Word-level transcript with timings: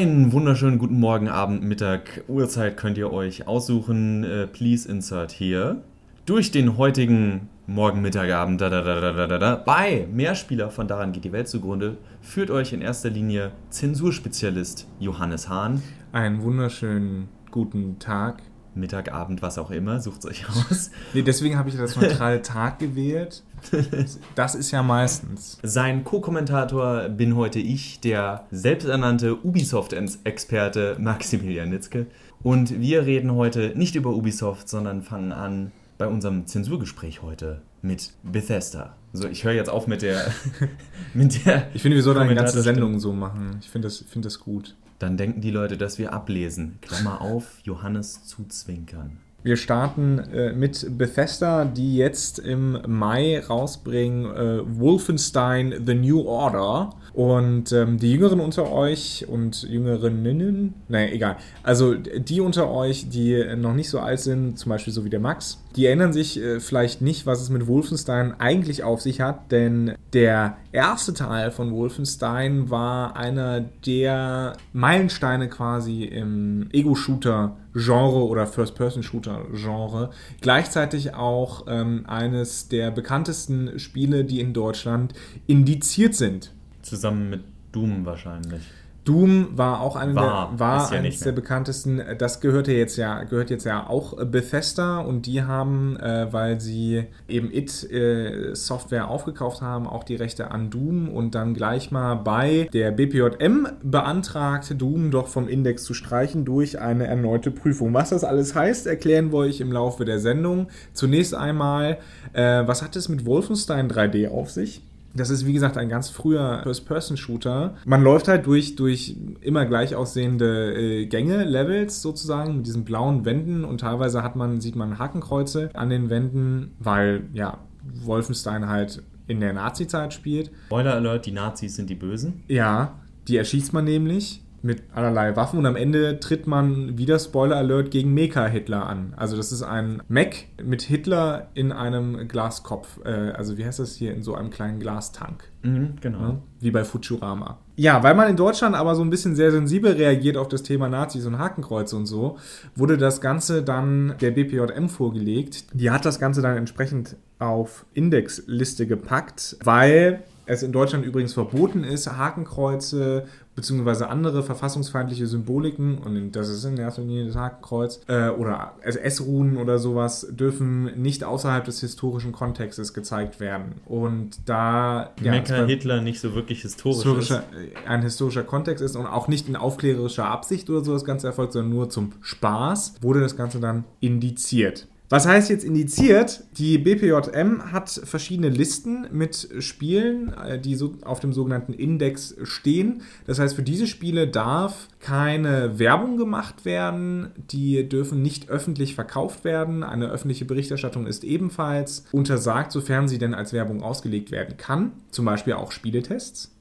Einen 0.00 0.30
wunderschönen 0.30 0.78
guten 0.78 1.00
Morgen, 1.00 1.26
Abend, 1.26 1.64
Mittag, 1.64 2.22
Uhrzeit 2.28 2.76
könnt 2.76 2.96
ihr 2.98 3.12
euch 3.12 3.48
aussuchen. 3.48 4.22
Äh, 4.22 4.46
please 4.46 4.88
insert 4.88 5.32
hier. 5.32 5.82
Durch 6.24 6.52
den 6.52 6.78
heutigen 6.78 7.48
Morgen, 7.66 8.00
Mittag, 8.00 8.30
Abend, 8.30 8.60
da, 8.60 8.70
da, 8.70 8.82
da, 8.82 9.00
da, 9.00 9.26
da, 9.26 9.38
da, 9.38 9.56
bei 9.56 10.06
Mehrspieler 10.12 10.70
von 10.70 10.86
Daran 10.86 11.10
geht 11.10 11.24
die 11.24 11.32
Welt 11.32 11.48
zugrunde, 11.48 11.96
führt 12.20 12.52
euch 12.52 12.72
in 12.72 12.80
erster 12.80 13.10
Linie 13.10 13.50
Zensurspezialist 13.70 14.86
Johannes 15.00 15.48
Hahn. 15.48 15.82
Einen 16.12 16.42
wunderschönen 16.42 17.28
guten 17.50 17.98
Tag. 17.98 18.42
Mittag, 18.76 19.10
Abend, 19.12 19.42
was 19.42 19.58
auch 19.58 19.72
immer, 19.72 19.98
sucht 19.98 20.24
euch 20.26 20.48
aus. 20.48 20.92
Nee, 21.12 21.22
deswegen 21.22 21.58
habe 21.58 21.70
ich 21.70 21.76
das 21.76 21.96
neutrale 21.96 22.40
Tag 22.42 22.78
gewählt. 22.78 23.42
Das 24.34 24.54
ist 24.54 24.70
ja 24.70 24.82
meistens. 24.82 25.58
Sein 25.62 26.04
Co-Kommentator 26.04 27.08
bin 27.08 27.36
heute 27.36 27.58
ich, 27.58 28.00
der 28.00 28.46
selbsternannte 28.50 29.36
Ubisoft-Experte 29.44 30.96
Maximilian 30.98 31.70
Nitzke. 31.70 32.06
Und 32.42 32.80
wir 32.80 33.04
reden 33.06 33.34
heute 33.34 33.72
nicht 33.74 33.96
über 33.96 34.10
Ubisoft, 34.10 34.68
sondern 34.68 35.02
fangen 35.02 35.32
an 35.32 35.72
bei 35.98 36.06
unserem 36.06 36.46
Zensurgespräch 36.46 37.22
heute 37.22 37.60
mit 37.82 38.12
Bethesda. 38.22 38.94
So, 39.12 39.28
ich 39.28 39.44
höre 39.44 39.52
jetzt 39.52 39.70
auf 39.70 39.86
mit 39.86 40.02
der. 40.02 40.32
mit 41.14 41.44
der 41.44 41.68
ich 41.74 41.82
finde, 41.82 41.96
wir 41.96 42.02
sollten 42.02 42.20
eine 42.20 42.34
ganze 42.34 42.62
Sendung 42.62 43.00
so 43.00 43.12
machen. 43.12 43.58
Ich 43.60 43.68
finde 43.68 43.88
das, 43.88 43.98
find 43.98 44.24
das 44.24 44.40
gut. 44.40 44.76
Dann 44.98 45.16
denken 45.16 45.40
die 45.40 45.50
Leute, 45.50 45.76
dass 45.76 45.98
wir 45.98 46.12
ablesen. 46.12 46.78
Klammer 46.80 47.20
auf, 47.20 47.60
Johannes 47.62 48.24
zuzwinkern. 48.24 49.18
Wir 49.48 49.56
starten 49.56 50.18
äh, 50.18 50.52
mit 50.52 50.98
Bethesda, 50.98 51.64
die 51.64 51.96
jetzt 51.96 52.38
im 52.38 52.82
Mai 52.86 53.40
rausbringen 53.40 54.26
äh, 54.26 54.78
Wolfenstein 54.78 55.86
The 55.86 55.94
New 55.94 56.20
Order. 56.26 56.90
Und 57.14 57.72
ähm, 57.72 57.98
die 57.98 58.12
Jüngeren 58.12 58.40
unter 58.40 58.70
euch 58.70 59.24
und 59.26 59.62
Jüngerinnen, 59.62 60.74
naja, 60.88 61.10
egal. 61.10 61.36
Also 61.62 61.94
die 61.94 62.42
unter 62.42 62.70
euch, 62.70 63.08
die 63.08 63.42
noch 63.56 63.72
nicht 63.72 63.88
so 63.88 64.00
alt 64.00 64.20
sind, 64.20 64.58
zum 64.58 64.68
Beispiel 64.68 64.92
so 64.92 65.06
wie 65.06 65.10
der 65.10 65.18
Max, 65.18 65.64
die 65.76 65.86
erinnern 65.86 66.12
sich 66.12 66.40
äh, 66.40 66.60
vielleicht 66.60 67.02
nicht, 67.02 67.26
was 67.26 67.40
es 67.40 67.50
mit 67.50 67.66
Wolfenstein 67.66 68.38
eigentlich 68.40 68.82
auf 68.82 69.00
sich 69.00 69.20
hat, 69.20 69.52
denn 69.52 69.94
der 70.12 70.56
erste 70.72 71.14
Teil 71.14 71.50
von 71.50 71.72
Wolfenstein 71.72 72.70
war 72.70 73.16
einer 73.16 73.60
der 73.86 74.56
Meilensteine 74.72 75.48
quasi 75.48 76.04
im 76.04 76.68
Ego-Shooter-Genre 76.72 78.26
oder 78.26 78.46
First-Person-Shooter-Genre. 78.46 80.10
Gleichzeitig 80.40 81.14
auch 81.14 81.66
ähm, 81.68 82.04
eines 82.06 82.68
der 82.68 82.90
bekanntesten 82.90 83.78
Spiele, 83.78 84.24
die 84.24 84.40
in 84.40 84.52
Deutschland 84.52 85.12
indiziert 85.46 86.14
sind. 86.14 86.52
Zusammen 86.82 87.30
mit 87.30 87.44
Doom 87.72 88.06
wahrscheinlich. 88.06 88.62
Doom 89.08 89.56
war 89.56 89.80
auch 89.80 89.96
eine 89.96 90.14
war, 90.14 90.50
der, 90.50 90.60
war 90.60 90.92
ja 90.92 90.98
eines 90.98 91.20
der 91.20 91.32
bekanntesten. 91.32 92.02
Das 92.18 92.40
gehörte 92.40 92.72
jetzt 92.72 92.96
ja, 92.96 93.24
gehört 93.24 93.48
jetzt 93.48 93.64
ja 93.64 93.88
auch 93.88 94.22
Bethesda 94.26 94.98
und 94.98 95.24
die 95.24 95.42
haben, 95.42 95.96
äh, 95.96 96.30
weil 96.30 96.60
sie 96.60 97.06
eben 97.26 97.50
It 97.50 97.90
äh, 97.90 98.54
Software 98.54 99.08
aufgekauft 99.08 99.62
haben, 99.62 99.86
auch 99.86 100.04
die 100.04 100.16
Rechte 100.16 100.50
an 100.50 100.68
Doom 100.68 101.08
und 101.08 101.34
dann 101.34 101.54
gleich 101.54 101.90
mal 101.90 102.16
bei 102.16 102.68
der 102.74 102.90
BPJM 102.90 103.68
beantragt, 103.82 104.74
Doom 104.76 105.10
doch 105.10 105.28
vom 105.28 105.48
Index 105.48 105.84
zu 105.84 105.94
streichen 105.94 106.44
durch 106.44 106.78
eine 106.78 107.06
erneute 107.06 107.50
Prüfung. 107.50 107.94
Was 107.94 108.10
das 108.10 108.24
alles 108.24 108.54
heißt, 108.54 108.86
erklären 108.86 109.32
wir 109.32 109.38
euch 109.38 109.60
im 109.60 109.72
Laufe 109.72 110.04
der 110.04 110.18
Sendung. 110.18 110.68
Zunächst 110.92 111.34
einmal, 111.34 111.96
äh, 112.34 112.66
was 112.66 112.82
hat 112.82 112.94
es 112.94 113.08
mit 113.08 113.24
Wolfenstein 113.24 113.90
3D 113.90 114.28
auf 114.28 114.50
sich? 114.50 114.82
Das 115.18 115.30
ist, 115.30 115.46
wie 115.46 115.52
gesagt, 115.52 115.76
ein 115.76 115.88
ganz 115.88 116.08
früher 116.08 116.60
First-Person-Shooter. 116.62 117.74
Man 117.84 118.02
läuft 118.02 118.28
halt 118.28 118.46
durch, 118.46 118.76
durch 118.76 119.16
immer 119.40 119.66
gleich 119.66 119.94
aussehende 119.94 120.74
äh, 120.74 121.06
Gänge, 121.06 121.44
Levels 121.44 122.00
sozusagen, 122.02 122.56
mit 122.58 122.66
diesen 122.66 122.84
blauen 122.84 123.24
Wänden 123.24 123.64
und 123.64 123.80
teilweise 123.80 124.22
hat 124.22 124.36
man, 124.36 124.60
sieht 124.60 124.76
man 124.76 124.98
Hakenkreuze 124.98 125.70
an 125.74 125.90
den 125.90 126.10
Wänden, 126.10 126.74
weil, 126.78 127.24
ja, 127.32 127.58
Wolfenstein 128.04 128.68
halt 128.68 129.02
in 129.26 129.40
der 129.40 129.52
Nazi-Zeit 129.52 130.14
spielt. 130.14 130.50
Spoiler 130.66 130.94
Alert, 130.94 131.26
die 131.26 131.32
Nazis 131.32 131.76
sind 131.76 131.90
die 131.90 131.94
Bösen. 131.94 132.42
Ja, 132.48 132.98
die 133.28 133.36
erschießt 133.36 133.72
man 133.72 133.84
nämlich 133.84 134.42
mit 134.62 134.82
allerlei 134.94 135.36
Waffen 135.36 135.58
und 135.58 135.66
am 135.66 135.76
Ende 135.76 136.20
tritt 136.20 136.46
man 136.46 136.98
wieder 136.98 137.18
Spoiler 137.18 137.56
Alert 137.56 137.90
gegen 137.90 138.12
Mecha-Hitler 138.14 138.86
an. 138.86 139.14
Also 139.16 139.36
das 139.36 139.52
ist 139.52 139.62
ein 139.62 140.02
Mech 140.08 140.48
mit 140.62 140.82
Hitler 140.82 141.48
in 141.54 141.72
einem 141.72 142.28
Glaskopf. 142.28 143.00
Äh, 143.04 143.32
also 143.32 143.58
wie 143.58 143.64
heißt 143.64 143.78
das 143.78 143.94
hier 143.94 144.12
in 144.14 144.22
so 144.22 144.34
einem 144.34 144.50
kleinen 144.50 144.80
Glastank? 144.80 145.44
Mhm, 145.62 145.94
genau. 146.00 146.18
Ja, 146.18 146.38
wie 146.60 146.70
bei 146.70 146.84
Futurama. 146.84 147.58
Ja, 147.76 148.02
weil 148.02 148.14
man 148.14 148.28
in 148.28 148.36
Deutschland 148.36 148.74
aber 148.74 148.94
so 148.94 149.02
ein 149.02 149.10
bisschen 149.10 149.36
sehr 149.36 149.52
sensibel 149.52 149.92
reagiert 149.92 150.36
auf 150.36 150.48
das 150.48 150.62
Thema 150.62 150.88
Nazis 150.88 151.26
und 151.26 151.38
Hakenkreuze 151.38 151.96
und 151.96 152.06
so, 152.06 152.38
wurde 152.74 152.98
das 152.98 153.20
Ganze 153.20 153.62
dann 153.62 154.14
der 154.20 154.32
BPJM 154.32 154.88
vorgelegt. 154.88 155.66
Die 155.72 155.90
hat 155.90 156.04
das 156.04 156.18
Ganze 156.18 156.42
dann 156.42 156.56
entsprechend 156.56 157.16
auf 157.38 157.86
Indexliste 157.94 158.86
gepackt, 158.86 159.56
weil 159.62 160.24
es 160.48 160.62
in 160.62 160.72
Deutschland 160.72 161.04
übrigens 161.04 161.34
verboten 161.34 161.84
ist, 161.84 162.10
Hakenkreuze 162.10 163.26
bzw. 163.54 164.04
andere 164.04 164.42
verfassungsfeindliche 164.42 165.26
Symboliken, 165.26 165.98
und 165.98 166.32
das 166.32 166.48
ist 166.48 166.64
in 166.64 166.78
erster 166.78 167.02
Linie 167.02 167.26
das 167.26 167.36
Hakenkreuz, 167.36 168.00
äh, 168.08 168.30
oder 168.30 168.72
SS-Runen 168.80 169.58
oder 169.58 169.78
sowas, 169.78 170.26
dürfen 170.30 170.84
nicht 171.00 171.22
außerhalb 171.22 171.64
des 171.66 171.80
historischen 171.80 172.32
Kontextes 172.32 172.94
gezeigt 172.94 173.40
werden. 173.40 173.74
Und 173.84 174.48
da 174.48 175.10
ja, 175.20 175.32
Mecker 175.32 175.66
Hitler 175.66 176.00
nicht 176.00 176.20
so 176.20 176.34
wirklich 176.34 176.62
historisch 176.62 177.04
historischer, 177.04 177.44
ist. 177.52 177.86
ein 177.86 178.02
historischer 178.02 178.44
Kontext 178.44 178.82
ist 178.82 178.96
und 178.96 179.06
auch 179.06 179.28
nicht 179.28 179.48
in 179.48 179.56
aufklärerischer 179.56 180.24
Absicht 180.24 180.70
oder 180.70 180.82
so 180.82 180.94
das 180.94 181.04
Ganze 181.04 181.26
erfolgt, 181.26 181.52
sondern 181.52 181.74
nur 181.74 181.90
zum 181.90 182.12
Spaß, 182.22 182.94
wurde 183.02 183.20
das 183.20 183.36
Ganze 183.36 183.60
dann 183.60 183.84
indiziert. 184.00 184.86
Was 185.10 185.26
heißt 185.26 185.48
jetzt 185.48 185.64
indiziert? 185.64 186.44
Die 186.58 186.76
BPJM 186.76 187.72
hat 187.72 187.88
verschiedene 187.88 188.50
Listen 188.50 189.06
mit 189.10 189.48
Spielen, 189.60 190.34
äh, 190.34 190.58
die 190.60 190.74
so 190.74 190.96
auf 191.02 191.20
dem 191.20 191.32
sogenannten 191.32 191.72
Index 191.72 192.36
stehen. 192.42 193.02
Das 193.26 193.38
heißt, 193.38 193.56
für 193.56 193.62
diese 193.62 193.86
Spiele 193.86 194.28
darf 194.28 194.88
keine 195.00 195.78
Werbung 195.78 196.18
gemacht 196.18 196.66
werden, 196.66 197.30
die 197.50 197.88
dürfen 197.88 198.20
nicht 198.20 198.50
öffentlich 198.50 198.94
verkauft 198.94 199.44
werden. 199.44 199.82
Eine 199.82 200.10
öffentliche 200.10 200.44
Berichterstattung 200.44 201.06
ist 201.06 201.24
ebenfalls 201.24 202.04
untersagt, 202.12 202.72
sofern 202.72 203.08
sie 203.08 203.18
denn 203.18 203.32
als 203.32 203.54
Werbung 203.54 203.82
ausgelegt 203.82 204.30
werden 204.30 204.58
kann. 204.58 204.92
Zum 205.10 205.24
Beispiel 205.24 205.54
auch 205.54 205.72
Spieletests. 205.72 206.57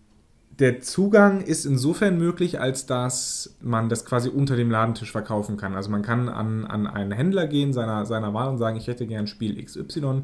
Der 0.60 0.82
Zugang 0.82 1.42
ist 1.42 1.66
insofern 1.66 2.18
möglich, 2.18 2.60
als 2.60 2.88
dass 2.88 3.56
man 3.62 3.90
das 3.90 4.06
quasi 4.06 4.30
unter 4.30 4.56
dem 4.56 4.72
Ladentisch 4.72 5.12
verkaufen 5.12 5.56
kann. 5.56 5.76
Also 5.76 5.92
man 5.92 6.02
kann 6.02 6.30
an, 6.30 6.66
an 6.66 6.88
einen 6.88 7.12
Händler 7.12 7.46
gehen 7.46 7.74
seiner, 7.74 8.08
seiner 8.08 8.34
Wahl 8.34 8.50
und 8.50 8.58
sagen, 8.58 8.76
ich 8.76 8.88
hätte 8.88 9.06
gern 9.06 9.28
Spiel 9.28 9.64
XY. 9.64 10.24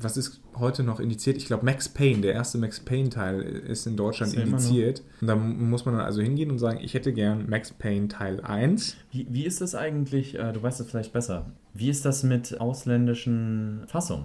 Was 0.00 0.16
ist 0.16 0.40
heute 0.58 0.82
noch 0.82 0.98
indiziert? 0.98 1.36
Ich 1.36 1.46
glaube 1.46 1.66
Max 1.66 1.90
Payne, 1.90 2.22
der 2.22 2.32
erste 2.32 2.56
Max 2.56 2.80
Payne 2.80 3.10
Teil 3.10 3.42
ist 3.42 3.86
in 3.86 3.98
Deutschland 3.98 4.32
ist 4.32 4.42
indiziert. 4.42 5.02
Und 5.20 5.26
da 5.26 5.36
muss 5.36 5.84
man 5.84 5.96
dann 5.96 6.04
also 6.06 6.22
hingehen 6.22 6.50
und 6.50 6.58
sagen, 6.58 6.78
ich 6.82 6.94
hätte 6.94 7.12
gern 7.12 7.46
Max 7.48 7.72
Payne 7.72 8.08
Teil 8.08 8.40
1. 8.40 8.96
Wie, 9.10 9.26
wie 9.30 9.44
ist 9.44 9.60
das 9.60 9.74
eigentlich, 9.74 10.38
äh, 10.38 10.52
du 10.54 10.62
weißt 10.62 10.80
es 10.80 10.88
vielleicht 10.88 11.12
besser, 11.12 11.52
wie 11.74 11.90
ist 11.90 12.06
das 12.06 12.22
mit 12.22 12.58
ausländischen 12.60 13.82
Fassungen? 13.88 14.24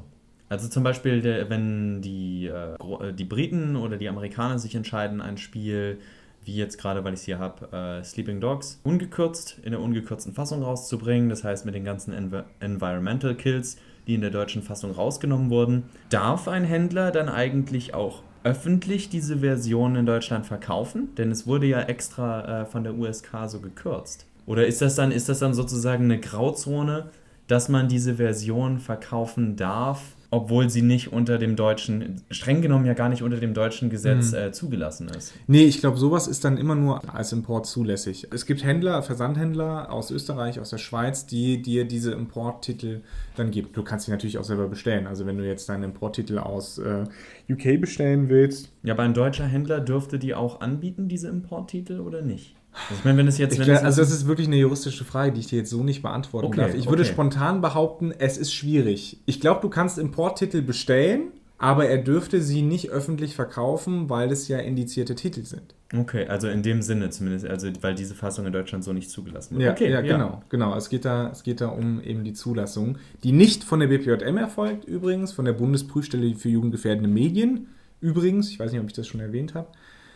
Also 0.52 0.68
zum 0.68 0.84
Beispiel, 0.84 1.24
wenn 1.48 2.02
die, 2.02 2.48
äh, 2.48 2.74
äh, 2.74 3.14
die 3.14 3.24
Briten 3.24 3.78
oder 3.78 3.96
die 3.96 4.10
Amerikaner 4.10 4.60
sich 4.60 4.76
entscheiden, 4.76 5.22
ein 5.22 5.38
Spiel, 5.38 6.00
wie 6.44 6.58
jetzt 6.58 6.78
gerade, 6.78 7.06
weil 7.06 7.14
ich 7.14 7.22
es 7.22 7.26
hier 7.26 7.40
habe, 7.40 7.72
äh, 7.72 8.04
Sleeping 8.04 8.42
Dogs, 8.42 8.82
ungekürzt, 8.84 9.60
in 9.64 9.72
der 9.72 9.80
ungekürzten 9.80 10.34
Fassung 10.34 10.62
rauszubringen, 10.62 11.30
das 11.30 11.46
heißt 11.46 11.66
mit 11.66 11.74
den 11.74 11.86
ganzen 11.86 12.14
Env 12.14 12.44
Environmental 12.60 13.34
Kills, 13.36 13.78
die 14.08 14.16
in 14.16 14.20
der 14.20 14.30
deutschen 14.30 14.62
Fassung 14.62 14.92
rausgenommen 14.92 15.50
wurden, 15.50 15.84
darf 16.10 16.50
ein 16.50 16.66
Händler 16.66 17.12
dann 17.12 17.30
eigentlich 17.30 17.94
auch 17.94 18.22
öffentlich 18.44 19.08
diese 19.08 19.38
Version 19.38 19.96
in 19.96 20.06
Deutschland 20.06 20.46
verkaufen? 20.46 21.16
Denn 21.16 21.32
es 21.32 21.48
wurde 21.48 21.68
ja 21.68 21.80
extra 21.84 22.66
von 22.66 22.84
der 22.84 22.94
USK 22.94 23.48
so 23.48 23.62
gekürzt. 23.62 24.26
Oder 24.46 24.68
ist 24.68 24.82
das 24.82 24.96
dann, 24.96 25.14
ist 25.14 25.30
das 25.30 25.40
dann 25.40 25.54
sozusagen 25.54 26.06
eine 26.06 26.20
Grauzone, 26.20 27.10
dass 27.48 27.70
man 27.70 27.88
diese 27.88 28.16
Version 28.16 28.80
verkaufen 28.80 29.56
darf, 29.56 30.16
obwohl 30.32 30.70
sie 30.70 30.82
nicht 30.82 31.12
unter 31.12 31.38
dem 31.38 31.58
deutschen, 31.58 32.22
streng 32.32 32.62
genommen 32.62 32.86
ja 32.86 32.94
gar 32.94 33.10
nicht 33.10 33.22
unter 33.22 33.38
dem 33.38 33.54
deutschen 33.54 33.90
Gesetz 33.90 34.32
mhm. 34.32 34.38
äh, 34.38 34.52
zugelassen 34.54 35.10
ist. 35.10 35.34
Nee, 35.46 35.66
ich 35.66 35.82
glaube, 35.82 35.98
sowas 35.98 36.28
ist 36.28 36.46
dann 36.46 36.58
immer 36.58 36.74
nur 36.74 37.14
als 37.14 37.34
Import 37.34 37.68
zulässig. 37.68 38.30
Es 38.32 38.46
gibt 38.46 38.64
Händler, 38.64 39.04
Versandhändler 39.04 39.92
aus 39.92 40.10
Österreich, 40.10 40.62
aus 40.62 40.70
der 40.70 40.78
Schweiz, 40.78 41.26
die 41.26 41.62
dir 41.62 41.84
diese 41.84 42.14
Importtitel 42.14 43.02
dann 43.36 43.52
geben. 43.52 43.70
Du 43.74 43.84
kannst 43.84 44.06
sie 44.06 44.12
natürlich 44.12 44.38
auch 44.38 44.46
selber 44.46 44.70
bestellen. 44.70 45.06
Also 45.06 45.26
wenn 45.26 45.38
du 45.38 45.46
jetzt 45.46 45.68
deinen 45.68 45.84
Importtitel 45.84 46.38
aus 46.38 46.78
äh, 46.78 47.04
UK 47.50 47.82
bestellen 47.82 48.30
willst. 48.30 48.72
Ja, 48.84 48.94
aber 48.94 49.04
ein 49.04 49.14
deutscher 49.14 49.46
Händler 49.46 49.82
dürfte 49.82 50.18
die 50.18 50.34
auch 50.34 50.62
anbieten, 50.62 51.10
diese 51.10 51.28
Importtitel, 51.28 52.00
oder 52.00 52.22
nicht? 52.22 52.56
Also 52.74 53.00
ich 53.00 53.06
meine, 53.06 53.18
wenn 53.18 53.28
es 53.28 53.38
jetzt. 53.38 53.58
Wenn 53.58 53.66
glaub, 53.66 53.84
also, 53.84 54.02
das 54.02 54.12
ist 54.12 54.28
wirklich 54.28 54.48
eine 54.48 54.58
juristische 54.58 55.04
Frage, 55.04 55.34
die 55.34 55.42
ich 55.42 55.48
dir 55.48 55.60
jetzt 55.60 55.70
so 55.70 55.84
nicht 55.84 56.02
beantworten 56.02 56.48
okay, 56.48 56.62
darf. 56.62 56.74
Ich 56.74 56.82
okay. 56.82 56.90
würde 56.90 57.06
spontan 57.06 57.62
behaupten, 57.62 58.14
es 58.18 58.38
ist 58.38 58.54
schwierig. 58.54 59.20
Ich 59.26 59.42
glaube, 59.42 59.62
du 59.62 59.70
kannst 59.70 59.98
Importtitel 59.98 60.62
bestellen, 60.62 61.32
aber 61.58 61.86
er 61.86 62.00
dürfte 62.00 62.42
sie 62.42 62.62
nicht 62.62 62.90
öffentlich 62.90 63.36
verkaufen, 63.36 64.10
weil 64.10 64.32
es 64.32 64.48
ja 64.48 64.58
indizierte 64.58 65.16
Titel 65.16 65.44
sind. 65.44 65.76
Okay, 65.96 66.26
also 66.26 66.48
in 66.48 66.64
dem 66.64 66.82
Sinne 66.82 67.10
zumindest, 67.10 67.46
also 67.46 67.70
weil 67.82 67.94
diese 67.94 68.16
Fassung 68.16 68.46
in 68.46 68.54
Deutschland 68.54 68.84
so 68.84 68.94
nicht 68.94 69.12
zugelassen 69.12 69.58
wird. 69.58 69.66
Ja, 69.66 69.72
okay, 69.72 69.92
ja, 69.92 70.02
ja, 70.02 70.14
genau, 70.14 70.42
genau. 70.50 70.76
Es 70.76 70.90
geht, 70.90 71.06
da, 71.06 71.30
es 71.30 71.44
geht 71.44 71.60
da 71.60 71.68
um 71.68 72.02
eben 72.02 72.24
die 72.24 72.34
Zulassung, 72.34 72.98
die 73.24 73.34
nicht 73.34 73.64
von 73.64 73.82
der 73.82 73.88
BPJM 73.88 74.38
erfolgt, 74.38 74.86
übrigens, 74.86 75.34
von 75.34 75.46
der 75.46 75.54
Bundesprüfstelle 75.54 76.34
für 76.36 76.50
jugendgefährdende 76.50 77.10
Medien, 77.10 77.68
übrigens, 78.00 78.50
ich 78.50 78.60
weiß 78.60 78.72
nicht, 78.72 78.82
ob 78.82 78.88
ich 78.88 78.94
das 78.94 79.06
schon 79.06 79.20
erwähnt 79.20 79.54
habe, 79.54 79.68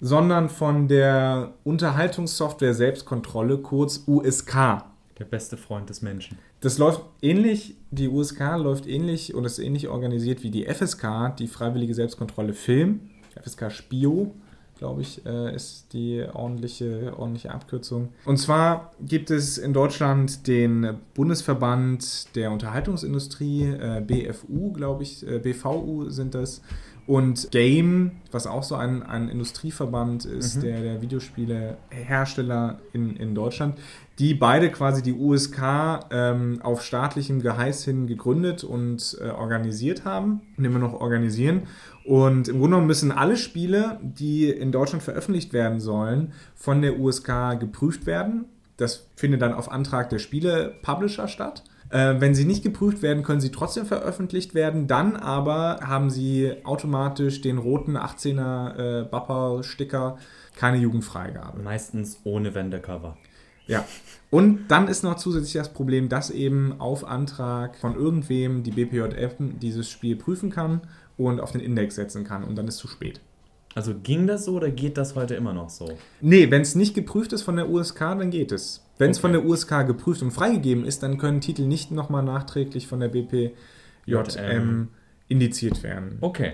sondern 0.06 0.50
von 0.50 0.88
der 0.88 1.54
Unterhaltungssoftware 1.64 2.76
Selbstkontrolle, 2.76 3.58
kurz 3.58 4.04
USK. 4.06 4.84
Der 5.18 5.26
beste 5.26 5.58
Freund 5.58 5.90
des 5.90 6.04
Menschen. 6.04 6.38
Das 6.62 6.78
läuft 6.78 7.02
ähnlich, 7.24 7.76
die 7.90 8.08
USK 8.08 8.40
läuft 8.58 8.86
ähnlich 8.86 9.34
und 9.34 9.46
ist 9.46 9.58
ähnlich 9.58 9.88
organisiert 9.88 10.44
wie 10.44 10.52
die 10.52 10.66
FSK, 10.66 11.36
die 11.40 11.48
Freiwillige 11.48 11.96
Selbstkontrolle 11.96 12.54
Film. 12.54 13.00
FSK 13.44 13.72
Spio, 13.72 14.36
glaube 14.78 15.02
ich, 15.02 15.26
äh, 15.26 15.56
ist 15.56 15.92
die 15.94 16.24
ordentliche, 16.32 17.18
ordentliche 17.18 17.50
Abkürzung. 17.50 18.10
Und 18.26 18.38
zwar 18.38 18.92
gibt 19.02 19.32
es 19.32 19.58
in 19.58 19.74
Deutschland 19.74 20.46
den 20.46 21.00
Bundesverband 21.16 22.36
der 22.36 22.52
Unterhaltungsindustrie, 22.52 23.64
äh, 23.64 24.04
BFU, 24.06 24.72
glaube 24.72 25.02
ich, 25.02 25.26
äh, 25.28 25.40
BVU 25.40 26.10
sind 26.10 26.36
das, 26.36 26.62
und 27.08 27.52
Game, 27.52 28.12
was 28.32 28.48
auch 28.48 28.64
so 28.64 28.76
ein, 28.76 29.04
ein 29.04 29.30
Industrieverband 29.30 30.26
ist, 30.26 30.58
mhm. 30.58 30.62
der, 30.62 30.82
der 30.82 31.02
Videospielehersteller 31.02 32.80
in, 32.94 33.16
in 33.16 33.36
Deutschland, 33.36 33.78
die 34.18 34.34
beide 34.34 34.72
quasi 34.72 35.04
die 35.04 35.14
USK 35.14 35.62
ähm, 36.10 36.60
auf 36.64 36.82
staatlichem 36.82 37.42
Geheiß 37.42 37.84
hin 37.86 38.08
gegründet 38.08 38.64
und 38.64 39.18
äh, 39.22 39.30
organisiert 39.30 40.06
haben 40.06 40.42
und 40.58 40.66
immer 40.66 40.80
noch 40.80 40.94
organisieren. 40.94 41.64
Und 42.06 42.48
im 42.48 42.60
Grunde 42.60 42.70
genommen 42.70 42.88
müssen 42.88 43.12
alle 43.12 43.38
Spiele, 43.38 44.00
die 44.02 44.50
in 44.50 44.72
Deutschland 44.72 45.04
veröffentlicht 45.04 45.54
werden 45.54 45.80
sollen, 45.80 46.34
von 46.56 46.82
der 46.82 47.00
USK 47.00 47.60
geprüft 47.60 48.06
werden. 48.06 48.46
Das 48.78 49.08
findet 49.16 49.42
dann 49.42 49.54
auf 49.54 49.72
Antrag 49.72 50.10
der 50.10 50.20
Spiele-Publisher 50.20 51.28
statt. 51.28 51.64
Äh, 51.96 52.20
wenn 52.20 52.36
sie 52.36 52.44
nicht 52.44 52.62
geprüft 52.62 53.02
werden, 53.02 53.24
können 53.24 53.40
sie 53.40 53.52
trotzdem 53.52 53.86
veröffentlicht 53.86 54.54
werden. 54.54 54.86
Dann 54.86 55.16
aber 55.16 55.80
haben 55.82 56.10
sie 56.10 56.52
automatisch 56.66 57.40
den 57.40 57.58
roten 57.58 57.96
18er 57.96 58.76
äh, 58.76 59.04
Bapper-Sticker, 59.06 60.18
keine 60.58 60.76
Jugendfreigabe. 60.78 61.62
Meistens 61.62 62.20
ohne 62.26 62.54
Wendecover. 62.54 63.16
Ja. 63.66 63.86
Und 64.30 64.68
dann 64.68 64.90
ist 64.90 65.04
noch 65.04 65.16
zusätzlich 65.16 65.54
das 65.54 65.72
Problem, 65.72 66.10
dass 66.10 66.32
eben 66.32 66.82
auf 66.82 67.08
Antrag 67.08 67.78
von 67.78 67.96
irgendwem 67.96 68.64
die 68.64 68.72
BPJF 68.72 69.36
dieses 69.62 69.90
Spiel 69.90 70.18
prüfen 70.18 70.50
kann 70.50 70.82
und 71.16 71.40
auf 71.40 71.54
den 71.54 71.62
Index 71.62 71.96
setzen 71.96 72.26
kann 72.26 72.44
und 72.44 72.58
dann 72.58 72.68
ist 72.68 72.76
zu 72.76 72.90
spät. 72.90 73.22
Also 73.74 73.94
ging 73.96 74.28
das 74.28 74.44
so 74.44 74.56
oder 74.56 74.70
geht 74.70 74.98
das 74.98 75.16
heute 75.16 75.36
immer 75.36 75.54
noch 75.54 75.70
so? 75.70 75.98
Nee, 76.20 76.52
wenn 76.52 76.62
es 76.62 76.76
nicht 76.76 76.94
geprüft 76.94 77.32
ist 77.32 77.44
von 77.44 77.56
der 77.56 77.70
USK, 77.70 78.00
dann 78.00 78.32
geht 78.32 78.52
es. 78.52 78.85
Wenn 78.98 79.12
es 79.12 79.18
okay. 79.18 79.22
von 79.22 79.32
der 79.34 79.46
USK 79.46 79.86
geprüft 79.88 80.22
und 80.22 80.32
freigegeben 80.32 80.86
ist, 80.86 81.04
dann 81.04 81.18
können 81.18 81.42
Titel 81.42 81.64
nicht 81.64 81.92
nochmal 81.92 82.24
nachträglich 82.24 82.88
von 82.88 83.00
der 83.00 83.10
BPJM 83.10 84.88
indiziert 85.28 85.84
werden. 85.84 86.18
Okay. 86.22 86.54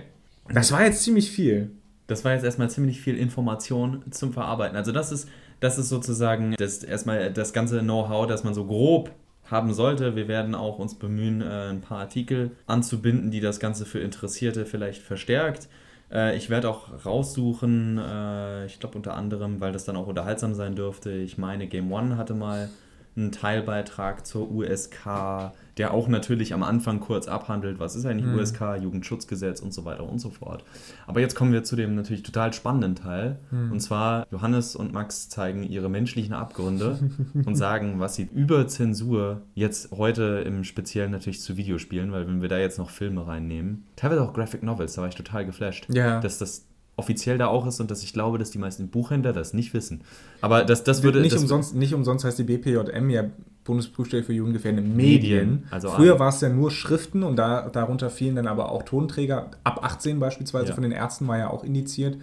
Das 0.50 0.72
war 0.72 0.84
jetzt 0.84 1.04
ziemlich 1.04 1.32
viel. 1.32 1.72
Das 2.08 2.26
war 2.26 2.34
jetzt 2.34 2.44
erstmal 2.44 2.70
ziemlich 2.70 3.00
viel 3.00 3.18
Information 3.18 4.04
zum 4.12 4.34
Verarbeiten. 4.34 4.76
Also 4.76 4.92
das 4.92 5.12
ist, 5.12 5.30
das 5.60 5.78
ist 5.78 5.90
sozusagen 5.90 6.56
das, 6.58 6.84
erstmal 6.84 7.32
das 7.32 7.54
ganze 7.54 7.80
Know-how, 7.80 8.28
das 8.28 8.44
man 8.44 8.54
so 8.54 8.66
grob 8.66 9.12
haben 9.46 9.74
sollte. 9.74 10.16
Wir 10.16 10.28
werden 10.28 10.56
auch 10.56 10.80
uns 10.80 10.96
bemühen, 10.96 11.42
äh, 11.42 11.70
ein 11.70 11.82
paar 11.82 12.00
Artikel 12.00 12.52
anzubinden, 12.68 13.32
die 13.32 13.42
das 13.42 13.60
Ganze 13.60 13.86
für 13.86 14.00
Interessierte 14.00 14.66
vielleicht 14.66 15.02
verstärkt. 15.02 15.70
Äh, 16.12 16.36
ich 16.36 16.50
werde 16.50 16.70
auch 16.70 17.06
raussuchen, 17.06 17.98
äh, 17.98 18.66
ich 18.66 18.80
glaube 18.80 18.98
unter 18.98 19.16
anderem, 19.16 19.62
weil 19.62 19.72
das 19.72 19.86
dann 19.86 19.96
auch 19.96 20.08
unterhaltsam 20.08 20.54
sein 20.54 20.76
dürfte. 20.76 21.12
Ich 21.12 21.38
meine, 21.38 21.68
Game 21.68 21.92
One 21.92 22.18
hatte 22.18 22.34
mal 22.34 22.70
einen 23.16 23.32
Teilbeitrag 23.32 24.26
zur 24.26 24.50
USK, 24.50 25.52
der 25.78 25.94
auch 25.94 26.08
natürlich 26.08 26.54
am 26.54 26.64
Anfang 26.64 27.00
kurz 27.00 27.28
abhandelt, 27.28 27.80
was 27.80 27.96
ist 27.96 28.06
eigentlich 28.06 28.26
mhm. 28.26 28.40
USK, 28.40 28.78
Jugendschutzgesetz 28.82 29.62
und 29.62 29.74
so 29.74 29.86
weiter 29.86 30.04
und 30.04 30.20
so 30.20 30.30
fort. 30.30 30.64
Aber 31.08 31.20
jetzt 31.20 31.36
kommen 31.36 31.52
wir 31.52 31.64
zu 31.64 31.76
dem 31.76 31.96
natürlich 31.96 32.24
total 32.24 32.54
spannenden 32.54 32.96
Teil. 32.96 33.40
Mhm. 33.52 33.74
Und 33.74 33.80
zwar, 33.82 34.28
Johannes 34.32 34.76
und 34.76 34.94
Max 34.94 35.30
zeigen 35.30 35.64
ihre 35.64 35.90
menschlichen 35.90 36.34
Abgründe 36.34 37.00
und 37.46 37.56
sagen, 37.56 38.00
was 38.00 38.16
sie 38.16 38.30
über 38.34 38.68
Zensur 38.68 39.42
jetzt 39.56 39.92
heute 39.92 40.44
im 40.46 40.64
Speziellen 40.64 41.12
natürlich 41.12 41.42
zu 41.42 41.58
Videospielen, 41.58 42.12
weil 42.12 42.28
wenn 42.28 42.42
wir 42.42 42.50
da 42.50 42.58
jetzt 42.58 42.78
noch 42.78 42.90
Filme 42.90 43.28
reinnehmen, 43.28 43.86
teilweise 43.96 44.22
auch 44.24 44.34
Graphic 44.34 44.64
Novels, 44.64 44.94
da 44.94 45.02
war 45.02 45.10
ich 45.10 45.16
total 45.16 45.46
geflasht, 45.46 45.88
ja. 45.90 46.20
dass 46.20 46.38
das 46.38 46.66
offiziell 47.02 47.40
da 47.40 47.48
auch 47.48 47.66
ist 47.66 47.80
und 47.80 47.90
dass 47.90 48.04
ich 48.04 48.14
glaube, 48.14 48.38
dass 48.38 48.52
die 48.52 48.60
meisten 48.60 48.90
Buchhändler 48.90 49.34
das 49.34 49.54
nicht 49.54 49.74
wissen. 49.74 50.02
Aber 50.40 50.64
das, 50.64 50.84
das 50.84 51.02
würde. 51.02 51.20
Nicht, 51.20 51.34
das 51.34 51.42
umsonst, 51.42 51.76
nicht 51.76 51.96
umsonst 51.96 52.24
heißt 52.24 52.38
die 52.38 52.44
BPJM 52.44 53.10
ja 53.10 53.26
Bundesprüfstelle 53.64 54.24
für 54.24 54.34
jugendgefährdende 54.34 54.88
Medien. 54.88 55.50
Medien. 55.50 55.64
Also 55.72 55.90
Früher 55.90 56.20
war 56.20 56.30
es 56.30 56.42
ja 56.42 56.50
nur 56.50 56.70
Schriften 56.70 57.24
und 57.24 57.36
da, 57.38 57.70
darunter 57.70 58.10
fielen 58.10 58.36
dann 58.36 58.48
aber 58.48 58.72
auch 58.72 58.84
Tonträger. 58.84 59.52
Ab 59.64 59.84
18 59.84 60.20
beispielsweise 60.20 60.70
ja. 60.70 60.74
von 60.74 60.84
den 60.84 60.92
Ärzten 60.92 61.28
war 61.28 61.38
ja 61.38 61.50
auch 61.50 61.64
indiziert. 61.64 62.18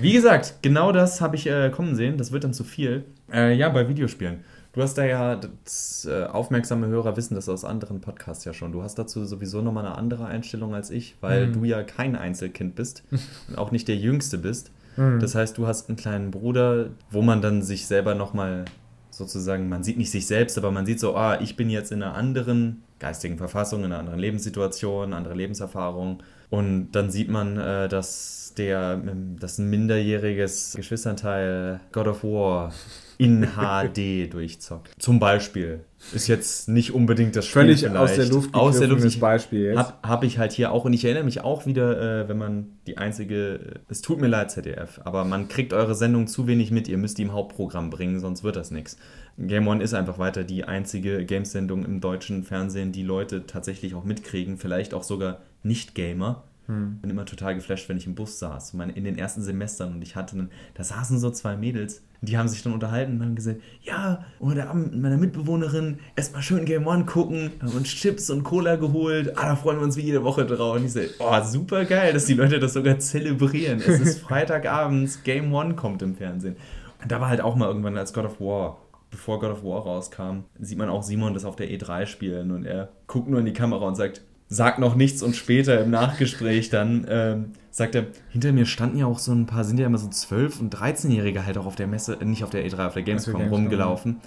Wie 0.00 0.12
gesagt, 0.12 0.56
genau 0.62 0.92
das 0.92 1.20
habe 1.20 1.36
ich 1.36 1.46
äh, 1.46 1.70
kommen 1.70 1.94
sehen. 1.94 2.18
Das 2.18 2.32
wird 2.32 2.44
dann 2.44 2.54
zu 2.54 2.64
viel. 2.64 3.04
Äh, 3.32 3.54
ja, 3.54 3.68
bei 3.68 3.88
Videospielen. 3.88 4.40
Du 4.76 4.82
hast 4.82 4.98
da 4.98 5.06
ja, 5.06 5.36
das, 5.36 6.06
äh, 6.08 6.24
aufmerksame 6.24 6.86
Hörer 6.88 7.16
wissen 7.16 7.34
das 7.34 7.48
aus 7.48 7.64
anderen 7.64 8.02
Podcasts 8.02 8.44
ja 8.44 8.52
schon. 8.52 8.72
Du 8.72 8.82
hast 8.82 8.96
dazu 8.96 9.24
sowieso 9.24 9.62
nochmal 9.62 9.86
eine 9.86 9.96
andere 9.96 10.26
Einstellung 10.26 10.74
als 10.74 10.90
ich, 10.90 11.16
weil 11.22 11.46
mhm. 11.46 11.52
du 11.54 11.64
ja 11.64 11.82
kein 11.82 12.14
Einzelkind 12.14 12.74
bist 12.74 13.02
und 13.48 13.56
auch 13.56 13.70
nicht 13.70 13.88
der 13.88 13.96
Jüngste 13.96 14.36
bist. 14.36 14.70
Mhm. 14.98 15.18
Das 15.18 15.34
heißt, 15.34 15.56
du 15.56 15.66
hast 15.66 15.88
einen 15.88 15.96
kleinen 15.96 16.30
Bruder, 16.30 16.90
wo 17.10 17.22
man 17.22 17.40
dann 17.40 17.62
sich 17.62 17.86
selber 17.86 18.14
nochmal 18.14 18.66
sozusagen, 19.08 19.70
man 19.70 19.82
sieht 19.82 19.96
nicht 19.96 20.10
sich 20.10 20.26
selbst, 20.26 20.58
aber 20.58 20.70
man 20.70 20.84
sieht 20.84 21.00
so, 21.00 21.16
ah, 21.16 21.40
ich 21.40 21.56
bin 21.56 21.70
jetzt 21.70 21.90
in 21.90 22.02
einer 22.02 22.14
anderen 22.14 22.82
geistigen 22.98 23.38
Verfassung, 23.38 23.80
in 23.80 23.86
einer 23.86 23.98
anderen 23.98 24.18
Lebenssituation, 24.18 25.14
andere 25.14 25.34
Lebenserfahrung. 25.34 26.22
Und 26.50 26.92
dann 26.92 27.10
sieht 27.10 27.30
man, 27.30 27.56
äh, 27.56 27.88
dass 27.88 28.52
der, 28.58 29.00
dass 29.40 29.56
ein 29.56 29.70
minderjähriges 29.70 30.74
Geschwisterteil 30.76 31.80
God 31.92 32.08
of 32.08 32.24
War 32.24 32.74
in 33.18 33.46
HD 33.56 34.32
durchzockt. 34.32 34.94
Zum 34.98 35.18
Beispiel. 35.18 35.80
Ist 36.14 36.28
jetzt 36.28 36.68
nicht 36.68 36.92
unbedingt 36.92 37.34
das 37.34 37.46
Spiel 37.46 37.62
Völlig 37.62 37.80
vielleicht. 37.80 37.96
aus 37.96 38.14
der 38.14 38.26
Luft 38.26 38.54
aus 38.54 38.78
der 38.78 38.88
Luft 38.88 39.20
Beispiel 39.20 39.64
jetzt. 39.64 39.78
Habe 39.78 39.94
hab 40.02 40.24
ich 40.24 40.38
halt 40.38 40.52
hier 40.52 40.70
auch. 40.72 40.84
Und 40.84 40.92
ich 40.92 41.04
erinnere 41.04 41.24
mich 41.24 41.40
auch 41.40 41.66
wieder, 41.66 42.22
äh, 42.22 42.28
wenn 42.28 42.38
man 42.38 42.66
die 42.86 42.98
einzige... 42.98 43.80
Es 43.88 44.02
tut 44.02 44.20
mir 44.20 44.28
leid, 44.28 44.50
ZDF, 44.50 45.00
aber 45.04 45.24
man 45.24 45.48
kriegt 45.48 45.72
eure 45.72 45.94
Sendung 45.94 46.26
zu 46.26 46.46
wenig 46.46 46.70
mit. 46.70 46.86
Ihr 46.88 46.98
müsst 46.98 47.18
die 47.18 47.22
im 47.22 47.32
Hauptprogramm 47.32 47.90
bringen, 47.90 48.20
sonst 48.20 48.44
wird 48.44 48.56
das 48.56 48.70
nichts. 48.70 48.98
Game 49.38 49.66
One 49.66 49.82
ist 49.82 49.94
einfach 49.94 50.18
weiter 50.18 50.44
die 50.44 50.64
einzige 50.64 51.24
Games-Sendung 51.24 51.84
im 51.84 52.00
deutschen 52.00 52.44
Fernsehen, 52.44 52.92
die 52.92 53.02
Leute 53.02 53.46
tatsächlich 53.46 53.94
auch 53.94 54.04
mitkriegen. 54.04 54.58
Vielleicht 54.58 54.94
auch 54.94 55.02
sogar 55.02 55.40
Nicht-Gamer 55.62 56.44
hm. 56.66 56.98
Bin 57.00 57.10
immer 57.10 57.24
total 57.24 57.54
geflasht, 57.54 57.88
wenn 57.88 57.96
ich 57.96 58.06
im 58.06 58.14
Bus 58.14 58.38
saß, 58.38 58.74
in 58.74 59.04
den 59.04 59.18
ersten 59.18 59.42
Semestern 59.42 59.94
und 59.94 60.02
ich 60.02 60.16
hatte 60.16 60.36
dann, 60.36 60.50
da 60.74 60.84
saßen 60.84 61.18
so 61.18 61.30
zwei 61.30 61.56
Mädels, 61.56 62.02
die 62.20 62.38
haben 62.38 62.48
sich 62.48 62.62
dann 62.62 62.72
unterhalten 62.72 63.16
und 63.16 63.22
haben 63.22 63.34
gesagt, 63.34 63.60
ja, 63.82 64.24
und 64.38 64.56
da 64.56 64.68
haben 64.68 65.00
meiner 65.00 65.16
Mitbewohnerin 65.16 65.98
erstmal 66.16 66.42
schön 66.42 66.64
Game 66.64 66.86
One 66.86 67.04
gucken, 67.04 67.52
haben 67.60 67.72
uns 67.72 67.88
Chips 67.88 68.30
und 68.30 68.42
Cola 68.44 68.76
geholt, 68.76 69.32
ah, 69.36 69.48
da 69.48 69.56
freuen 69.56 69.78
wir 69.78 69.84
uns 69.84 69.96
wie 69.96 70.02
jede 70.02 70.24
Woche 70.24 70.46
drauf. 70.46 70.76
Und 70.76 70.84
ich 70.84 70.92
so, 70.92 71.00
oh, 71.18 71.42
super 71.44 71.84
geil, 71.84 72.12
dass 72.12 72.26
die 72.26 72.34
Leute 72.34 72.58
das 72.58 72.72
sogar 72.72 72.98
zelebrieren. 72.98 73.80
Es 73.80 74.00
ist 74.00 74.20
Freitagabends, 74.20 75.22
Game 75.22 75.52
One 75.52 75.74
kommt 75.74 76.02
im 76.02 76.14
Fernsehen. 76.14 76.56
Und 77.02 77.12
da 77.12 77.20
war 77.20 77.28
halt 77.28 77.40
auch 77.40 77.56
mal 77.56 77.68
irgendwann 77.68 77.96
als 77.98 78.12
God 78.12 78.24
of 78.24 78.40
War 78.40 78.78
bevor 79.10 79.40
God 79.40 79.50
of 79.50 79.64
War 79.64 79.82
rauskam, 79.82 80.44
sieht 80.58 80.78
man 80.78 80.88
auch 80.88 81.02
Simon 81.02 81.34
das 81.34 81.44
auf 81.44 81.56
der 81.56 81.68
E3 81.70 82.06
spielen 82.06 82.50
und 82.50 82.64
er 82.66 82.90
guckt 83.06 83.28
nur 83.28 83.40
in 83.40 83.46
die 83.46 83.52
Kamera 83.52 83.86
und 83.86 83.94
sagt, 83.94 84.22
sagt 84.48 84.78
noch 84.78 84.94
nichts 84.94 85.22
und 85.22 85.34
später 85.34 85.80
im 85.80 85.90
Nachgespräch 85.90 86.70
dann 86.70 87.06
ähm, 87.08 87.52
sagt 87.70 87.94
er, 87.94 88.06
hinter 88.30 88.52
mir 88.52 88.64
standen 88.66 88.98
ja 88.98 89.06
auch 89.06 89.18
so 89.18 89.32
ein 89.32 89.46
paar, 89.46 89.64
sind 89.64 89.78
ja 89.78 89.86
immer 89.86 89.98
so 89.98 90.08
12- 90.08 90.60
und 90.60 90.74
13-Jährige 90.74 91.44
halt 91.44 91.58
auch 91.58 91.66
auf 91.66 91.76
der 91.76 91.86
Messe, 91.86 92.16
nicht 92.24 92.44
auf 92.44 92.50
der 92.50 92.66
E3, 92.66 92.86
auf 92.86 92.94
der 92.94 93.02
Gamescom 93.02 93.48
rumgelaufen. 93.48 94.20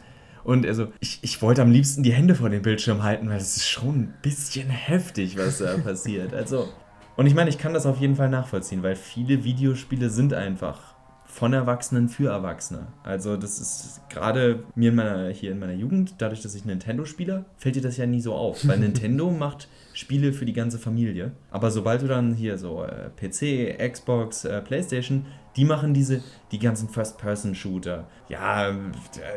Und 0.43 0.65
also, 0.65 0.87
ich, 0.99 1.19
ich 1.21 1.41
wollte 1.41 1.61
am 1.61 1.71
liebsten 1.71 2.03
die 2.03 2.13
Hände 2.13 2.35
vor 2.35 2.49
dem 2.49 2.61
Bildschirm 2.61 3.03
halten, 3.03 3.29
weil 3.29 3.37
es 3.37 3.57
ist 3.57 3.67
schon 3.67 3.95
ein 3.95 4.13
bisschen 4.21 4.69
heftig, 4.69 5.37
was 5.37 5.59
da 5.59 5.77
passiert. 5.83 6.33
Also, 6.33 6.69
und 7.15 7.25
ich 7.25 7.35
meine, 7.35 7.49
ich 7.49 7.57
kann 7.57 7.73
das 7.73 7.85
auf 7.85 7.99
jeden 7.99 8.15
Fall 8.15 8.29
nachvollziehen, 8.29 8.83
weil 8.83 8.95
viele 8.95 9.43
Videospiele 9.43 10.09
sind 10.09 10.33
einfach 10.33 10.95
von 11.25 11.53
Erwachsenen 11.53 12.09
für 12.09 12.31
Erwachsene. 12.31 12.87
Also 13.03 13.37
das 13.37 13.59
ist 13.59 14.01
gerade 14.09 14.63
mir 14.75 14.89
in 14.89 14.95
meiner, 14.95 15.29
hier 15.29 15.51
in 15.51 15.59
meiner 15.59 15.73
Jugend, 15.73 16.15
dadurch, 16.17 16.41
dass 16.41 16.55
ich 16.55 16.65
Nintendo 16.65 17.05
spiele, 17.05 17.45
fällt 17.57 17.75
dir 17.75 17.81
das 17.81 17.97
ja 17.97 18.05
nie 18.05 18.19
so 18.19 18.33
auf. 18.33 18.67
Weil 18.67 18.79
Nintendo 18.79 19.29
macht 19.29 19.67
Spiele 19.99 20.33
für 20.33 20.45
die 20.45 20.53
ganze 20.53 20.79
Familie. 20.79 21.31
Aber 21.51 21.71
sobald 21.71 22.01
du 22.01 22.07
dann 22.07 22.33
hier 22.33 22.57
so 22.57 22.83
äh, 22.83 23.09
PC, 23.09 23.77
Xbox, 23.91 24.45
äh, 24.45 24.61
Playstation, 24.61 25.25
die 25.55 25.65
machen 25.65 25.93
diese, 25.93 26.23
die 26.51 26.59
ganzen 26.59 26.89
First-Person-Shooter. 26.89 28.07
Ja, 28.29 28.73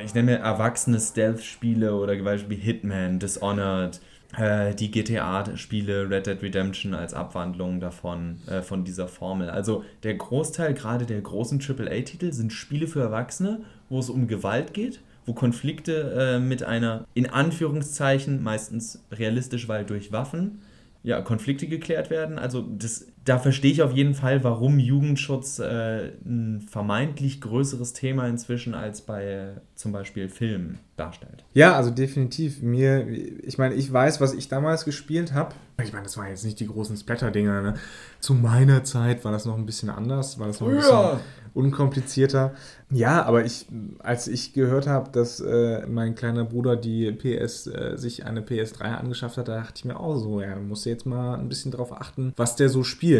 ich 0.05 0.15
nenne 0.15 0.33
mir 0.33 0.39
erwachsene 0.39 1.01
Stealth-Spiele 1.01 1.97
oder 1.97 2.17
Beispiel 2.23 2.59
Hitman, 2.59 3.19
Dishonored, 3.19 4.01
äh, 4.37 4.75
die 4.75 4.91
GTA-Spiele, 4.91 6.09
Red 6.09 6.27
Dead 6.27 6.43
Redemption 6.43 6.95
als 6.95 7.13
Abwandlung 7.13 7.81
davon, 7.81 8.41
äh, 8.47 8.63
von 8.63 8.85
dieser 8.85 9.09
Formel. 9.09 9.51
Also 9.51 9.85
der 10.03 10.15
Großteil 10.15 10.75
gerade 10.75 11.07
der 11.07 11.21
großen 11.21 11.61
AAA-Titel 11.61 12.33
sind 12.33 12.53
Spiele 12.53 12.87
für 12.87 13.01
Erwachsene, 13.01 13.63
wo 13.89 13.99
es 13.99 14.09
um 14.09 14.29
Gewalt 14.29 14.75
geht, 14.75 15.01
wo 15.27 15.33
Konflikte 15.35 16.37
äh, 16.37 16.39
mit 16.39 16.63
einer, 16.63 17.07
in 17.15 17.31
Anführungszeichen, 17.31 18.43
meistens 18.43 19.05
realistisch, 19.11 19.69
weil 19.69 19.85
durch 19.85 20.13
Waffen, 20.13 20.61
ja, 21.03 21.21
Konflikte 21.21 21.67
geklärt 21.67 22.11
werden. 22.11 22.39
Also 22.39 22.63
das, 22.63 23.07
da 23.25 23.39
verstehe 23.39 23.71
ich 23.71 23.83
auf 23.83 23.93
jeden 23.93 24.15
Fall, 24.15 24.43
warum 24.43 24.79
Jugendschutz 24.79 25.59
äh, 25.61 26.11
ein 26.25 26.61
vermeintlich 26.69 27.41
größeres 27.41 27.93
Thema 27.93 28.27
inzwischen 28.27 28.75
als 28.75 29.03
bei 29.03 29.25
äh, 29.25 29.47
zum 29.77 29.93
Beispiel 29.93 30.29
Filmen 30.29 30.81
darstellt. 30.97 31.45
Ja, 31.55 31.75
also 31.77 31.91
definitiv. 31.91 32.63
Mir, 32.63 33.09
ich 33.09 33.59
meine, 33.59 33.75
ich 33.75 33.93
weiß, 33.93 34.21
was 34.21 34.35
ich 34.35 34.49
damals 34.49 34.85
gespielt 34.85 35.35
habe. 35.35 35.55
Ich 35.83 35.93
meine, 35.93 36.05
das 36.05 36.17
waren 36.17 36.29
jetzt 36.29 36.45
nicht 36.45 36.61
die 36.61 36.67
großen 36.67 36.97
Splatter-Dinger. 36.97 37.63
Ne? 37.63 37.75
Zu 38.21 38.35
meiner 38.35 38.85
Zeit 38.85 39.25
war 39.25 39.33
das 39.33 39.45
noch 39.45 39.57
ein 39.57 39.67
bisschen 39.67 39.91
anders, 39.91 40.39
war 40.39 40.47
das 40.47 40.61
noch 40.61 40.69
ein 40.69 40.77
bisschen 40.77 41.21
unkomplizierter. 41.55 42.55
Ja, 42.91 43.25
aber 43.25 43.45
ich, 43.45 43.67
als 43.99 44.29
ich 44.29 44.53
gehört 44.53 44.87
habe, 44.87 45.11
dass 45.11 45.41
äh, 45.41 45.87
mein 45.87 46.15
kleiner 46.15 46.45
Bruder 46.45 46.77
die 46.77 47.11
PS, 47.11 47.67
äh, 47.67 47.97
sich 47.97 48.25
eine 48.25 48.41
PS3 48.41 48.83
angeschafft 48.83 49.39
hat, 49.39 49.49
da 49.49 49.57
dachte 49.57 49.75
ich 49.77 49.85
mir 49.85 49.99
auch 49.99 50.17
so, 50.17 50.41
ja, 50.41 50.57
muss 50.57 50.85
jetzt 50.85 51.07
mal 51.07 51.35
ein 51.35 51.49
bisschen 51.49 51.73
drauf 51.73 51.93
achten, 51.93 52.33
was 52.37 52.57
der 52.57 52.69
so 52.69 52.85
spielt 52.85 53.12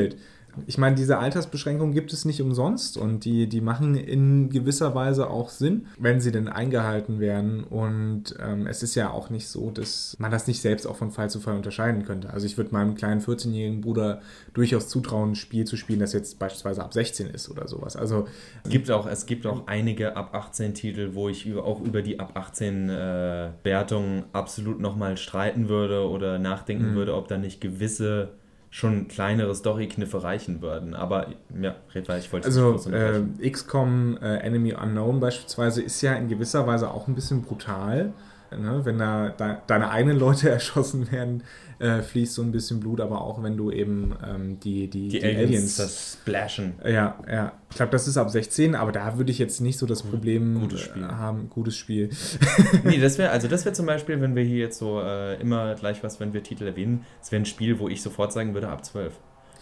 ich 0.67 0.79
meine, 0.79 0.97
diese 0.97 1.19
Altersbeschränkungen 1.19 1.95
gibt 1.95 2.13
es 2.13 2.25
nicht 2.25 2.43
umsonst 2.43 2.97
und 2.97 3.25
die, 3.25 3.49
die 3.49 3.61
machen 3.61 3.95
in 3.95 4.51
gewisser 4.51 4.95
Weise 4.95 5.31
auch 5.31 5.49
Sinn, 5.49 5.87
wenn 5.99 6.21
sie 6.21 6.33
denn 6.33 6.49
eingehalten 6.49 7.21
werden. 7.21 7.65
Und 7.65 8.35
ähm, 8.41 8.67
es 8.67 8.83
ist 8.83 8.95
ja 8.95 9.11
auch 9.11 9.31
nicht 9.31 9.49
so, 9.49 9.71
dass 9.71 10.17
man 10.19 10.31
das 10.31 10.47
nicht 10.47 10.61
selbst 10.61 10.87
auch 10.87 10.97
von 10.97 11.11
Fall 11.11 11.31
zu 11.31 11.41
Fall 11.41 11.57
unterscheiden 11.57 12.05
könnte. 12.05 12.31
Also 12.31 12.47
ich 12.47 12.57
würde 12.57 12.73
meinem 12.73 12.95
kleinen 12.95 13.21
14-jährigen 13.21 13.81
Bruder 13.81 14.21
durchaus 14.53 14.89
zutrauen, 14.89 15.33
ein 15.33 15.35
Spiel 15.37 15.65
zu 15.65 15.77
spielen, 15.77 16.01
das 16.01 16.13
jetzt 16.13 16.39
beispielsweise 16.39 16.83
ab 16.83 16.93
16 16.93 17.29
ist 17.29 17.51
oder 17.51 17.67
sowas. 17.67 17.97
Also 17.97 18.27
es 18.65 18.71
gibt 18.71 18.91
auch, 18.91 19.07
es 19.07 19.27
gibt 19.27 19.47
auch 19.47 19.67
einige 19.67 20.17
ab 20.17 20.35
18 20.35 20.75
Titel, 20.75 21.11
wo 21.15 21.29
ich 21.29 21.53
auch 21.55 21.81
über 21.81 22.03
die 22.03 22.21
ab 22.21 22.33
18 22.35 22.91
äh, 22.91 23.51
Wertungen 23.63 24.25
absolut 24.33 24.81
nochmal 24.81 25.17
streiten 25.17 25.69
würde 25.69 26.09
oder 26.09 26.39
nachdenken 26.39 26.93
mhm. 26.93 26.95
würde, 26.95 27.15
ob 27.15 27.29
da 27.29 27.39
nicht 27.39 27.61
gewisse 27.61 28.35
schon 28.73 29.07
kleinere 29.07 29.55
Story-Kniffe 29.55 30.23
reichen 30.23 30.63
würden. 30.63 30.95
Aber 30.95 31.27
ja, 31.61 31.77
red 31.95 32.09
weiter, 32.09 32.19
ich 32.21 32.33
wollte 32.33 32.47
Also 32.47 32.91
äh, 32.91 33.51
XCOM 33.51 34.17
äh, 34.17 34.39
Enemy 34.39 34.73
Unknown 34.73 35.21
beispielsweise 35.21 35.83
ist 35.83 36.01
ja 36.01 36.15
in 36.15 36.29
gewisser 36.29 36.67
Weise 36.67 36.91
auch 36.91 37.07
ein 37.07 37.15
bisschen 37.15 37.43
brutal. 37.43 38.15
Ne? 38.51 38.81
Wenn 38.83 38.99
da, 38.99 39.29
da 39.29 39.61
deine 39.67 39.91
eigenen 39.91 40.19
Leute 40.19 40.49
erschossen 40.51 41.13
werden, 41.13 41.43
äh, 41.83 42.01
fließt 42.01 42.35
so 42.35 42.43
ein 42.43 42.53
bisschen 42.53 42.79
Blut, 42.79 43.01
aber 43.01 43.21
auch 43.23 43.43
wenn 43.43 43.57
du 43.57 43.73
eben 43.73 44.15
ähm, 44.25 44.61
die, 44.61 44.89
die, 44.89 45.09
die, 45.09 45.19
die, 45.19 45.25
Aliens, 45.25 45.49
Aliens 45.49 45.77
das 45.77 46.19
splashen. 46.21 46.75
Ja, 46.85 47.19
ja. 47.29 47.53
Ich 47.71 47.77
glaube, 47.77 47.91
das 47.91 48.07
ist 48.07 48.17
ab 48.17 48.31
16, 48.31 48.75
aber 48.77 48.93
da 48.93 49.19
würde 49.19 49.33
ich 49.33 49.39
jetzt 49.39 49.61
nicht 49.61 49.79
so 49.79 49.87
das 49.87 50.03
Problem 50.03 50.61
gutes 50.61 50.81
Spiel. 50.81 51.09
haben. 51.09 51.51
Gutes 51.51 51.77
Spiel. 51.77 52.11
nee, 52.85 52.99
das 52.99 53.19
wäre, 53.19 53.31
also 53.31 53.49
das 53.49 53.65
wäre 53.65 53.75
zum 53.75 53.87
Beispiel, 53.87 54.21
wenn 54.21 54.37
wir 54.37 54.45
hier 54.45 54.59
jetzt 54.59 54.79
so 54.79 55.01
äh, 55.01 55.41
immer 55.41 55.75
gleich 55.75 56.05
was, 56.05 56.21
wenn 56.21 56.33
wir 56.33 56.43
Titel 56.43 56.67
erwähnen, 56.67 57.05
das 57.19 57.33
wäre 57.33 57.43
ein 57.43 57.47
Spiel, 57.47 57.79
wo 57.79 57.89
ich 57.89 58.01
sofort 58.01 58.33
sagen 58.33 58.55
würde, 58.55 58.69
ab 58.69 58.85
12. 58.85 59.13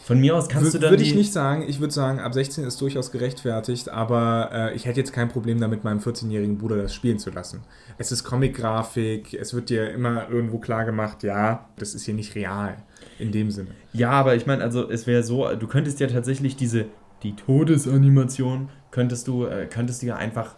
Von 0.03 0.19
mir 0.19 0.35
aus 0.35 0.49
kannst 0.49 0.69
w 0.69 0.73
du 0.73 0.79
dann. 0.81 0.91
Würde 0.91 1.03
ich 1.03 1.15
nicht 1.15 1.33
sagen. 1.33 1.65
Ich 1.69 1.81
würde 1.81 1.93
sagen, 1.93 2.21
ab 2.21 2.33
16 2.33 2.65
ist 2.65 2.81
durchaus 2.81 3.13
gerechtfertigt, 3.13 3.89
aber 3.91 4.51
äh, 4.53 4.75
ich 4.75 4.87
hätte 4.87 4.99
jetzt 4.99 5.13
kein 5.13 5.29
Problem 5.29 5.61
damit, 5.61 5.85
meinem 5.85 6.01
14-jährigen 6.01 6.59
Bruder 6.59 6.77
das 6.77 6.95
spielen 6.95 7.19
zu 7.19 7.31
lassen. 7.31 7.63
Es 7.99 8.11
ist 8.11 8.25
Comic-Grafik, 8.25 9.35
es 9.35 9.55
wird 9.55 9.71
dir 9.71 9.91
immer 9.91 10.29
irgendwo 10.29 10.59
klar 10.59 10.85
gemacht, 10.85 11.23
ja, 11.23 11.69
das 11.77 11.95
ist 11.95 12.05
hier 12.05 12.15
nicht 12.15 12.35
real. 12.35 12.77
In 13.19 13.33
dem 13.33 13.51
Sinne. 13.51 13.71
Ja, 13.93 14.11
aber 14.13 14.35
ich 14.35 14.47
meine, 14.47 14.63
also 14.63 14.91
es 14.91 15.07
wäre 15.07 15.23
so, 15.23 15.55
du 15.55 15.67
könntest 15.67 16.01
ja 16.01 16.07
tatsächlich 16.07 16.57
diese, 16.57 16.87
die 17.23 17.37
Todesanimation, 17.37 18.71
könntest 18.91 19.29
du, 19.29 19.45
äh, 19.45 19.67
könntest 19.67 20.03
du 20.03 20.07
ja 20.07 20.17
einfach 20.17 20.57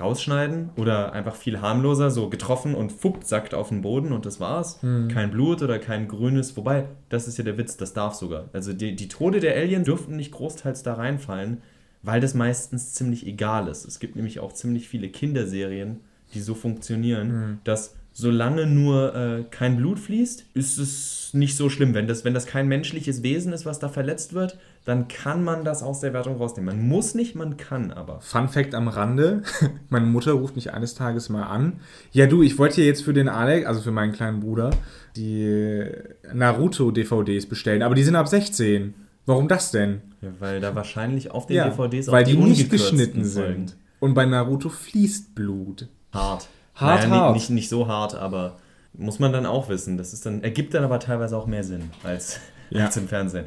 rausschneiden 0.00 0.70
oder 0.76 1.12
einfach 1.12 1.34
viel 1.34 1.60
harmloser, 1.60 2.10
so 2.10 2.28
getroffen 2.28 2.74
und 2.74 2.92
fupp, 2.92 3.24
sackt 3.24 3.54
auf 3.54 3.70
den 3.70 3.82
Boden 3.82 4.12
und 4.12 4.26
das 4.26 4.40
war's. 4.40 4.82
Mhm. 4.82 5.08
Kein 5.08 5.30
Blut 5.30 5.62
oder 5.62 5.78
kein 5.78 6.08
grünes. 6.08 6.56
Wobei, 6.56 6.86
das 7.08 7.28
ist 7.28 7.38
ja 7.38 7.44
der 7.44 7.58
Witz, 7.58 7.76
das 7.76 7.92
darf 7.92 8.14
sogar. 8.14 8.48
Also 8.52 8.72
die, 8.72 8.94
die 8.94 9.08
Tode 9.08 9.40
der 9.40 9.56
Alien 9.56 9.84
dürften 9.84 10.16
nicht 10.16 10.32
großteils 10.32 10.82
da 10.82 10.94
reinfallen, 10.94 11.62
weil 12.02 12.20
das 12.20 12.34
meistens 12.34 12.94
ziemlich 12.94 13.26
egal 13.26 13.68
ist. 13.68 13.84
Es 13.86 13.98
gibt 13.98 14.16
nämlich 14.16 14.40
auch 14.40 14.52
ziemlich 14.52 14.88
viele 14.88 15.08
Kinderserien, 15.08 16.00
die 16.34 16.40
so 16.40 16.54
funktionieren, 16.54 17.28
mhm. 17.28 17.58
dass 17.64 17.94
solange 18.12 18.66
nur 18.66 19.14
äh, 19.14 19.44
kein 19.50 19.76
Blut 19.76 19.98
fließt, 19.98 20.46
ist 20.54 20.78
es 20.78 21.34
nicht 21.34 21.54
so 21.54 21.68
schlimm. 21.68 21.92
Wenn 21.92 22.06
das, 22.06 22.24
wenn 22.24 22.32
das 22.32 22.46
kein 22.46 22.66
menschliches 22.66 23.22
Wesen 23.22 23.52
ist, 23.52 23.66
was 23.66 23.78
da 23.78 23.90
verletzt 23.90 24.32
wird, 24.32 24.58
dann 24.86 25.08
kann 25.08 25.42
man 25.42 25.64
das 25.64 25.82
aus 25.82 25.98
der 25.98 26.12
Wertung 26.12 26.36
rausnehmen. 26.36 26.76
Man 26.76 26.88
muss 26.88 27.14
nicht, 27.16 27.34
man 27.34 27.56
kann 27.56 27.90
aber. 27.90 28.20
Fun 28.20 28.48
Fact 28.48 28.72
am 28.72 28.86
Rande: 28.86 29.42
Meine 29.88 30.06
Mutter 30.06 30.32
ruft 30.32 30.54
mich 30.54 30.72
eines 30.72 30.94
Tages 30.94 31.28
mal 31.28 31.42
an. 31.42 31.80
Ja, 32.12 32.26
du, 32.26 32.42
ich 32.42 32.56
wollte 32.56 32.76
hier 32.76 32.86
jetzt 32.86 33.02
für 33.02 33.12
den 33.12 33.28
Alec, 33.28 33.66
also 33.66 33.80
für 33.80 33.90
meinen 33.90 34.12
kleinen 34.12 34.38
Bruder, 34.38 34.70
die 35.16 35.84
Naruto-DVDs 36.32 37.46
bestellen, 37.46 37.82
aber 37.82 37.96
die 37.96 38.04
sind 38.04 38.14
ab 38.14 38.28
16. 38.28 38.94
Warum 39.26 39.48
das 39.48 39.72
denn? 39.72 40.02
Ja, 40.22 40.28
weil 40.38 40.60
da 40.60 40.76
wahrscheinlich 40.76 41.32
auf 41.32 41.46
den 41.46 41.56
ja, 41.56 41.68
DVDs 41.68 42.08
auch 42.08 42.12
weil 42.12 42.24
die, 42.24 42.36
die 42.36 42.42
nicht 42.42 42.70
geschnitten 42.70 43.24
sind. 43.24 43.76
Und 43.98 44.14
bei 44.14 44.24
Naruto 44.24 44.68
fließt 44.68 45.34
Blut. 45.34 45.88
Hart. 46.12 46.46
Hart, 46.76 47.08
naja, 47.08 47.22
hart. 47.22 47.34
Nicht, 47.34 47.50
nicht 47.50 47.68
so 47.68 47.88
hart, 47.88 48.14
aber 48.14 48.58
muss 48.92 49.18
man 49.18 49.32
dann 49.32 49.46
auch 49.46 49.68
wissen. 49.68 49.98
Das 49.98 50.12
ist 50.12 50.26
dann, 50.26 50.44
ergibt 50.44 50.74
dann 50.74 50.84
aber 50.84 51.00
teilweise 51.00 51.36
auch 51.36 51.46
mehr 51.46 51.64
Sinn 51.64 51.90
als, 52.04 52.38
ja. 52.70 52.84
als 52.84 52.96
im 52.96 53.08
Fernsehen. 53.08 53.46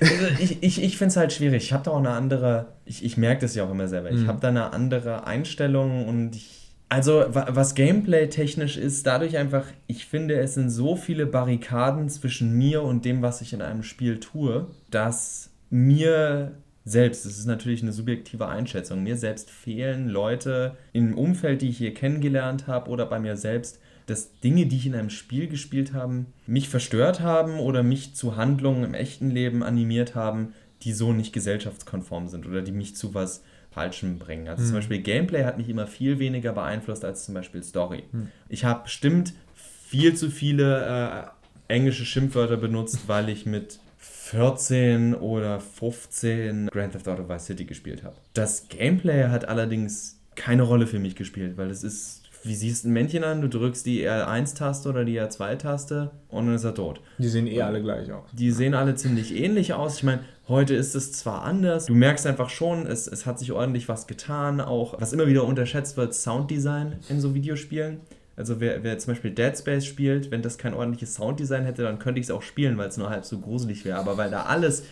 Also 0.00 0.26
ich 0.38 0.62
ich, 0.62 0.82
ich 0.82 0.96
finde 0.96 1.10
es 1.10 1.16
halt 1.16 1.32
schwierig. 1.32 1.64
Ich 1.64 1.72
habe 1.72 1.84
da 1.84 1.90
auch 1.90 1.98
eine 1.98 2.10
andere, 2.10 2.66
ich, 2.84 3.04
ich 3.04 3.16
merke 3.16 3.42
das 3.42 3.54
ja 3.54 3.64
auch 3.64 3.70
immer 3.70 3.88
selber, 3.88 4.10
ich 4.10 4.20
mhm. 4.20 4.26
habe 4.28 4.40
da 4.40 4.48
eine 4.48 4.72
andere 4.72 5.26
Einstellung 5.26 6.06
und 6.08 6.36
ich, 6.36 6.74
also 6.88 7.24
was 7.28 7.74
Gameplay 7.74 8.28
technisch 8.28 8.76
ist, 8.76 9.06
dadurch 9.06 9.36
einfach, 9.36 9.64
ich 9.86 10.06
finde, 10.06 10.38
es 10.40 10.54
sind 10.54 10.70
so 10.70 10.96
viele 10.96 11.26
Barrikaden 11.26 12.08
zwischen 12.08 12.52
mir 12.58 12.82
und 12.82 13.04
dem, 13.04 13.22
was 13.22 13.40
ich 13.42 13.52
in 13.52 13.62
einem 13.62 13.84
Spiel 13.84 14.18
tue, 14.18 14.66
dass 14.90 15.50
mir 15.70 16.52
selbst, 16.84 17.24
das 17.26 17.38
ist 17.38 17.46
natürlich 17.46 17.82
eine 17.82 17.92
subjektive 17.92 18.48
Einschätzung, 18.48 19.02
mir 19.02 19.16
selbst 19.16 19.50
fehlen 19.50 20.08
Leute 20.08 20.76
im 20.92 21.16
Umfeld, 21.16 21.62
die 21.62 21.68
ich 21.68 21.78
hier 21.78 21.94
kennengelernt 21.94 22.66
habe 22.66 22.90
oder 22.90 23.06
bei 23.06 23.20
mir 23.20 23.36
selbst, 23.36 23.80
dass 24.06 24.40
Dinge, 24.40 24.66
die 24.66 24.76
ich 24.76 24.86
in 24.86 24.94
einem 24.94 25.10
Spiel 25.10 25.48
gespielt 25.48 25.92
habe, 25.92 26.26
mich 26.46 26.68
verstört 26.68 27.20
haben 27.20 27.58
oder 27.58 27.82
mich 27.82 28.14
zu 28.14 28.36
Handlungen 28.36 28.84
im 28.84 28.94
echten 28.94 29.30
Leben 29.30 29.62
animiert 29.62 30.14
haben, 30.14 30.54
die 30.82 30.92
so 30.92 31.12
nicht 31.12 31.32
gesellschaftskonform 31.32 32.28
sind 32.28 32.46
oder 32.46 32.62
die 32.62 32.72
mich 32.72 32.96
zu 32.96 33.14
was 33.14 33.42
Falschem 33.70 34.18
bringen. 34.18 34.48
Also 34.48 34.62
hm. 34.62 34.66
zum 34.68 34.76
Beispiel 34.76 35.00
Gameplay 35.00 35.44
hat 35.44 35.58
mich 35.58 35.68
immer 35.68 35.86
viel 35.86 36.18
weniger 36.18 36.52
beeinflusst 36.52 37.04
als 37.04 37.24
zum 37.24 37.34
Beispiel 37.34 37.62
Story. 37.62 38.04
Hm. 38.10 38.28
Ich 38.48 38.64
habe 38.64 38.84
bestimmt 38.84 39.34
viel 39.54 40.14
zu 40.14 40.30
viele 40.30 41.32
äh, 41.68 41.72
englische 41.72 42.04
Schimpfwörter 42.04 42.56
benutzt, 42.56 43.00
weil 43.06 43.28
ich 43.28 43.46
mit 43.46 43.78
14 43.98 45.14
oder 45.14 45.60
15 45.60 46.68
Grand 46.68 46.92
Theft 46.92 47.08
Auto 47.08 47.28
Vice 47.28 47.46
City 47.46 47.64
gespielt 47.64 48.02
habe. 48.02 48.16
Das 48.34 48.68
Gameplay 48.68 49.28
hat 49.28 49.48
allerdings 49.48 50.20
keine 50.36 50.62
Rolle 50.62 50.86
für 50.86 50.98
mich 50.98 51.16
gespielt, 51.16 51.56
weil 51.56 51.70
es 51.70 51.84
ist 51.84 52.28
wie 52.42 52.54
siehst 52.54 52.84
du 52.84 52.88
ein 52.88 52.92
Männchen 52.92 53.22
an? 53.22 53.42
Du 53.42 53.48
drückst 53.48 53.84
die 53.84 54.06
R1-Taste 54.06 54.88
oder 54.88 55.04
die 55.04 55.20
R2-Taste 55.20 56.10
und 56.28 56.46
dann 56.46 56.54
ist 56.54 56.64
er 56.64 56.74
tot. 56.74 57.00
Die 57.18 57.28
sehen 57.28 57.46
eh 57.46 57.60
alle 57.62 57.82
gleich 57.82 58.10
aus. 58.10 58.30
Die 58.32 58.50
sehen 58.50 58.74
alle 58.74 58.94
ziemlich 58.94 59.36
ähnlich 59.36 59.74
aus. 59.74 59.98
Ich 59.98 60.02
meine, 60.04 60.20
heute 60.48 60.74
ist 60.74 60.94
es 60.94 61.12
zwar 61.12 61.42
anders. 61.42 61.86
Du 61.86 61.94
merkst 61.94 62.26
einfach 62.26 62.48
schon, 62.48 62.86
es, 62.86 63.06
es 63.06 63.26
hat 63.26 63.38
sich 63.38 63.52
ordentlich 63.52 63.88
was 63.88 64.06
getan. 64.06 64.60
Auch, 64.60 65.00
was 65.00 65.12
immer 65.12 65.26
wieder 65.26 65.44
unterschätzt 65.44 65.96
wird, 65.96 66.14
Sounddesign 66.14 66.96
in 67.08 67.20
so 67.20 67.34
Videospielen. 67.34 68.00
Also 68.36 68.58
wer, 68.58 68.82
wer 68.82 68.98
zum 68.98 69.12
Beispiel 69.12 69.32
Dead 69.32 69.56
Space 69.56 69.84
spielt, 69.84 70.30
wenn 70.30 70.40
das 70.40 70.56
kein 70.56 70.72
ordentliches 70.72 71.14
Sounddesign 71.14 71.64
hätte, 71.64 71.82
dann 71.82 71.98
könnte 71.98 72.20
ich 72.20 72.26
es 72.26 72.30
auch 72.30 72.42
spielen, 72.42 72.78
weil 72.78 72.88
es 72.88 72.96
nur 72.96 73.10
halb 73.10 73.26
so 73.26 73.38
gruselig 73.38 73.84
wäre. 73.84 73.98
Aber 73.98 74.16
weil 74.16 74.30
da 74.30 74.44
alles 74.44 74.84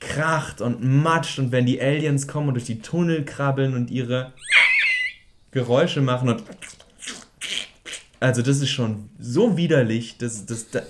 kracht 0.00 0.60
und 0.60 0.82
matscht 0.82 1.38
und 1.38 1.52
wenn 1.52 1.64
die 1.64 1.80
Aliens 1.80 2.26
kommen 2.26 2.48
und 2.48 2.54
durch 2.54 2.66
die 2.66 2.80
Tunnel 2.80 3.24
krabbeln 3.24 3.74
und 3.74 3.90
ihre 3.90 4.32
Geräusche 5.52 6.00
machen 6.00 6.28
und 6.28 6.42
also 8.20 8.42
das 8.42 8.60
ist 8.60 8.70
schon 8.70 9.08
so 9.18 9.56
widerlich, 9.56 10.18
dass 10.18 10.46
das, 10.46 10.70
das, 10.70 10.82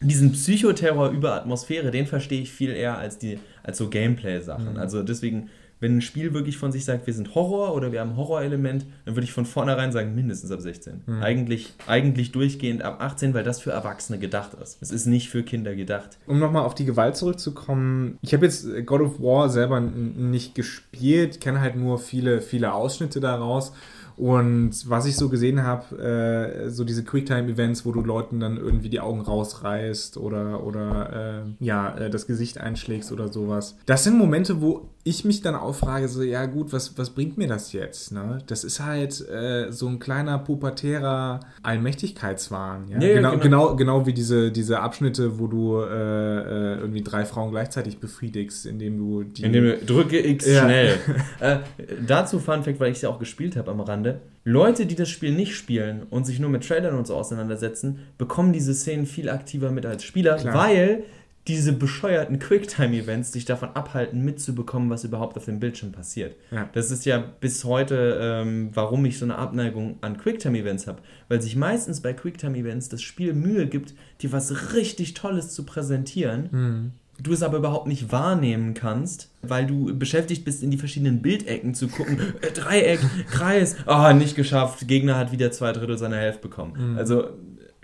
diesen 0.00 0.32
Psychoterror 0.32 1.10
über 1.10 1.34
Atmosphäre, 1.34 1.90
den 1.90 2.06
verstehe 2.06 2.42
ich 2.42 2.52
viel 2.52 2.70
eher 2.70 2.98
als 2.98 3.18
die 3.18 3.38
als 3.62 3.78
so 3.78 3.88
Gameplay-Sachen. 3.88 4.72
Mhm. 4.72 4.78
Also 4.78 5.02
deswegen, 5.02 5.48
wenn 5.78 5.98
ein 5.98 6.00
Spiel 6.00 6.34
wirklich 6.34 6.58
von 6.58 6.72
sich 6.72 6.84
sagt, 6.84 7.06
wir 7.06 7.14
sind 7.14 7.34
Horror 7.34 7.74
oder 7.74 7.92
wir 7.92 8.00
haben 8.00 8.16
Horrorelement, 8.16 8.86
dann 9.04 9.14
würde 9.14 9.24
ich 9.24 9.32
von 9.32 9.46
vornherein 9.46 9.92
sagen, 9.92 10.14
mindestens 10.14 10.50
ab 10.50 10.60
16. 10.60 11.02
Mhm. 11.06 11.22
Eigentlich, 11.22 11.74
eigentlich 11.86 12.32
durchgehend 12.32 12.82
ab 12.82 13.00
18, 13.00 13.34
weil 13.34 13.44
das 13.44 13.60
für 13.60 13.70
Erwachsene 13.70 14.18
gedacht 14.18 14.54
ist. 14.60 14.78
Es 14.80 14.90
ist 14.90 15.06
nicht 15.06 15.28
für 15.28 15.42
Kinder 15.42 15.74
gedacht. 15.76 16.18
Um 16.26 16.38
nochmal 16.40 16.64
auf 16.64 16.74
die 16.74 16.84
Gewalt 16.84 17.16
zurückzukommen, 17.16 18.18
ich 18.22 18.32
habe 18.34 18.46
jetzt 18.46 18.66
God 18.86 19.00
of 19.00 19.20
War 19.20 19.48
selber 19.48 19.80
nicht 19.80 20.54
gespielt, 20.54 21.40
kenne 21.40 21.60
halt 21.60 21.76
nur 21.76 21.98
viele, 21.98 22.40
viele 22.40 22.72
Ausschnitte 22.72 23.20
daraus. 23.20 23.72
Und 24.16 24.88
was 24.88 25.06
ich 25.06 25.16
so 25.16 25.28
gesehen 25.28 25.62
habe, 25.62 25.98
äh, 25.98 26.70
so 26.70 26.84
diese 26.84 27.04
Quicktime-Events, 27.04 27.84
wo 27.86 27.92
du 27.92 28.02
Leuten 28.02 28.40
dann 28.40 28.56
irgendwie 28.56 28.88
die 28.88 29.00
Augen 29.00 29.20
rausreißt 29.20 30.16
oder, 30.16 30.64
oder 30.64 31.44
äh, 31.60 31.64
ja, 31.64 31.96
äh, 31.96 32.10
das 32.10 32.26
Gesicht 32.26 32.58
einschlägst 32.58 33.12
oder 33.12 33.32
sowas. 33.32 33.76
Das 33.86 34.04
sind 34.04 34.18
Momente, 34.18 34.60
wo 34.60 34.88
ich 35.04 35.24
mich 35.24 35.40
dann 35.40 35.56
auch 35.56 35.74
frage, 35.74 36.06
so, 36.06 36.22
ja 36.22 36.46
gut, 36.46 36.72
was, 36.72 36.96
was 36.96 37.10
bringt 37.10 37.36
mir 37.36 37.48
das 37.48 37.72
jetzt? 37.72 38.12
Ne? 38.12 38.38
Das 38.46 38.62
ist 38.62 38.78
halt 38.78 39.28
äh, 39.28 39.72
so 39.72 39.88
ein 39.88 39.98
kleiner 39.98 40.38
pubertärer 40.38 41.40
Allmächtigkeitswahn. 41.62 42.88
Ja? 42.88 43.00
Ja, 43.00 43.14
genau, 43.14 43.30
genau. 43.32 43.42
genau, 43.42 43.76
genau 43.76 44.06
wie 44.06 44.12
diese, 44.12 44.52
diese 44.52 44.78
Abschnitte, 44.78 45.40
wo 45.40 45.48
du 45.48 45.80
äh, 45.80 45.86
äh, 45.86 46.78
irgendwie 46.78 47.02
drei 47.02 47.24
Frauen 47.24 47.50
gleichzeitig 47.50 47.98
befriedigst, 47.98 48.64
indem 48.64 48.98
du 48.98 49.24
die... 49.24 49.42
Indem 49.42 49.64
du 49.64 49.84
drücke 49.84 50.24
X 50.24 50.46
ja. 50.46 50.62
schnell. 50.62 50.98
dazu 52.06 52.38
Fun 52.38 52.62
Fact, 52.62 52.78
weil 52.78 52.92
ich 52.92 52.98
es 52.98 53.02
ja 53.02 53.08
auch 53.08 53.18
gespielt 53.18 53.56
habe 53.56 53.72
am 53.72 53.80
Rande. 54.02 54.20
Leute, 54.44 54.86
die 54.86 54.96
das 54.96 55.08
Spiel 55.08 55.32
nicht 55.32 55.54
spielen 55.54 56.02
und 56.10 56.26
sich 56.26 56.40
nur 56.40 56.50
mit 56.50 56.66
Trailern 56.66 56.96
und 56.96 57.06
so 57.06 57.14
auseinandersetzen, 57.14 58.00
bekommen 58.18 58.52
diese 58.52 58.74
Szenen 58.74 59.06
viel 59.06 59.28
aktiver 59.28 59.70
mit 59.70 59.86
als 59.86 60.02
Spieler, 60.02 60.36
Klar. 60.36 60.54
weil 60.54 61.04
diese 61.48 61.72
bescheuerten 61.72 62.38
Quicktime-Events 62.38 63.32
dich 63.32 63.44
davon 63.44 63.70
abhalten, 63.74 64.24
mitzubekommen, 64.24 64.90
was 64.90 65.02
überhaupt 65.02 65.36
auf 65.36 65.44
dem 65.46 65.58
Bildschirm 65.58 65.90
passiert. 65.90 66.36
Ja. 66.52 66.68
Das 66.72 66.90
ist 66.92 67.04
ja 67.04 67.18
bis 67.18 67.64
heute, 67.64 68.18
ähm, 68.20 68.70
warum 68.74 69.04
ich 69.04 69.18
so 69.18 69.24
eine 69.24 69.38
Abneigung 69.38 69.96
an 70.02 70.18
Quicktime-Events 70.18 70.86
habe. 70.86 71.02
Weil 71.28 71.42
sich 71.42 71.56
meistens 71.56 72.00
bei 72.00 72.12
Quicktime-Events 72.12 72.90
das 72.90 73.02
Spiel 73.02 73.34
Mühe 73.34 73.66
gibt, 73.66 73.94
dir 74.20 74.30
was 74.30 74.72
richtig 74.74 75.14
Tolles 75.14 75.50
zu 75.50 75.64
präsentieren. 75.64 76.48
Mhm. 76.52 76.92
Du 77.22 77.32
es 77.32 77.42
aber 77.42 77.58
überhaupt 77.58 77.86
nicht 77.86 78.10
wahrnehmen 78.10 78.74
kannst, 78.74 79.30
weil 79.42 79.66
du 79.66 79.96
beschäftigt 79.96 80.44
bist, 80.44 80.62
in 80.62 80.70
die 80.70 80.78
verschiedenen 80.78 81.22
Bildecken 81.22 81.74
zu 81.74 81.88
gucken. 81.88 82.18
Äh, 82.40 82.50
Dreieck, 82.52 83.00
Kreis, 83.30 83.76
ah, 83.86 84.10
oh, 84.10 84.14
nicht 84.14 84.34
geschafft. 84.34 84.88
Gegner 84.88 85.16
hat 85.16 85.30
wieder 85.30 85.52
zwei 85.52 85.72
Drittel 85.72 85.98
seiner 85.98 86.16
Hälfte 86.16 86.42
bekommen. 86.42 86.92
Mhm. 86.92 86.98
Also 86.98 87.28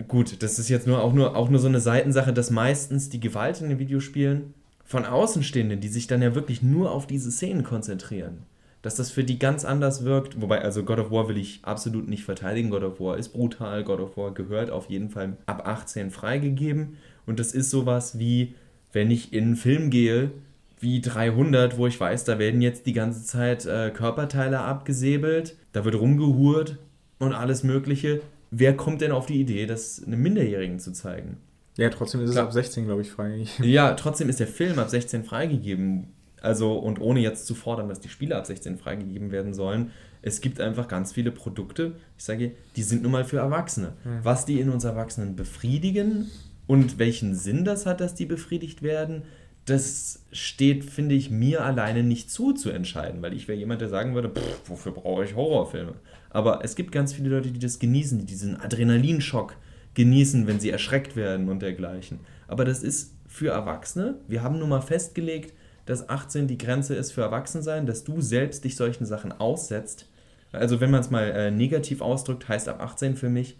gut, 0.07 0.43
das 0.43 0.59
ist 0.59 0.67
jetzt 0.67 0.87
nur 0.87 1.01
auch, 1.01 1.13
nur 1.13 1.37
auch 1.37 1.49
nur 1.49 1.59
so 1.59 1.67
eine 1.67 1.79
Seitensache, 1.79 2.33
dass 2.33 2.49
meistens 2.49 3.09
die 3.09 3.19
Gewalt 3.19 3.61
in 3.61 3.69
den 3.69 3.79
Videospielen 3.79 4.53
von 4.83 5.05
Außenstehenden, 5.05 5.79
die 5.79 5.87
sich 5.87 6.07
dann 6.07 6.21
ja 6.21 6.35
wirklich 6.35 6.61
nur 6.61 6.91
auf 6.91 7.07
diese 7.07 7.31
Szenen 7.31 7.63
konzentrieren, 7.63 8.39
dass 8.81 8.95
das 8.95 9.11
für 9.11 9.23
die 9.23 9.39
ganz 9.39 9.63
anders 9.63 10.03
wirkt. 10.03 10.41
Wobei, 10.41 10.61
also 10.61 10.83
God 10.83 10.99
of 10.99 11.11
War 11.11 11.29
will 11.29 11.37
ich 11.37 11.59
absolut 11.63 12.09
nicht 12.09 12.23
verteidigen. 12.23 12.71
God 12.71 12.83
of 12.83 12.99
War 12.99 13.17
ist 13.17 13.29
brutal. 13.29 13.83
God 13.83 13.99
of 13.99 14.17
War 14.17 14.33
gehört 14.33 14.71
auf 14.71 14.89
jeden 14.89 15.09
Fall 15.09 15.37
ab 15.45 15.67
18 15.67 16.11
freigegeben. 16.11 16.97
Und 17.25 17.39
das 17.39 17.51
ist 17.53 17.69
sowas 17.69 18.17
wie, 18.17 18.55
wenn 18.91 19.11
ich 19.11 19.33
in 19.33 19.43
einen 19.43 19.55
Film 19.55 19.89
gehe, 19.89 20.31
wie 20.79 21.01
300, 21.01 21.77
wo 21.77 21.87
ich 21.87 21.99
weiß, 21.99 22.23
da 22.23 22.39
werden 22.39 22.61
jetzt 22.61 22.85
die 22.85 22.93
ganze 22.93 23.23
Zeit 23.23 23.65
äh, 23.65 23.91
Körperteile 23.91 24.59
abgesäbelt, 24.59 25.55
da 25.73 25.83
wird 25.83 25.95
rumgehurt 25.95 26.77
und 27.19 27.33
alles 27.33 27.63
Mögliche 27.63 28.21
wer 28.51 28.75
kommt 28.75 29.01
denn 29.01 29.11
auf 29.11 29.25
die 29.25 29.39
Idee, 29.39 29.65
das 29.65 30.03
einem 30.03 30.21
Minderjährigen 30.21 30.79
zu 30.79 30.91
zeigen? 30.91 31.37
Ja, 31.77 31.89
trotzdem 31.89 32.21
ist 32.21 32.31
Klar. 32.31 32.43
es 32.43 32.47
ab 32.47 32.53
16, 32.53 32.85
glaube 32.85 33.01
ich, 33.01 33.11
freigegeben. 33.11 33.49
Ja, 33.63 33.93
trotzdem 33.93 34.29
ist 34.29 34.39
der 34.39 34.47
Film 34.47 34.79
ab 34.79 34.89
16 34.89 35.23
freigegeben. 35.23 36.07
Also, 36.41 36.77
und 36.77 36.99
ohne 36.99 37.19
jetzt 37.19 37.45
zu 37.45 37.55
fordern, 37.55 37.89
dass 37.89 37.99
die 37.99 38.09
Spiele 38.09 38.35
ab 38.35 38.45
16 38.45 38.77
freigegeben 38.77 39.31
werden 39.31 39.53
sollen, 39.53 39.91
es 40.21 40.41
gibt 40.41 40.59
einfach 40.59 40.89
ganz 40.89 41.13
viele 41.13 41.31
Produkte, 41.31 41.93
ich 42.17 42.23
sage, 42.25 42.51
die 42.75 42.83
sind 42.83 43.03
nun 43.03 43.11
mal 43.13 43.23
für 43.23 43.37
Erwachsene. 43.37 43.93
Mhm. 44.03 44.19
Was 44.23 44.45
die 44.45 44.59
in 44.59 44.69
uns 44.69 44.83
Erwachsenen 44.83 45.37
befriedigen 45.37 46.29
und 46.69 46.99
welchen 46.99 47.33
Sinn 47.33 47.65
das 47.65 47.87
hat, 47.87 47.99
dass 47.99 48.13
die 48.13 48.27
befriedigt 48.27 48.83
werden, 48.83 49.23
das 49.65 50.21
steht, 50.31 50.85
finde 50.85 51.15
ich, 51.15 51.31
mir 51.31 51.65
alleine 51.65 52.03
nicht 52.03 52.29
zu, 52.29 52.53
zu 52.53 52.69
entscheiden, 52.69 53.23
weil 53.23 53.33
ich 53.33 53.47
wäre 53.47 53.57
jemand, 53.57 53.81
der 53.81 53.89
sagen 53.89 54.13
würde, 54.13 54.29
pff, 54.29 54.69
wofür 54.69 54.91
brauche 54.91 55.25
ich 55.25 55.35
Horrorfilme? 55.35 55.95
Aber 56.29 56.63
es 56.63 56.75
gibt 56.75 56.91
ganz 56.91 57.11
viele 57.11 57.29
Leute, 57.29 57.49
die 57.49 57.57
das 57.57 57.79
genießen, 57.79 58.19
die 58.19 58.25
diesen 58.25 58.61
Adrenalinschock 58.61 59.55
genießen, 59.95 60.45
wenn 60.45 60.59
sie 60.59 60.69
erschreckt 60.69 61.15
werden 61.15 61.49
und 61.49 61.63
dergleichen. 61.63 62.19
Aber 62.47 62.65
das 62.65 62.83
ist 62.83 63.15
für 63.25 63.49
Erwachsene. 63.49 64.19
Wir 64.27 64.43
haben 64.43 64.59
nun 64.59 64.69
mal 64.69 64.81
festgelegt, 64.81 65.55
dass 65.87 66.07
18 66.07 66.45
die 66.45 66.59
Grenze 66.59 66.93
ist 66.93 67.13
für 67.13 67.21
Erwachsensein, 67.21 67.87
dass 67.87 68.03
du 68.03 68.21
selbst 68.21 68.63
dich 68.63 68.75
solchen 68.75 69.07
Sachen 69.07 69.31
aussetzt. 69.31 70.07
Also 70.51 70.79
wenn 70.79 70.91
man 70.91 71.01
es 71.01 71.09
mal 71.09 71.31
äh, 71.31 71.49
negativ 71.49 72.01
ausdrückt, 72.01 72.47
heißt 72.47 72.69
ab 72.69 72.79
18 72.79 73.15
für 73.15 73.29
mich, 73.29 73.57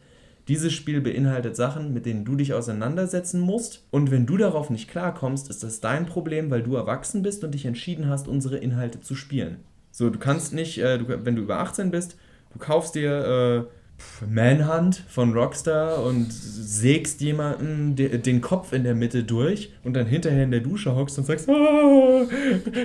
dieses 0.50 0.74
Spiel 0.74 1.00
beinhaltet 1.00 1.56
Sachen, 1.56 1.94
mit 1.94 2.06
denen 2.06 2.26
du 2.26 2.36
dich 2.36 2.54
auseinandersetzen 2.54 3.40
musst. 3.40 3.86
Und 3.92 4.12
wenn 4.12 4.26
du 4.26 4.36
darauf 4.36 4.70
nicht 4.70 4.90
klarkommst, 4.90 5.50
ist 5.50 5.64
das 5.64 5.80
dein 5.80 6.06
Problem, 6.06 6.52
weil 6.52 6.64
du 6.64 6.76
erwachsen 6.76 7.22
bist 7.22 7.44
und 7.46 7.54
dich 7.54 7.66
entschieden 7.66 8.10
hast, 8.10 8.28
unsere 8.28 8.58
Inhalte 8.58 9.00
zu 9.00 9.16
spielen. 9.16 9.58
So, 9.92 10.10
du 10.10 10.20
kannst 10.20 10.54
nicht, 10.54 10.80
äh, 10.80 10.98
du, 10.98 11.08
wenn 11.08 11.36
du 11.36 11.44
über 11.44 11.60
18 11.60 11.92
bist, 11.92 12.18
Du 12.54 12.60
kaufst 12.60 12.96
dir 12.96 13.68
äh, 13.68 13.79
Manhunt 14.28 15.04
von 15.08 15.34
Rockstar 15.34 16.04
und 16.04 16.32
sägst 16.32 17.22
jemanden 17.22 17.96
de 17.96 18.18
den 18.18 18.42
Kopf 18.42 18.74
in 18.74 18.84
der 18.84 18.96
Mitte 18.96 19.24
durch 19.24 19.72
und 19.84 19.94
dann 19.94 20.06
hinterher 20.06 20.44
in 20.44 20.52
der 20.52 20.60
Dusche 20.60 20.96
hockst 20.96 21.18
und 21.18 21.26
sagst, 21.26 21.50
ah, 21.50 22.26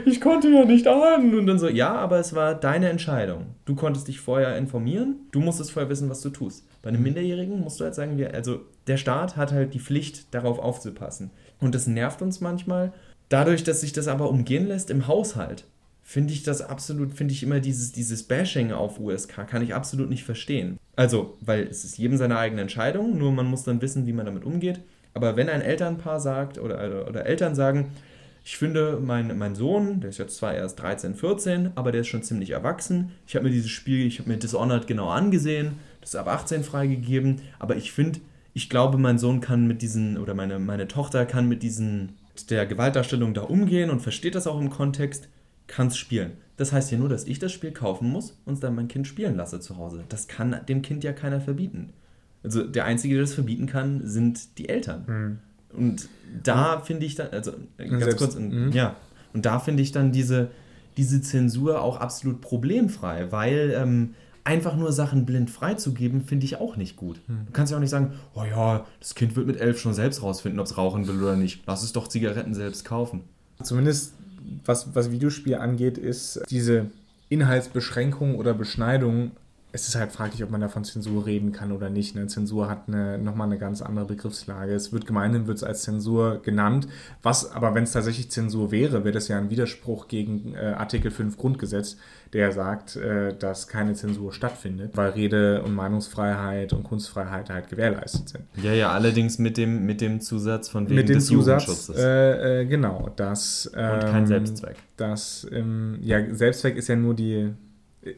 ich 0.06 0.20
konnte 0.20 0.48
ja 0.48 0.64
nicht 0.64 0.86
ahnen. 0.86 1.38
Und 1.38 1.46
dann 1.46 1.58
so, 1.58 1.68
ja, 1.68 1.94
aber 1.94 2.18
es 2.18 2.34
war 2.34 2.54
deine 2.54 2.88
Entscheidung. 2.88 3.46
Du 3.64 3.74
konntest 3.74 4.08
dich 4.08 4.20
vorher 4.20 4.56
informieren, 4.56 5.16
du 5.32 5.40
musstest 5.40 5.72
vorher 5.72 5.90
wissen, 5.90 6.10
was 6.10 6.20
du 6.20 6.30
tust. 6.30 6.66
Bei 6.82 6.88
einem 6.88 7.02
Minderjährigen 7.02 7.60
musst 7.60 7.80
du 7.80 7.84
halt 7.84 7.94
sagen, 7.94 8.18
wir, 8.18 8.34
also 8.34 8.60
der 8.86 8.96
Staat 8.96 9.36
hat 9.36 9.52
halt 9.52 9.74
die 9.74 9.80
Pflicht, 9.80 10.34
darauf 10.34 10.58
aufzupassen. 10.58 11.30
Und 11.60 11.74
das 11.74 11.86
nervt 11.86 12.22
uns 12.22 12.40
manchmal. 12.40 12.92
Dadurch, 13.28 13.64
dass 13.64 13.80
sich 13.80 13.92
das 13.92 14.08
aber 14.08 14.28
umgehen 14.28 14.66
lässt 14.66 14.90
im 14.90 15.08
Haushalt 15.08 15.64
finde 16.06 16.34
ich 16.34 16.42
das 16.42 16.60
absolut, 16.60 17.14
finde 17.14 17.32
ich 17.32 17.42
immer 17.42 17.60
dieses, 17.60 17.90
dieses 17.90 18.22
Bashing 18.22 18.72
auf 18.72 19.00
USK, 19.00 19.46
kann 19.48 19.62
ich 19.62 19.74
absolut 19.74 20.10
nicht 20.10 20.22
verstehen. 20.22 20.78
Also, 20.94 21.36
weil 21.40 21.66
es 21.66 21.82
ist 21.84 21.96
jedem 21.96 22.18
seine 22.18 22.38
eigene 22.38 22.60
Entscheidung, 22.60 23.18
nur 23.18 23.32
man 23.32 23.46
muss 23.46 23.64
dann 23.64 23.80
wissen, 23.80 24.06
wie 24.06 24.12
man 24.12 24.26
damit 24.26 24.44
umgeht. 24.44 24.80
Aber 25.14 25.36
wenn 25.36 25.48
ein 25.48 25.62
Elternpaar 25.62 26.20
sagt 26.20 26.58
oder, 26.58 27.08
oder, 27.08 27.24
Eltern 27.24 27.54
sagen, 27.54 27.92
ich 28.44 28.58
finde, 28.58 29.00
mein, 29.02 29.36
mein 29.38 29.54
Sohn, 29.54 30.00
der 30.00 30.10
ist 30.10 30.18
jetzt 30.18 30.36
zwar 30.36 30.54
erst 30.54 30.78
13, 30.80 31.14
14, 31.14 31.70
aber 31.74 31.90
der 31.90 32.02
ist 32.02 32.08
schon 32.08 32.22
ziemlich 32.22 32.50
erwachsen. 32.50 33.12
Ich 33.26 33.34
habe 33.34 33.46
mir 33.46 33.52
dieses 33.52 33.70
Spiel, 33.70 34.06
ich 34.06 34.18
habe 34.18 34.28
mir 34.28 34.36
Dishonored 34.36 34.86
genau 34.86 35.08
angesehen, 35.08 35.78
das 36.02 36.10
ist 36.10 36.16
ab 36.16 36.28
18 36.28 36.64
freigegeben, 36.64 37.40
aber 37.58 37.76
ich 37.76 37.92
finde, 37.92 38.20
ich 38.52 38.68
glaube, 38.68 38.98
mein 38.98 39.18
Sohn 39.18 39.40
kann 39.40 39.66
mit 39.66 39.80
diesen, 39.80 40.18
oder 40.18 40.34
meine, 40.34 40.58
meine 40.58 40.86
Tochter 40.86 41.24
kann 41.24 41.48
mit 41.48 41.62
diesen, 41.62 42.16
der 42.50 42.66
Gewaltdarstellung 42.66 43.32
da 43.32 43.42
umgehen 43.42 43.88
und 43.88 44.00
versteht 44.00 44.34
das 44.34 44.46
auch 44.46 44.60
im 44.60 44.68
Kontext 44.68 45.28
kann 45.66 45.88
es 45.88 45.96
spielen. 45.96 46.32
Das 46.56 46.72
heißt 46.72 46.92
ja 46.92 46.98
nur, 46.98 47.08
dass 47.08 47.24
ich 47.24 47.38
das 47.38 47.52
Spiel 47.52 47.72
kaufen 47.72 48.08
muss 48.08 48.38
und 48.44 48.62
dann 48.62 48.74
mein 48.74 48.88
Kind 48.88 49.06
spielen 49.06 49.36
lasse 49.36 49.60
zu 49.60 49.76
Hause. 49.76 50.04
Das 50.08 50.28
kann 50.28 50.56
dem 50.68 50.82
Kind 50.82 51.02
ja 51.02 51.12
keiner 51.12 51.40
verbieten. 51.40 51.92
Also 52.44 52.62
der 52.62 52.84
Einzige, 52.84 53.14
der 53.14 53.22
das 53.22 53.34
verbieten 53.34 53.66
kann, 53.66 54.06
sind 54.06 54.58
die 54.58 54.68
Eltern. 54.68 55.04
Mhm. 55.06 55.38
Und 55.76 56.08
da 56.42 56.80
finde 56.80 57.06
ich 57.06 57.16
dann, 57.16 57.28
also 57.30 57.52
ganz 57.78 58.04
Selbst, 58.04 58.18
kurz, 58.18 58.36
mhm. 58.36 58.70
ja, 58.72 58.96
und 59.32 59.46
da 59.46 59.58
finde 59.58 59.82
ich 59.82 59.90
dann 59.90 60.12
diese, 60.12 60.50
diese 60.96 61.20
Zensur 61.20 61.80
auch 61.82 61.96
absolut 61.96 62.40
problemfrei, 62.40 63.32
weil 63.32 63.74
ähm, 63.76 64.14
einfach 64.44 64.76
nur 64.76 64.92
Sachen 64.92 65.26
blind 65.26 65.50
freizugeben, 65.50 66.22
finde 66.22 66.44
ich 66.44 66.60
auch 66.60 66.76
nicht 66.76 66.96
gut. 66.96 67.20
Mhm. 67.26 67.46
Du 67.46 67.52
kannst 67.52 67.72
ja 67.72 67.78
auch 67.78 67.80
nicht 67.80 67.90
sagen, 67.90 68.12
oh 68.34 68.44
ja, 68.44 68.86
das 69.00 69.14
Kind 69.14 69.34
wird 69.34 69.46
mit 69.46 69.60
elf 69.60 69.80
schon 69.80 69.94
selbst 69.94 70.22
rausfinden, 70.22 70.60
ob 70.60 70.66
es 70.66 70.76
rauchen 70.76 71.08
will 71.08 71.20
oder 71.20 71.34
nicht. 71.34 71.62
Lass 71.66 71.82
es 71.82 71.92
doch 71.92 72.06
Zigaretten 72.06 72.54
selbst 72.54 72.84
kaufen. 72.84 73.22
Zumindest 73.62 74.14
was, 74.64 74.94
was 74.94 75.10
Videospiel 75.10 75.56
angeht, 75.56 75.98
ist 75.98 76.42
diese 76.50 76.86
Inhaltsbeschränkung 77.28 78.36
oder 78.36 78.54
Beschneidung 78.54 79.32
es 79.74 79.88
ist 79.88 79.96
halt 79.96 80.12
fraglich, 80.12 80.44
ob 80.44 80.50
man 80.50 80.60
da 80.60 80.68
von 80.68 80.84
Zensur 80.84 81.26
reden 81.26 81.50
kann 81.50 81.72
oder 81.72 81.90
nicht. 81.90 82.14
Ne? 82.14 82.28
Zensur 82.28 82.68
hat 82.70 82.84
eine, 82.86 83.18
nochmal 83.18 83.48
eine 83.48 83.58
ganz 83.58 83.82
andere 83.82 84.04
Begriffslage. 84.04 84.72
Es 84.72 84.92
wird 84.92 85.04
gemeinhin 85.04 85.48
wird 85.48 85.56
es 85.56 85.64
als 85.64 85.82
Zensur 85.82 86.40
genannt. 86.42 86.86
Was 87.24 87.50
aber, 87.50 87.74
wenn 87.74 87.82
es 87.82 87.90
tatsächlich 87.90 88.30
Zensur 88.30 88.70
wäre, 88.70 89.02
wäre 89.02 89.12
das 89.12 89.26
ja 89.26 89.36
ein 89.36 89.50
Widerspruch 89.50 90.06
gegen 90.06 90.54
äh, 90.54 90.74
Artikel 90.78 91.10
5 91.10 91.36
Grundgesetz, 91.36 91.96
der 92.32 92.52
sagt, 92.52 92.94
äh, 92.94 93.36
dass 93.36 93.66
keine 93.66 93.94
Zensur 93.94 94.32
stattfindet, 94.32 94.92
weil 94.96 95.10
Rede- 95.10 95.62
und 95.64 95.74
Meinungsfreiheit 95.74 96.72
und 96.72 96.84
Kunstfreiheit 96.84 97.50
halt 97.50 97.68
gewährleistet 97.68 98.28
sind. 98.28 98.44
Ja, 98.62 98.72
ja, 98.72 98.92
allerdings 98.92 99.40
mit 99.40 99.56
dem, 99.56 99.84
mit 99.86 100.00
dem 100.00 100.20
Zusatz 100.20 100.68
von 100.68 100.84
wegen 100.84 100.94
mit 100.94 101.08
dem 101.08 101.16
des 101.16 101.26
Zusatz, 101.26 101.66
Jugendschutzes. 101.66 101.96
Äh, 101.96 102.60
äh 102.60 102.66
genau, 102.66 103.10
das... 103.16 103.68
Ähm, 103.74 103.94
und 103.94 104.00
kein 104.02 104.22
ähm, 104.22 104.26
Selbstzweck. 104.28 104.76
Das, 104.96 105.48
ähm, 105.50 105.98
ja, 106.00 106.32
Selbstzweck 106.32 106.76
ist 106.76 106.86
ja 106.86 106.94
nur 106.94 107.14
die 107.14 107.52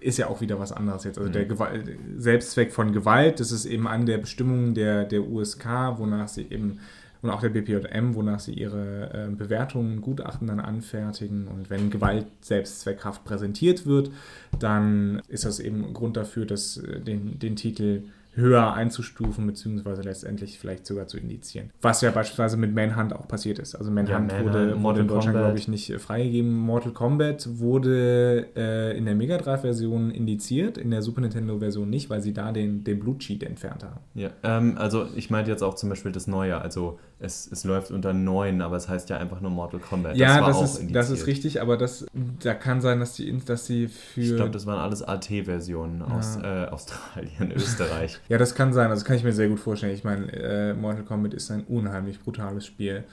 ist 0.01 0.19
ja 0.19 0.29
auch 0.29 0.41
wieder 0.41 0.59
was 0.59 0.73
anderes 0.73 1.05
jetzt. 1.05 1.19
Also 1.19 1.29
mhm. 1.29 1.35
der 1.35 1.45
Gewalt, 1.47 1.99
Selbstzweck 2.19 2.73
von 2.73 2.93
Gewalt, 2.93 3.41
das 3.41 3.53
ist 3.53 3.65
eben 3.65 3.87
an 3.87 4.07
der 4.07 4.19
Bestimmung 4.19 4.75
der, 4.75 5.05
der 5.05 5.23
USK, 5.23 5.67
wonach 5.97 6.29
sie 6.29 6.47
eben, 6.51 6.81
und 7.23 7.31
auch 7.31 7.41
der 7.41 7.49
BPJM, 7.49 8.15
wonach 8.15 8.41
sie 8.41 8.53
ihre 8.53 9.11
äh, 9.13 9.35
Bewertungen, 9.35 10.01
Gutachten 10.01 10.49
dann 10.49 10.61
anfertigen. 10.61 11.49
Und 11.49 11.71
wenn 11.71 11.91
Gewalt 11.91 12.27
selbstzweckhaft 12.41 13.25
präsentiert 13.25 13.87
wird, 13.87 14.11
dann 14.59 15.23
ist 15.29 15.45
das 15.45 15.61
eben 15.61 15.95
Grund 15.95 16.17
dafür, 16.17 16.47
dass 16.47 16.77
äh, 16.77 17.01
den, 17.01 17.39
den 17.39 17.57
Titel 17.57 18.05
höher 18.37 18.73
einzustufen, 18.75 19.47
beziehungsweise 19.47 20.03
letztendlich 20.03 20.59
vielleicht 20.59 20.87
sogar 20.87 21.07
zu 21.07 21.19
indizieren. 21.19 21.71
Was 21.83 22.01
ja 22.03 22.11
beispielsweise 22.11 22.57
mit 22.57 22.75
Manhunt 22.75 23.13
auch 23.13 23.27
passiert 23.27 23.59
ist. 23.59 23.75
Also 23.75 23.91
Manhunt, 23.91 24.11
Ja, 24.11 24.19
Manhunt, 24.21 24.55
wurde, 24.55 24.83
wurde 24.83 25.01
in 25.01 25.09
Deutschland, 25.09 25.39
glaube 25.39 25.59
ich, 25.59 25.69
nicht 25.69 25.93
freigegeben. 26.01 26.55
Mortal 26.55 26.93
Kombat 26.93 27.49
wurde 27.59 28.47
äh, 28.57 28.97
in 28.97 29.07
der 29.07 29.15
Mega 29.15 29.39
Drive-Version 29.39 30.11
indiziert, 30.11 30.79
in 30.79 30.91
der 30.91 31.03
Super 31.03 31.23
Nintendo-Version 31.23 31.89
nicht, 31.89 32.11
weil 32.11 32.21
sie 32.23 32.33
da 32.33 32.53
den, 32.53 32.85
den 32.85 33.01
Blut-Cheat 33.01 33.43
entfernt 33.43 33.85
haben. 33.85 34.01
Ja, 34.15 34.31
ähm, 34.43 34.77
also 34.79 35.07
ich 35.17 35.31
meinte 35.31 35.51
jetzt 35.51 35.63
auch 35.63 35.75
zum 35.75 35.89
Beispiel 35.89 36.13
das 36.13 36.27
Neue. 36.27 36.61
Also 36.61 36.99
es, 37.19 37.51
es 37.51 37.65
läuft 37.65 37.91
unter 37.91 38.13
9, 38.13 38.61
aber 38.61 38.77
es 38.77 38.89
heißt 38.89 39.09
ja 39.09 39.17
einfach 39.17 39.41
nur 39.41 39.51
Mortal 39.51 39.81
Kombat. 39.81 40.17
ja, 40.17 40.41
war 40.41 40.49
das, 40.49 40.57
auch 40.57 40.65
ist, 40.65 40.95
das 40.95 41.11
ist 41.11 41.27
richtig, 41.27 41.63
aber 41.63 41.77
das, 41.77 42.05
da 42.43 42.53
kann 42.55 42.81
sein, 42.83 43.01
dass 43.01 43.15
die, 43.15 43.39
dass 43.45 43.67
die 43.67 43.89
für... 43.89 44.21
Ich 44.21 44.37
glaube, 44.37 44.51
das 44.51 44.67
waren 44.67 44.79
alles 44.79 45.03
AT-Versionen 45.03 46.03
aus 46.03 46.37
äh, 46.37 46.67
Australien, 46.67 47.53
Österreich. 47.57 48.19
Ja, 48.29 48.37
das 48.39 48.55
kann 48.55 48.73
sein. 48.73 48.91
Das 48.91 49.05
kann 49.05 49.17
ich 49.17 49.25
mir 49.25 49.33
sehr 49.33 49.49
gut 49.49 49.61
vorstellen. 49.61 49.95
Ich 49.95 50.05
meine, 50.05 50.31
äh, 50.33 50.75
Mortal 50.75 51.05
Kombat 51.05 51.33
ist 51.35 51.51
ein 51.51 51.65
unheimlich 51.65 52.21
brutales 52.21 52.67
Spiel. 52.67 53.05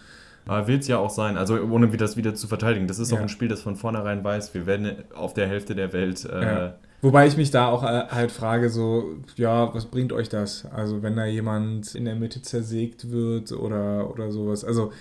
Aber 0.45 0.67
will 0.67 0.79
es 0.79 0.87
ja 0.89 0.97
auch 0.97 1.09
sein, 1.09 1.37
also 1.37 1.57
ohne 1.61 1.87
das 1.87 2.17
wieder 2.17 2.35
zu 2.35 2.47
verteidigen. 2.47 2.87
Das 2.87 2.99
ist 2.99 3.11
Ja. 3.11 3.17
auch 3.17 3.21
ein 3.21 3.29
Spiel, 3.29 3.47
das 3.47 3.61
von 3.61 3.77
vornherein 3.77 4.21
weiß, 4.25 4.53
wir 4.53 4.65
werden 4.65 4.91
auf 5.15 5.33
der 5.33 5.47
Hälfte 5.47 5.73
der 5.75 5.93
Welt. 5.93 6.25
Äh, 6.25 6.41
Ja. 6.41 6.73
Wobei 7.03 7.27
ich 7.27 7.37
mich 7.37 7.51
da 7.51 7.67
auch 7.67 7.83
äh, 7.83 8.07
halt 8.09 8.31
frage, 8.31 8.69
so, 8.69 9.17
ja, 9.35 9.71
was 9.75 9.85
bringt 9.85 10.11
euch 10.11 10.29
das? 10.29 10.65
Also, 10.73 11.03
wenn 11.03 11.15
da 11.15 11.25
jemand 11.25 11.93
in 11.93 12.05
der 12.05 12.15
Mitte 12.15 12.41
zersägt 12.41 13.11
wird 13.11 13.51
oder, 13.51 14.09
oder 14.09 14.31
sowas. 14.31 14.63
Also, 14.65 14.91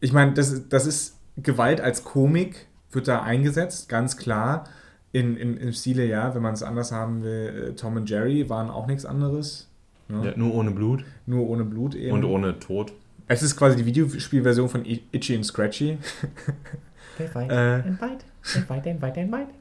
ich 0.00 0.12
meine, 0.12 0.32
das, 0.32 0.50
ist- 0.50 0.72
das 0.72 0.86
ist 0.86 1.18
Gewalt 1.36 1.80
als 1.80 2.02
Komik, 2.02 2.66
wird 2.90 3.06
da 3.06 3.22
eingesetzt, 3.22 3.88
ganz 3.88 4.16
klar. 4.16 4.64
In, 5.12 5.36
in, 5.36 5.56
Im 5.58 5.72
Stile, 5.72 6.06
ja, 6.06 6.34
wenn 6.34 6.42
man 6.42 6.54
es 6.54 6.62
anders 6.62 6.92
haben 6.92 7.22
will, 7.22 7.68
äh, 7.70 7.74
Tom 7.74 7.96
und 7.96 8.08
Jerry 8.08 8.48
waren 8.48 8.70
auch 8.70 8.86
nichts 8.86 9.04
anderes. 9.04 9.68
Ne? 10.08 10.26
ja, 10.30 10.32
nur 10.36 10.54
ohne 10.54 10.70
Blut 10.72 11.04
Nur 11.26 11.48
ohne 11.48 11.64
Blut 11.64 11.94
eben. 11.94 12.12
und 12.14 12.24
ohne 12.24 12.58
Tod. 12.58 12.92
es 13.28 13.42
ist 13.42 13.54
quasi 13.56 13.76
die 13.76 13.86
Videospielversion 13.86 14.68
von 14.68 14.84
Itchy 14.84 15.36
und 15.36 15.44
Scratchy. 15.44 15.98
Äh, 17.48 17.82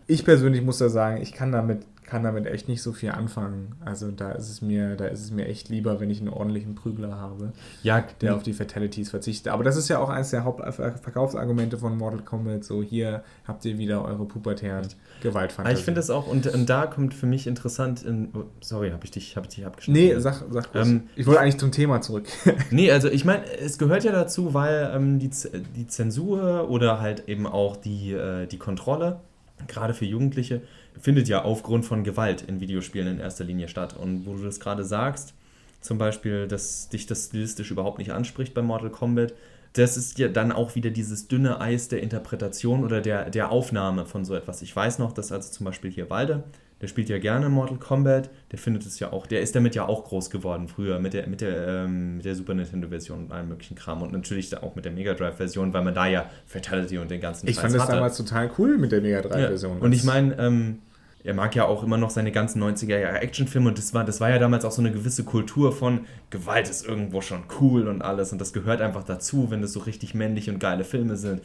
Ich 0.07 0.23
persönlich 0.25 0.61
muss 0.61 0.77
da 0.77 0.89
sagen, 0.89 1.21
ich 1.21 1.33
kann 1.33 1.51
damit, 1.51 1.85
kann 2.09 2.23
damit 2.23 2.47
echt 2.47 2.67
nicht 2.67 2.81
so 2.81 2.91
viel 2.91 3.11
anfangen. 3.11 3.75
Also 3.85 4.09
da 4.09 4.31
ist 4.31 4.49
es 4.49 4.61
mir, 4.63 4.95
da 4.95 5.05
ist 5.05 5.23
es 5.23 5.31
mir 5.31 5.45
echt 5.45 5.69
lieber, 5.69 5.99
wenn 5.99 6.09
ich 6.09 6.19
einen 6.19 6.29
ordentlichen 6.29 6.73
Prügler 6.73 7.15
habe, 7.15 7.53
Ja, 7.83 8.03
der 8.21 8.35
auf 8.35 8.41
die 8.41 8.53
Fatalities 8.53 9.11
verzichtet. 9.11 9.53
Aber 9.53 9.63
das 9.63 9.77
ist 9.77 9.89
ja 9.89 9.99
auch 9.99 10.09
eines 10.09 10.31
der 10.31 10.43
Hauptverkaufsargumente 10.43 11.77
von 11.77 11.95
Mortal 11.97 12.21
Kombat. 12.21 12.63
So, 12.63 12.81
hier 12.81 13.23
habt 13.47 13.63
ihr 13.65 13.77
wieder 13.77 14.03
eure 14.03 14.25
pubertären 14.25 14.87
Gewaltfantasien. 15.21 15.77
ich 15.77 15.85
finde 15.85 15.99
es 15.99 16.09
auch, 16.09 16.25
und, 16.25 16.47
und 16.47 16.67
da 16.67 16.87
kommt 16.87 17.13
für 17.13 17.27
mich 17.27 17.45
interessant, 17.45 18.03
in, 18.03 18.29
oh, 18.33 18.45
sorry, 18.59 18.89
habe 18.89 19.05
ich 19.05 19.11
dich, 19.11 19.37
hab 19.37 19.43
ich 19.43 19.55
dich 19.55 19.65
abgeschnitten? 19.65 20.01
Nee, 20.01 20.19
sag, 20.19 20.43
sag 20.49 20.71
kurz. 20.71 20.87
Ähm, 20.87 21.03
ich 21.15 21.27
wollte 21.27 21.41
eigentlich 21.41 21.59
zum 21.59 21.71
Thema 21.71 22.01
zurück. 22.01 22.27
Nee, 22.71 22.91
also 22.91 23.07
ich 23.09 23.25
meine, 23.25 23.45
es 23.59 23.77
gehört 23.77 24.03
ja 24.03 24.11
dazu, 24.11 24.53
weil 24.53 24.91
ähm, 24.93 25.19
die, 25.19 25.29
die 25.75 25.87
Zensur 25.87 26.69
oder 26.69 26.99
halt 26.99 27.27
eben 27.27 27.47
auch 27.47 27.75
die, 27.77 28.11
äh, 28.13 28.47
die 28.47 28.57
Kontrolle, 28.57 29.19
gerade 29.67 29.93
für 29.93 30.05
Jugendliche, 30.05 30.61
findet 30.99 31.27
ja 31.27 31.43
aufgrund 31.43 31.85
von 31.85 32.03
Gewalt 32.03 32.41
in 32.41 32.59
Videospielen 32.59 33.07
in 33.07 33.19
erster 33.19 33.43
Linie 33.43 33.67
statt. 33.67 33.95
Und 33.97 34.25
wo 34.25 34.35
du 34.35 34.43
das 34.43 34.59
gerade 34.59 34.83
sagst, 34.83 35.33
zum 35.81 35.97
Beispiel, 35.97 36.47
dass 36.47 36.89
dich 36.89 37.05
das 37.05 37.25
stilistisch 37.25 37.71
überhaupt 37.71 37.99
nicht 37.99 38.11
anspricht 38.11 38.53
bei 38.53 38.61
Mortal 38.61 38.89
Kombat, 38.89 39.33
das 39.73 39.97
ist 39.97 40.17
ja 40.17 40.27
dann 40.27 40.51
auch 40.51 40.75
wieder 40.75 40.89
dieses 40.89 41.27
dünne 41.27 41.61
Eis 41.61 41.87
der 41.89 42.01
Interpretation 42.01 42.83
oder 42.83 43.01
der, 43.01 43.29
der 43.29 43.51
Aufnahme 43.51 44.05
von 44.05 44.25
so 44.25 44.35
etwas. 44.35 44.61
Ich 44.61 44.75
weiß 44.75 44.99
noch, 44.99 45.11
dass 45.11 45.31
also 45.31 45.51
zum 45.51 45.65
Beispiel 45.65 45.91
hier 45.91 46.09
Walde, 46.09 46.43
der 46.81 46.87
spielt 46.87 47.09
ja 47.09 47.19
gerne 47.19 47.49
Mortal 47.49 47.77
Kombat, 47.77 48.29
der 48.51 48.57
findet 48.57 48.85
es 48.85 48.99
ja 48.99 49.11
auch, 49.11 49.27
der 49.27 49.41
ist 49.41 49.55
damit 49.55 49.75
ja 49.75 49.87
auch 49.87 50.05
groß 50.05 50.29
geworden 50.29 50.67
früher 50.69 50.99
mit 50.99 51.13
der, 51.13 51.27
mit 51.27 51.41
der, 51.41 51.67
ähm, 51.67 52.17
mit 52.17 52.25
der 52.25 52.35
Super 52.35 52.53
Nintendo-Version 52.53 53.25
und 53.25 53.31
allem 53.31 53.49
möglichen 53.49 53.75
Kram 53.75 54.01
und 54.01 54.11
natürlich 54.11 54.55
auch 54.57 54.75
mit 54.75 54.85
der 54.85 54.91
Mega 54.91 55.13
Drive-Version, 55.13 55.73
weil 55.73 55.83
man 55.83 55.93
da 55.93 56.07
ja 56.07 56.29
Fatality 56.47 56.97
und 56.97 57.11
den 57.11 57.21
ganzen 57.21 57.47
Ich 57.47 57.55
Scheiß 57.55 57.63
fand 57.63 57.75
das 57.75 57.83
hatte. 57.83 57.91
damals 57.93 58.17
total 58.17 58.49
cool 58.57 58.77
mit 58.77 58.91
der 58.91 59.01
Mega 59.01 59.19
3-Version. 59.19 59.77
Ja. 59.77 59.83
Und 59.83 59.91
ich 59.91 60.03
meine, 60.03 60.37
ähm, 60.39 60.79
er 61.23 61.33
mag 61.33 61.55
ja 61.55 61.65
auch 61.65 61.83
immer 61.83 61.97
noch 61.97 62.09
seine 62.09 62.31
ganzen 62.31 62.63
90er-Jahre-Actionfilme 62.63 63.69
und 63.69 63.77
das 63.77 63.93
war, 63.93 64.05
das 64.05 64.21
war 64.21 64.29
ja 64.29 64.39
damals 64.39 64.63
auch 64.63 64.71
so 64.71 64.81
eine 64.81 64.91
gewisse 64.91 65.23
Kultur 65.25 65.71
von 65.73 66.05
Gewalt 66.29 66.69
ist 66.69 66.85
irgendwo 66.85 67.21
schon 67.21 67.43
cool 67.59 67.87
und 67.87 68.01
alles 68.01 68.31
und 68.31 68.39
das 68.39 68.53
gehört 68.53 68.81
einfach 68.81 69.03
dazu, 69.03 69.51
wenn 69.51 69.61
das 69.61 69.73
so 69.73 69.81
richtig 69.81 70.13
männlich 70.13 70.49
und 70.49 70.59
geile 70.59 70.83
Filme 70.83 71.17
sind. 71.17 71.41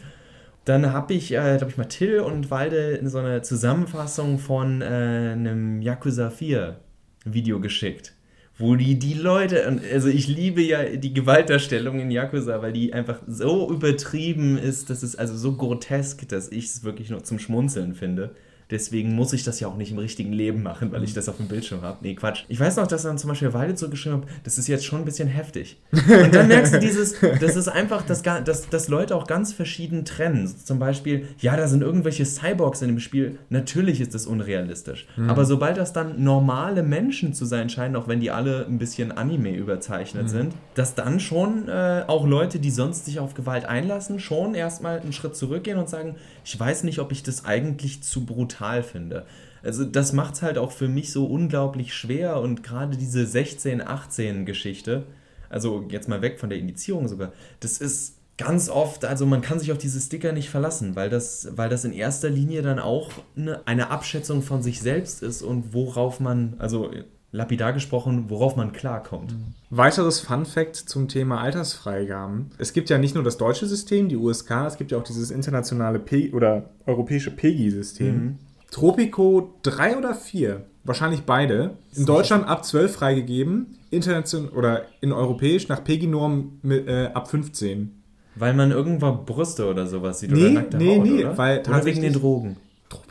Dann 0.64 0.92
habe 0.92 1.12
ich, 1.12 1.32
äh, 1.32 1.56
glaube 1.58 1.70
ich, 1.70 1.76
mal 1.76 1.84
Till 1.84 2.20
und 2.20 2.50
Walde 2.50 2.92
in 2.92 3.08
so 3.08 3.18
eine 3.18 3.42
Zusammenfassung 3.42 4.38
von 4.38 4.80
äh, 4.80 4.84
einem 4.84 5.82
Yakuza 5.82 6.30
4 6.30 6.80
Video 7.24 7.60
geschickt. 7.60 8.14
Wo 8.56 8.76
die, 8.76 8.98
die 8.98 9.14
Leute, 9.14 9.80
also 9.92 10.08
ich 10.08 10.28
liebe 10.28 10.62
ja 10.62 10.84
die 10.84 11.12
Gewaltdarstellung 11.12 11.98
in 11.98 12.10
Yakuza, 12.12 12.62
weil 12.62 12.72
die 12.72 12.94
einfach 12.94 13.18
so 13.26 13.68
übertrieben 13.70 14.56
ist, 14.56 14.90
dass 14.90 15.02
es 15.02 15.16
also 15.16 15.36
so 15.36 15.56
grotesk, 15.56 16.28
dass 16.28 16.50
ich 16.52 16.66
es 16.66 16.84
wirklich 16.84 17.10
nur 17.10 17.24
zum 17.24 17.40
Schmunzeln 17.40 17.94
finde. 17.94 18.30
Deswegen 18.74 19.14
muss 19.14 19.32
ich 19.32 19.44
das 19.44 19.60
ja 19.60 19.68
auch 19.68 19.76
nicht 19.76 19.92
im 19.92 19.98
richtigen 19.98 20.32
Leben 20.32 20.64
machen, 20.64 20.90
weil 20.90 21.04
ich 21.04 21.14
das 21.14 21.28
auf 21.28 21.36
dem 21.36 21.46
Bildschirm 21.46 21.82
habe. 21.82 21.98
Nee, 22.00 22.16
Quatsch. 22.16 22.42
Ich 22.48 22.58
weiß 22.58 22.74
noch, 22.74 22.88
dass 22.88 23.04
dann 23.04 23.18
zum 23.18 23.28
Beispiel 23.28 23.52
Walde 23.52 23.76
zurückgeschrieben 23.76 24.22
hat, 24.22 24.28
das 24.42 24.58
ist 24.58 24.66
jetzt 24.66 24.84
schon 24.84 24.98
ein 24.98 25.04
bisschen 25.04 25.28
heftig. 25.28 25.80
Und 25.92 26.34
dann 26.34 26.48
merkst 26.48 26.74
du 26.74 26.80
dieses, 26.80 27.14
das 27.40 27.54
ist 27.54 27.68
einfach, 27.68 28.02
dass, 28.02 28.22
dass, 28.22 28.68
dass 28.68 28.88
Leute 28.88 29.14
auch 29.14 29.28
ganz 29.28 29.52
verschieden 29.52 30.04
trennen. 30.04 30.52
Zum 30.64 30.80
Beispiel, 30.80 31.28
ja, 31.38 31.56
da 31.56 31.68
sind 31.68 31.82
irgendwelche 31.82 32.26
Cyborgs 32.26 32.82
in 32.82 32.88
dem 32.88 32.98
Spiel. 32.98 33.38
Natürlich 33.48 34.00
ist 34.00 34.12
das 34.12 34.26
unrealistisch. 34.26 35.06
Aber 35.28 35.44
sobald 35.44 35.76
das 35.76 35.92
dann 35.92 36.24
normale 36.24 36.82
Menschen 36.82 37.32
zu 37.32 37.44
sein 37.44 37.70
scheinen, 37.70 37.94
auch 37.94 38.08
wenn 38.08 38.18
die 38.18 38.32
alle 38.32 38.66
ein 38.66 38.78
bisschen 38.78 39.12
Anime 39.12 39.54
überzeichnet 39.54 40.28
sind, 40.28 40.52
dass 40.74 40.96
dann 40.96 41.20
schon 41.20 41.68
äh, 41.68 42.02
auch 42.08 42.26
Leute, 42.26 42.58
die 42.58 42.72
sonst 42.72 43.04
sich 43.04 43.20
auf 43.20 43.34
Gewalt 43.34 43.66
einlassen, 43.66 44.18
schon 44.18 44.56
erstmal 44.56 44.98
einen 44.98 45.12
Schritt 45.12 45.36
zurückgehen 45.36 45.78
und 45.78 45.88
sagen, 45.88 46.16
ich 46.44 46.58
weiß 46.58 46.84
nicht, 46.84 46.98
ob 46.98 47.10
ich 47.12 47.22
das 47.22 47.44
eigentlich 47.44 48.02
zu 48.02 48.24
brutal 48.24 48.82
finde. 48.82 49.26
Also 49.62 49.84
das 49.84 50.12
macht 50.12 50.34
es 50.34 50.42
halt 50.42 50.58
auch 50.58 50.72
für 50.72 50.88
mich 50.88 51.10
so 51.10 51.24
unglaublich 51.26 51.94
schwer 51.94 52.40
und 52.40 52.62
gerade 52.62 52.96
diese 52.96 53.22
16-18-Geschichte, 53.24 55.04
also 55.48 55.86
jetzt 55.88 56.08
mal 56.08 56.20
weg 56.20 56.38
von 56.38 56.50
der 56.50 56.58
Indizierung 56.58 57.08
sogar, 57.08 57.32
das 57.60 57.78
ist 57.78 58.18
ganz 58.36 58.68
oft, 58.68 59.04
also 59.04 59.26
man 59.26 59.40
kann 59.40 59.58
sich 59.58 59.72
auf 59.72 59.78
diese 59.78 60.00
Sticker 60.00 60.32
nicht 60.32 60.50
verlassen, 60.50 60.96
weil 60.96 61.08
das, 61.08 61.48
weil 61.52 61.68
das 61.68 61.84
in 61.84 61.92
erster 61.92 62.28
Linie 62.28 62.62
dann 62.62 62.78
auch 62.78 63.10
eine, 63.36 63.66
eine 63.66 63.90
Abschätzung 63.90 64.42
von 64.42 64.62
sich 64.62 64.80
selbst 64.80 65.22
ist 65.22 65.40
und 65.42 65.72
worauf 65.72 66.20
man, 66.20 66.54
also 66.58 66.90
lapidar 67.34 67.72
gesprochen, 67.72 68.26
worauf 68.28 68.56
man 68.56 68.72
klarkommt. 68.72 69.34
Weiteres 69.70 70.20
Fun 70.20 70.46
Fact 70.46 70.76
zum 70.76 71.08
Thema 71.08 71.40
Altersfreigaben. 71.40 72.50
Es 72.58 72.72
gibt 72.72 72.88
ja 72.90 72.98
nicht 72.98 73.14
nur 73.14 73.24
das 73.24 73.36
deutsche 73.38 73.66
System, 73.66 74.08
die 74.08 74.16
USK, 74.16 74.50
es 74.68 74.76
gibt 74.76 74.92
ja 74.92 74.98
auch 74.98 75.02
dieses 75.02 75.30
internationale 75.30 75.98
P 75.98 76.32
oder 76.32 76.70
europäische 76.86 77.30
PEGI-System. 77.32 78.14
Mhm. 78.14 78.38
Tropico 78.70 79.54
3 79.62 79.98
oder 79.98 80.14
4, 80.14 80.64
wahrscheinlich 80.84 81.22
beide. 81.22 81.76
In 81.96 82.06
Deutschland 82.06 82.46
ab 82.48 82.64
12 82.64 82.92
freigegeben, 82.94 83.78
international 83.90 84.48
oder 84.50 84.82
in 85.00 85.12
europäisch 85.12 85.68
nach 85.68 85.82
PEGI-Norm 85.82 86.60
äh, 86.68 87.06
ab 87.06 87.28
15. 87.28 88.00
Weil 88.36 88.54
man 88.54 88.72
irgendwann 88.72 89.24
Brüste 89.24 89.68
oder 89.68 89.86
sowas 89.86 90.18
sieht 90.20 90.32
Nee, 90.32 90.44
oder 90.46 90.50
nackte 90.54 90.76
nee, 90.76 90.98
Haut, 90.98 91.04
nee, 91.06 91.24
oder? 91.24 91.38
weil 91.38 91.58
oder 91.58 91.66
wegen 91.66 91.72
tatsächlich- 91.72 92.12
den 92.12 92.20
Drogen. 92.20 92.56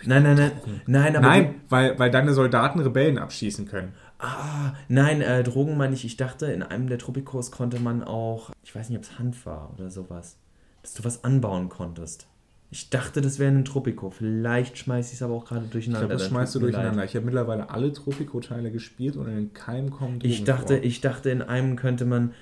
Nein, 0.05 0.23
nein, 0.23 0.35
nein, 0.37 0.51
nein, 0.87 1.15
aber 1.15 1.27
Nein, 1.27 1.55
weil, 1.69 1.97
weil 1.99 2.11
deine 2.11 2.33
Soldaten 2.33 2.79
Rebellen 2.79 3.17
abschießen 3.17 3.67
können. 3.67 3.93
Ah, 4.19 4.73
nein, 4.87 5.21
äh, 5.21 5.43
Drogen 5.43 5.75
meine 5.77 5.93
ich, 5.95 6.05
ich 6.05 6.15
dachte, 6.17 6.45
in 6.47 6.63
einem 6.63 6.87
der 6.87 6.97
Tropikos 6.97 7.51
konnte 7.51 7.79
man 7.79 8.03
auch, 8.03 8.51
ich 8.63 8.73
weiß 8.73 8.89
nicht, 8.89 8.97
ob 8.97 9.03
es 9.03 9.19
Hanf 9.19 9.45
war 9.45 9.71
oder 9.73 9.89
sowas, 9.89 10.37
dass 10.81 10.93
du 10.93 11.03
was 11.03 11.23
anbauen 11.23 11.69
konntest. 11.69 12.27
Ich 12.71 12.89
dachte, 12.89 13.21
das 13.21 13.37
wäre 13.37 13.51
ein 13.51 13.65
Tropico. 13.65 14.09
Vielleicht 14.09 14.79
schmeiße 14.79 15.09
ich 15.09 15.15
es 15.15 15.21
aber 15.21 15.35
auch 15.35 15.45
gerade 15.45 15.65
Ich 15.65 15.71
durcheinander. 15.71 16.07
glaube, 16.07 16.19
das 16.19 16.27
schmeißt 16.29 16.55
du 16.55 16.59
durcheinander. 16.59 16.95
leid. 17.01 17.09
Ich 17.09 17.15
habe 17.15 17.25
mittlerweile 17.25 17.69
alle 17.69 17.93
Tropico-Teile 17.93 18.71
gespielt 18.71 19.15
und 19.15 19.27
in 19.27 19.53
keinem 19.53 19.91
kommen 19.91 20.19
Drogen 20.19 20.31
Ich 20.31 20.43
dachte, 20.43 20.77
vor. 20.77 20.83
ich 20.83 20.99
dachte, 21.01 21.29
in 21.29 21.41
einem 21.43 21.75
könnte 21.75 22.05
man. 22.05 22.33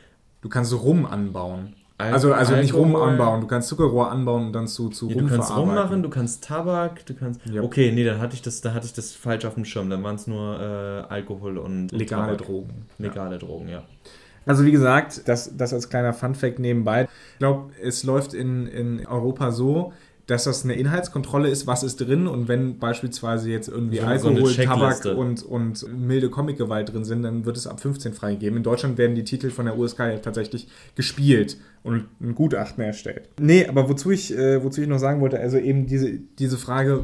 Du 0.42 0.48
kannst 0.48 0.72
Rum 0.74 1.06
anbauen. 1.06 1.74
Al- 2.02 2.14
Also, 2.14 2.34
also 2.34 2.56
nicht 2.56 2.74
Rum 2.74 2.96
Alkohol- 2.96 3.10
anbauen, 3.12 3.42
du 3.42 3.48
kannst 3.48 3.68
Zuckerrohr 3.70 4.12
anbauen 4.12 4.48
und 4.48 4.54
dann 4.54 4.68
zu, 4.68 4.90
zu 4.90 5.08
Ja, 5.10 5.16
Rum 5.16 5.28
du 5.28 5.30
kannst 5.34 5.48
verarbeiten. 5.50 5.78
rummachen, 5.78 6.04
du 6.04 6.10
kannst 6.10 6.44
Tabak, 6.44 7.06
du 7.06 7.14
kannst. 7.14 7.42
Ja. 7.46 7.62
Okay, 7.62 7.92
nee, 7.92 8.04
dann 8.04 8.20
hatte 8.20 8.36
ich 8.36 8.42
das, 8.42 8.62
da 8.62 8.74
hatte 8.74 8.86
ich 8.86 8.94
das 8.94 9.14
falsch 9.14 9.46
auf 9.46 9.54
dem 9.56 9.66
Schirm. 9.66 9.90
Dann 9.90 10.04
waren 10.04 10.16
es 10.16 10.28
nur 10.28 10.60
äh, 10.60 11.14
Alkohol 11.14 11.58
und, 11.58 11.92
Legale 11.92 12.32
Tabak. 12.38 12.48
Drogen. 12.48 12.86
Legale 12.98 13.38
Drogen, 13.38 13.70
ja. 13.70 13.84
Also 14.46 14.66
wie 14.66 14.72
gesagt, 14.72 15.28
das, 15.28 15.56
das 15.56 15.72
als 15.74 15.88
kleiner 15.90 16.14
Funfact 16.14 16.58
nebenbei. 16.58 17.08
Ich 17.34 17.38
glaube, 17.40 17.72
es 17.82 18.04
läuft 18.04 18.34
in, 18.34 18.66
in 18.66 19.06
Europa 19.06 19.52
so, 19.52 19.94
dass 20.28 20.44
das 20.46 20.64
eine 20.64 20.74
Inhaltskontrolle 20.76 21.50
ist, 21.50 21.68
was 21.68 21.84
ist 21.84 21.98
drin 21.98 22.28
und 22.28 22.48
wenn 22.48 22.78
beispielsweise 22.80 23.50
jetzt 23.50 23.68
irgendwie 23.68 23.98
So- 23.98 24.04
so 24.04 24.08
Alkohol, 24.10 24.54
eine 24.54 24.66
Tabak 24.66 25.06
und, 25.18 25.44
und 25.44 25.86
milde 25.98 26.30
Comicgewalt 26.30 26.94
drin 26.94 27.04
sind, 27.06 27.24
dann 27.24 27.46
wird 27.46 27.58
es 27.58 27.68
ab 27.68 27.80
15 27.82 28.14
freigegeben. 28.14 28.58
In 28.58 28.64
Deutschland 28.64 28.98
werden 28.98 29.16
die 29.16 29.24
Titel 29.24 29.50
von 29.50 29.66
der 29.66 29.78
USK 29.78 30.00
ja 30.00 30.18
tatsächlich 30.20 30.68
gespielt 30.96 31.58
und 31.84 32.06
ein 32.22 32.36
Gutachten 32.36 32.84
erstellt. 32.84 33.30
Nee, 33.40 33.66
aber 33.68 33.90
wozu 33.90 34.12
ich, 34.12 34.36
äh, 34.38 34.64
wozu 34.64 34.82
ich 34.82 34.88
noch 34.88 35.00
sagen 35.00 35.22
wollte, 35.22 35.40
also 35.40 35.58
eben 35.58 35.88
diese, 35.88 36.12
diese 36.40 36.58
Frage, 36.58 37.04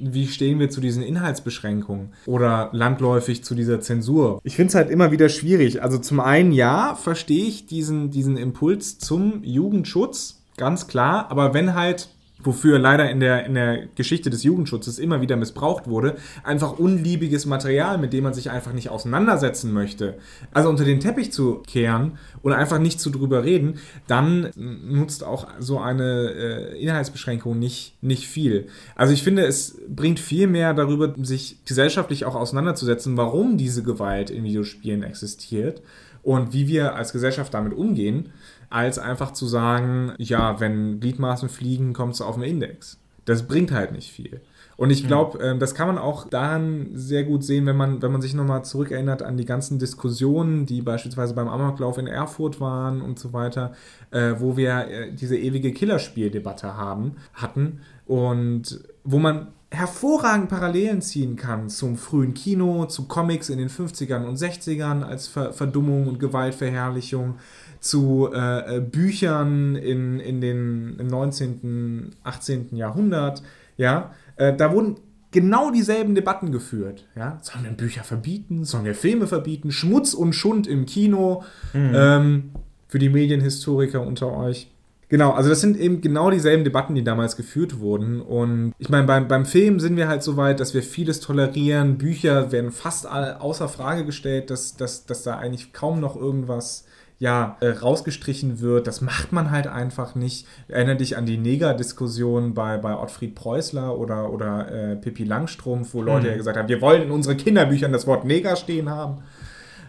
wie 0.00 0.26
stehen 0.28 0.60
wir 0.60 0.70
zu 0.70 0.80
diesen 0.80 1.02
Inhaltsbeschränkungen 1.02 2.12
oder 2.26 2.70
landläufig 2.72 3.42
zu 3.44 3.54
dieser 3.54 3.80
Zensur? 3.80 4.40
Ich 4.44 4.56
finde 4.56 4.68
es 4.68 4.74
halt 4.74 4.90
immer 4.90 5.10
wieder 5.10 5.28
schwierig. 5.28 5.82
Also 5.82 5.98
zum 5.98 6.20
einen, 6.20 6.52
ja, 6.52 6.94
verstehe 6.94 7.46
ich 7.46 7.66
diesen, 7.66 8.10
diesen 8.10 8.36
Impuls 8.36 8.98
zum 8.98 9.42
Jugendschutz, 9.42 10.42
ganz 10.56 10.86
klar, 10.86 11.30
aber 11.30 11.54
wenn 11.54 11.74
halt 11.74 12.08
wofür 12.42 12.78
leider 12.78 13.10
in 13.10 13.20
der, 13.20 13.46
in 13.46 13.54
der 13.54 13.86
Geschichte 13.94 14.30
des 14.30 14.44
Jugendschutzes 14.44 14.98
immer 14.98 15.20
wieder 15.20 15.36
missbraucht 15.36 15.88
wurde, 15.88 16.16
einfach 16.44 16.78
unliebiges 16.78 17.46
Material, 17.46 17.98
mit 17.98 18.12
dem 18.12 18.24
man 18.24 18.34
sich 18.34 18.50
einfach 18.50 18.72
nicht 18.72 18.90
auseinandersetzen 18.90 19.72
möchte, 19.72 20.18
also 20.52 20.68
unter 20.68 20.84
den 20.84 21.00
Teppich 21.00 21.32
zu 21.32 21.62
kehren 21.66 22.18
und 22.42 22.52
einfach 22.52 22.78
nicht 22.78 23.00
zu 23.00 23.10
drüber 23.10 23.44
reden, 23.44 23.78
dann 24.06 24.50
nutzt 24.56 25.24
auch 25.24 25.48
so 25.58 25.80
eine 25.80 26.30
äh, 26.30 26.82
Inhaltsbeschränkung 26.82 27.58
nicht, 27.58 27.96
nicht 28.02 28.28
viel. 28.28 28.68
Also 28.94 29.12
ich 29.12 29.22
finde, 29.22 29.44
es 29.44 29.78
bringt 29.88 30.20
viel 30.20 30.46
mehr 30.46 30.74
darüber, 30.74 31.14
sich 31.20 31.64
gesellschaftlich 31.64 32.24
auch 32.24 32.36
auseinanderzusetzen, 32.36 33.16
warum 33.16 33.58
diese 33.58 33.82
Gewalt 33.82 34.30
in 34.30 34.44
Videospielen 34.44 35.02
existiert 35.02 35.82
und 36.22 36.52
wie 36.52 36.68
wir 36.68 36.94
als 36.94 37.12
Gesellschaft 37.12 37.54
damit 37.54 37.72
umgehen, 37.72 38.30
als 38.70 38.98
einfach 38.98 39.32
zu 39.32 39.46
sagen, 39.46 40.12
ja, 40.18 40.60
wenn 40.60 41.00
Gliedmaßen 41.00 41.48
fliegen, 41.48 41.92
kommt 41.92 42.14
es 42.14 42.20
auf 42.20 42.34
den 42.34 42.44
Index. 42.44 42.98
Das 43.24 43.46
bringt 43.46 43.72
halt 43.72 43.92
nicht 43.92 44.10
viel. 44.10 44.40
Und 44.78 44.90
ich 44.90 45.08
glaube, 45.08 45.42
ähm, 45.42 45.58
das 45.58 45.74
kann 45.74 45.88
man 45.88 45.98
auch 45.98 46.28
daran 46.28 46.90
sehr 46.94 47.24
gut 47.24 47.42
sehen, 47.42 47.66
wenn 47.66 47.76
man, 47.76 48.00
wenn 48.00 48.12
man 48.12 48.22
sich 48.22 48.32
nochmal 48.32 48.64
zurückerinnert 48.64 49.24
an 49.24 49.36
die 49.36 49.44
ganzen 49.44 49.80
Diskussionen, 49.80 50.66
die 50.66 50.82
beispielsweise 50.82 51.34
beim 51.34 51.48
Amoklauf 51.48 51.98
in 51.98 52.06
Erfurt 52.06 52.60
waren 52.60 53.02
und 53.02 53.18
so 53.18 53.32
weiter, 53.32 53.72
äh, 54.12 54.34
wo 54.38 54.56
wir 54.56 54.86
äh, 54.86 55.12
diese 55.12 55.36
ewige 55.36 55.72
Killerspieldebatte 55.72 56.76
haben, 56.76 57.16
hatten 57.34 57.80
und 58.06 58.84
wo 59.02 59.18
man 59.18 59.48
hervorragend 59.70 60.48
Parallelen 60.48 61.02
ziehen 61.02 61.34
kann 61.36 61.68
zum 61.68 61.96
frühen 61.96 62.32
Kino, 62.32 62.86
zu 62.86 63.06
Comics 63.06 63.50
in 63.50 63.58
den 63.58 63.68
50ern 63.68 64.24
und 64.24 64.38
60ern 64.38 65.02
als 65.02 65.26
Ver 65.26 65.52
Verdummung 65.52 66.06
und 66.06 66.20
Gewaltverherrlichung, 66.20 67.34
zu 67.80 68.30
äh, 68.32 68.76
äh, 68.76 68.80
Büchern 68.80 69.76
in, 69.76 70.20
in 70.20 70.40
den, 70.40 70.96
im 70.98 71.06
19., 71.06 72.10
18. 72.22 72.76
Jahrhundert. 72.76 73.42
Ja, 73.76 74.12
äh, 74.36 74.54
da 74.54 74.72
wurden 74.72 74.96
genau 75.30 75.70
dieselben 75.70 76.14
Debatten 76.14 76.52
geführt. 76.52 77.06
Ja? 77.16 77.38
Sollen 77.42 77.64
wir 77.64 77.72
Bücher 77.72 78.02
verbieten? 78.02 78.64
Sollen 78.64 78.84
wir 78.84 78.94
Filme 78.94 79.26
verbieten? 79.26 79.70
Schmutz 79.70 80.14
und 80.14 80.32
Schund 80.32 80.66
im 80.66 80.86
Kino. 80.86 81.44
Ähm, 81.74 82.50
für 82.88 82.98
die 82.98 83.10
Medienhistoriker 83.10 84.00
unter 84.00 84.32
euch. 84.32 84.70
Genau, 85.10 85.32
also 85.32 85.48
das 85.48 85.62
sind 85.62 85.78
eben 85.78 86.02
genau 86.02 86.30
dieselben 86.30 86.64
Debatten, 86.64 86.94
die 86.94 87.02
damals 87.02 87.36
geführt 87.36 87.80
wurden. 87.80 88.20
Und 88.20 88.74
ich 88.78 88.90
meine, 88.90 89.06
beim, 89.06 89.26
beim 89.26 89.46
Film 89.46 89.80
sind 89.80 89.96
wir 89.96 90.06
halt 90.06 90.22
so 90.22 90.36
weit, 90.36 90.60
dass 90.60 90.74
wir 90.74 90.82
vieles 90.82 91.20
tolerieren. 91.20 91.96
Bücher 91.96 92.52
werden 92.52 92.72
fast 92.72 93.06
all, 93.06 93.36
außer 93.36 93.68
Frage 93.68 94.04
gestellt, 94.04 94.50
dass, 94.50 94.76
dass, 94.76 95.06
dass 95.06 95.22
da 95.22 95.38
eigentlich 95.38 95.72
kaum 95.72 96.00
noch 96.00 96.14
irgendwas 96.14 96.84
ja, 97.18 97.56
äh, 97.60 97.68
rausgestrichen 97.70 98.60
wird. 98.60 98.86
Das 98.86 99.00
macht 99.00 99.32
man 99.32 99.50
halt 99.50 99.66
einfach 99.66 100.14
nicht. 100.14 100.46
Erinnere 100.68 100.96
dich 100.96 101.16
an 101.16 101.26
die 101.26 101.36
Neger-Diskussion 101.36 102.54
bei, 102.54 102.78
bei 102.78 102.96
Ottfried 102.96 103.34
Preußler 103.34 103.98
oder, 103.98 104.32
oder 104.32 104.70
äh, 104.70 104.96
Pippi 104.96 105.24
Langstrumpf, 105.24 105.94
wo 105.94 106.02
Leute 106.02 106.28
ja 106.28 106.36
gesagt 106.36 106.56
haben, 106.56 106.68
wir 106.68 106.80
wollen 106.80 107.02
in 107.02 107.10
unseren 107.10 107.36
Kinderbüchern 107.36 107.92
das 107.92 108.06
Wort 108.06 108.24
Neger 108.24 108.56
stehen 108.56 108.88
haben. 108.88 109.22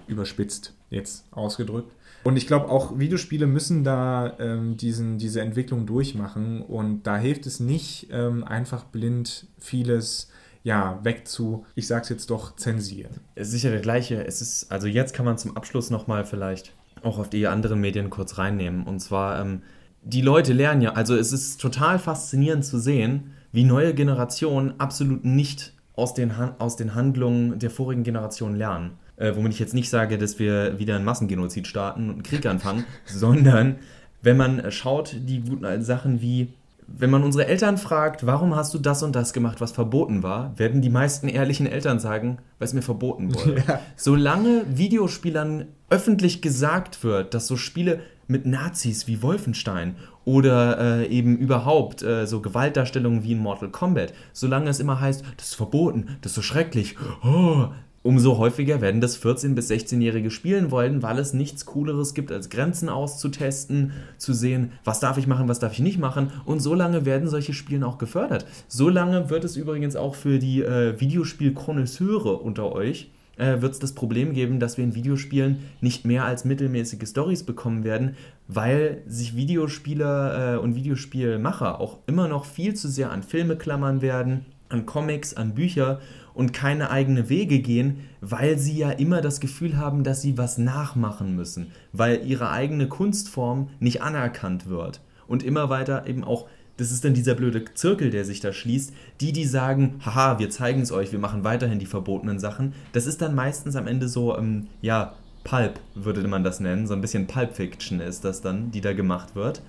Überspitzt 0.08 0.74
jetzt 0.90 1.26
ausgedrückt. 1.32 1.92
Und 2.24 2.36
ich 2.36 2.48
glaube, 2.48 2.70
auch 2.70 2.98
Videospiele 3.00 3.48
müssen 3.48 3.84
da 3.84 4.34
ähm, 4.40 4.76
diesen, 4.76 5.20
diese 5.20 5.42
Entwicklung 5.42 5.86
durchmachen. 5.86 6.62
Und 6.62 7.04
da 7.04 7.18
hilft 7.18 7.46
es 7.46 7.60
nicht, 7.60 8.08
ähm, 8.12 8.44
einfach 8.44 8.86
blind 8.86 9.48
vieles 9.58 10.30
ja, 10.64 11.00
weg 11.04 11.28
zu, 11.28 11.66
ich 11.76 11.88
sag's 11.88 12.10
jetzt 12.10 12.30
doch, 12.30 12.56
zensieren. 12.56 13.22
Es 13.36 13.48
ist 13.48 13.54
sicher 13.54 13.70
der 13.70 13.80
gleiche. 13.80 14.26
Es 14.26 14.42
ist, 14.42 14.72
also 14.72 14.88
jetzt 14.88 15.14
kann 15.14 15.26
man 15.26 15.38
zum 15.38 15.56
Abschluss 15.56 15.90
nochmal 15.90 16.26
vielleicht 16.26 16.74
auch 17.04 17.20
auf 17.20 17.30
die 17.30 17.48
anderen 17.48 17.82
Medien 17.82 18.10
kurz 18.10 18.38
reinnehmen. 18.38 18.84
Und 18.84 19.00
zwar, 19.00 19.40
ähm, 19.42 19.62
die 20.04 20.22
Leute 20.22 20.54
lernen 20.54 20.82
ja, 20.82 20.94
also 20.94 21.16
es 21.16 21.34
ist 21.34 21.60
total 21.60 22.00
faszinierend 22.00 22.66
zu 22.66 22.80
sehen, 22.80 23.32
wie 23.52 23.64
neue 23.64 23.94
Generationen 23.94 24.80
absolut 24.80 25.26
nicht 25.26 25.74
aus 25.96 26.14
den, 26.14 26.38
Han 26.38 26.54
aus 26.60 26.76
den 26.76 26.96
Handlungen 26.96 27.60
der 27.60 27.70
vorigen 27.70 28.04
Generation 28.04 28.56
lernen. 28.56 28.92
Äh, 29.18 29.36
womit 29.36 29.54
ich 29.54 29.60
jetzt 29.60 29.74
nicht 29.74 29.90
sage, 29.90 30.18
dass 30.18 30.40
wir 30.40 30.80
wieder 30.80 30.96
einen 30.96 31.06
Massengenozid 31.06 31.68
starten 31.68 32.06
und 32.06 32.14
einen 32.14 32.24
Krieg 32.24 32.46
anfangen, 32.46 32.86
sondern 33.06 33.76
wenn 34.22 34.38
man 34.38 34.72
schaut, 34.72 35.16
die 35.18 35.42
guten 35.42 35.66
alten 35.66 35.84
Sachen 35.84 36.22
wie, 36.22 36.54
wenn 36.98 37.10
man 37.10 37.24
unsere 37.24 37.48
Eltern 37.48 37.78
fragt, 37.78 38.26
warum 38.26 38.56
hast 38.56 38.74
du 38.74 38.80
das 38.80 39.04
und 39.04 39.16
das 39.16 39.34
gemacht, 39.34 39.62
was 39.62 39.72
verboten 39.72 40.24
war, 40.24 40.58
werden 40.58 40.82
die 40.82 40.90
meisten 40.90 41.28
ehrlichen 41.28 41.68
Eltern 41.68 42.00
sagen, 42.00 42.40
weil 42.58 42.68
es 42.68 42.74
mir 42.74 42.82
verboten 42.82 43.34
wurde. 43.36 43.64
Ja. 43.68 43.80
Solange 43.96 44.64
Videospielern 44.70 45.66
öffentlich 45.90 46.42
gesagt 46.42 47.04
wird, 47.04 47.34
dass 47.34 47.48
so 47.48 47.58
Spiele 47.58 48.02
mit 48.28 48.46
Nazis 48.46 49.08
wie 49.08 49.24
Wolfenstein 49.24 49.96
oder 50.24 51.02
äh, 51.02 51.08
eben 51.08 51.38
überhaupt 51.38 52.04
äh, 52.04 52.28
so 52.28 52.42
Gewaltdarstellungen 52.42 53.24
wie 53.24 53.32
in 53.32 53.40
Mortal 53.40 53.70
Kombat, 53.70 54.14
solange 54.34 54.70
es 54.70 54.80
immer 54.80 55.02
heißt, 55.02 55.24
das 55.38 55.50
ist 55.50 55.56
verboten, 55.56 56.18
das 56.22 56.32
ist 56.32 56.36
so 56.36 56.42
schrecklich, 56.44 56.96
oh, 57.24 57.70
umso 58.10 58.40
häufiger 58.40 58.82
werden 58.82 59.02
das 59.02 59.22
14- 59.22 59.54
bis 59.54 59.70
16-Jährige 59.70 60.32
spielen 60.32 60.72
wollen, 60.72 61.04
weil 61.04 61.20
es 61.20 61.36
nichts 61.36 61.68
Cooleres 61.68 62.16
gibt, 62.16 62.32
als 62.32 62.50
Grenzen 62.50 62.90
auszutesten, 62.90 63.92
zu 64.18 64.34
sehen, 64.34 64.72
was 64.84 65.00
darf 65.00 65.20
ich 65.20 65.28
machen, 65.28 65.48
was 65.48 65.60
darf 65.60 65.74
ich 65.74 65.80
nicht 65.80 66.00
machen. 66.00 66.32
Und 66.44 66.60
so 66.60 66.74
lange 66.74 67.06
werden 67.06 67.30
solche 67.30 67.54
Spiele 67.54 67.86
auch 67.86 68.00
gefördert. 68.00 68.48
So 68.68 68.90
lange 68.90 69.30
wird 69.30 69.44
es 69.44 69.58
übrigens 69.58 69.96
auch 69.96 70.16
für 70.16 70.40
die 70.40 70.64
äh, 70.64 71.00
Videospiel-Konnoisseure 71.00 72.38
unter 72.38 72.72
euch 72.72 73.12
äh, 73.38 73.62
wird 73.62 73.74
es 73.74 73.80
das 73.80 73.94
Problem 73.94 74.34
geben, 74.34 74.60
dass 74.60 74.78
wir 74.78 74.86
in 74.86 74.96
Videospielen 74.96 75.60
nicht 75.80 76.04
mehr 76.04 76.26
als 76.26 76.46
mittelmäßige 76.46 77.08
Stories 77.08 77.44
bekommen 77.44 77.84
werden, 77.84 78.16
weil 78.48 79.04
sich 79.06 79.36
Videospieler 79.36 80.56
äh, 80.56 80.58
und 80.58 80.74
Videospielmacher 80.74 81.80
auch 81.80 82.00
immer 82.08 82.28
noch 82.28 82.46
viel 82.46 82.74
zu 82.74 82.88
sehr 82.90 83.12
an 83.12 83.22
Filme 83.22 83.56
klammern 83.56 84.02
werden, 84.02 84.48
an 84.70 84.86
Comics, 84.86 85.34
an 85.34 85.56
Bücher 85.56 86.00
und 86.34 86.54
keine 86.54 86.90
eigene 86.90 87.30
Wege 87.30 87.60
gehen, 87.60 88.02
weil 88.22 88.58
sie 88.58 88.78
ja 88.78 88.92
immer 88.92 89.22
das 89.22 89.40
Gefühl 89.40 89.78
haben, 89.78 90.04
dass 90.04 90.22
sie 90.22 90.38
was 90.38 90.58
nachmachen 90.58 91.36
müssen, 91.36 91.72
weil 91.92 92.26
ihre 92.26 92.52
eigene 92.52 92.88
Kunstform 92.88 93.70
nicht 93.80 94.02
anerkannt 94.02 94.68
wird 94.68 95.02
und 95.28 95.44
immer 95.44 95.70
weiter 95.70 96.08
eben 96.08 96.24
auch 96.24 96.48
das 96.78 96.92
ist 96.92 97.04
dann 97.04 97.14
dieser 97.14 97.36
blöde 97.36 97.66
Zirkel, 97.74 98.10
der 98.10 98.24
sich 98.24 98.40
da 98.40 98.54
schließt. 98.54 98.94
Die, 99.20 99.34
die 99.34 99.44
sagen, 99.44 100.00
haha, 100.06 100.40
wir 100.40 100.50
zeigen 100.50 100.80
es 100.80 100.94
euch, 100.94 101.12
wir 101.12 101.20
machen 101.20 101.44
weiterhin 101.44 101.78
die 101.78 101.86
verbotenen 101.86 102.40
Sachen. 102.40 102.74
Das 102.94 103.06
ist 103.06 103.22
dann 103.22 103.36
meistens 103.36 103.76
am 103.76 103.86
Ende 103.86 104.08
so, 104.08 104.38
ähm, 104.38 104.68
ja, 104.82 105.14
Pulp 105.44 105.82
würde 105.94 106.26
man 106.26 106.46
das 106.46 106.62
nennen. 106.62 106.88
So 106.88 106.94
ein 106.94 107.02
bisschen 107.02 107.28
Pulp 107.28 107.56
Fiction 107.58 108.00
ist 108.00 108.24
das 108.24 108.42
dann, 108.42 108.72
die 108.72 108.80
da 108.80 108.94
gemacht 108.94 109.36
wird. 109.36 109.62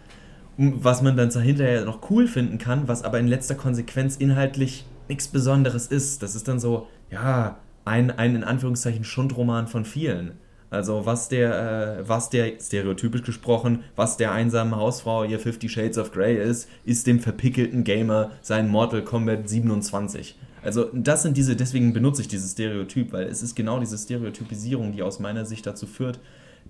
Was 0.57 1.01
man 1.03 1.17
dann 1.17 1.31
hinterher 1.31 1.85
noch 1.85 2.11
cool 2.11 2.27
finden 2.27 2.59
kann, 2.59 2.87
was 2.87 3.03
aber 3.03 3.19
in 3.19 3.27
letzter 3.27 3.55
Konsequenz 3.55 4.17
inhaltlich 4.17 4.85
nichts 5.09 5.29
Besonderes 5.29 5.87
ist. 5.87 6.23
Das 6.23 6.35
ist 6.35 6.49
dann 6.49 6.61
so, 6.61 6.87
ja, 7.11 7.59
ein, 7.85 8.11
ein 8.11 8.37
in 8.37 8.45
Anführungszeichen 8.45 9.05
Schundroman 9.05 9.67
von 9.67 9.85
vielen. 9.85 10.33
Also 10.71 11.05
was 11.05 11.29
der, 11.29 11.99
äh, 11.99 12.09
was 12.09 12.31
der, 12.31 12.53
stereotypisch 12.61 13.23
gesprochen, 13.23 13.83
was 13.97 14.17
der 14.17 14.33
einsamen 14.33 14.77
Hausfrau 14.77 15.25
ihr 15.25 15.41
Fifty 15.41 15.69
Shades 15.69 15.99
of 15.99 16.13
Grey 16.13 16.37
ist, 16.37 16.69
ist 16.85 17.09
dem 17.09 17.19
verpickelten 17.19 17.83
Gamer 17.83 18.31
sein 18.41 18.69
Mortal 18.69 19.03
Kombat 19.03 19.49
27. 19.49 20.39
Also 20.63 20.89
das 20.93 21.23
sind 21.23 21.37
diese, 21.37 21.57
deswegen 21.57 21.93
benutze 21.93 22.23
ich 22.23 22.29
dieses 22.29 22.53
Stereotyp, 22.53 23.13
weil 23.13 23.27
es 23.27 23.43
ist 23.43 23.57
genau 23.57 23.81
diese 23.81 23.99
Stereotypisierung, 23.99 24.93
die 24.93 25.03
aus 25.03 25.19
meiner 25.19 25.45
Sicht 25.45 25.67
dazu 25.67 25.87
führt, 25.87 26.21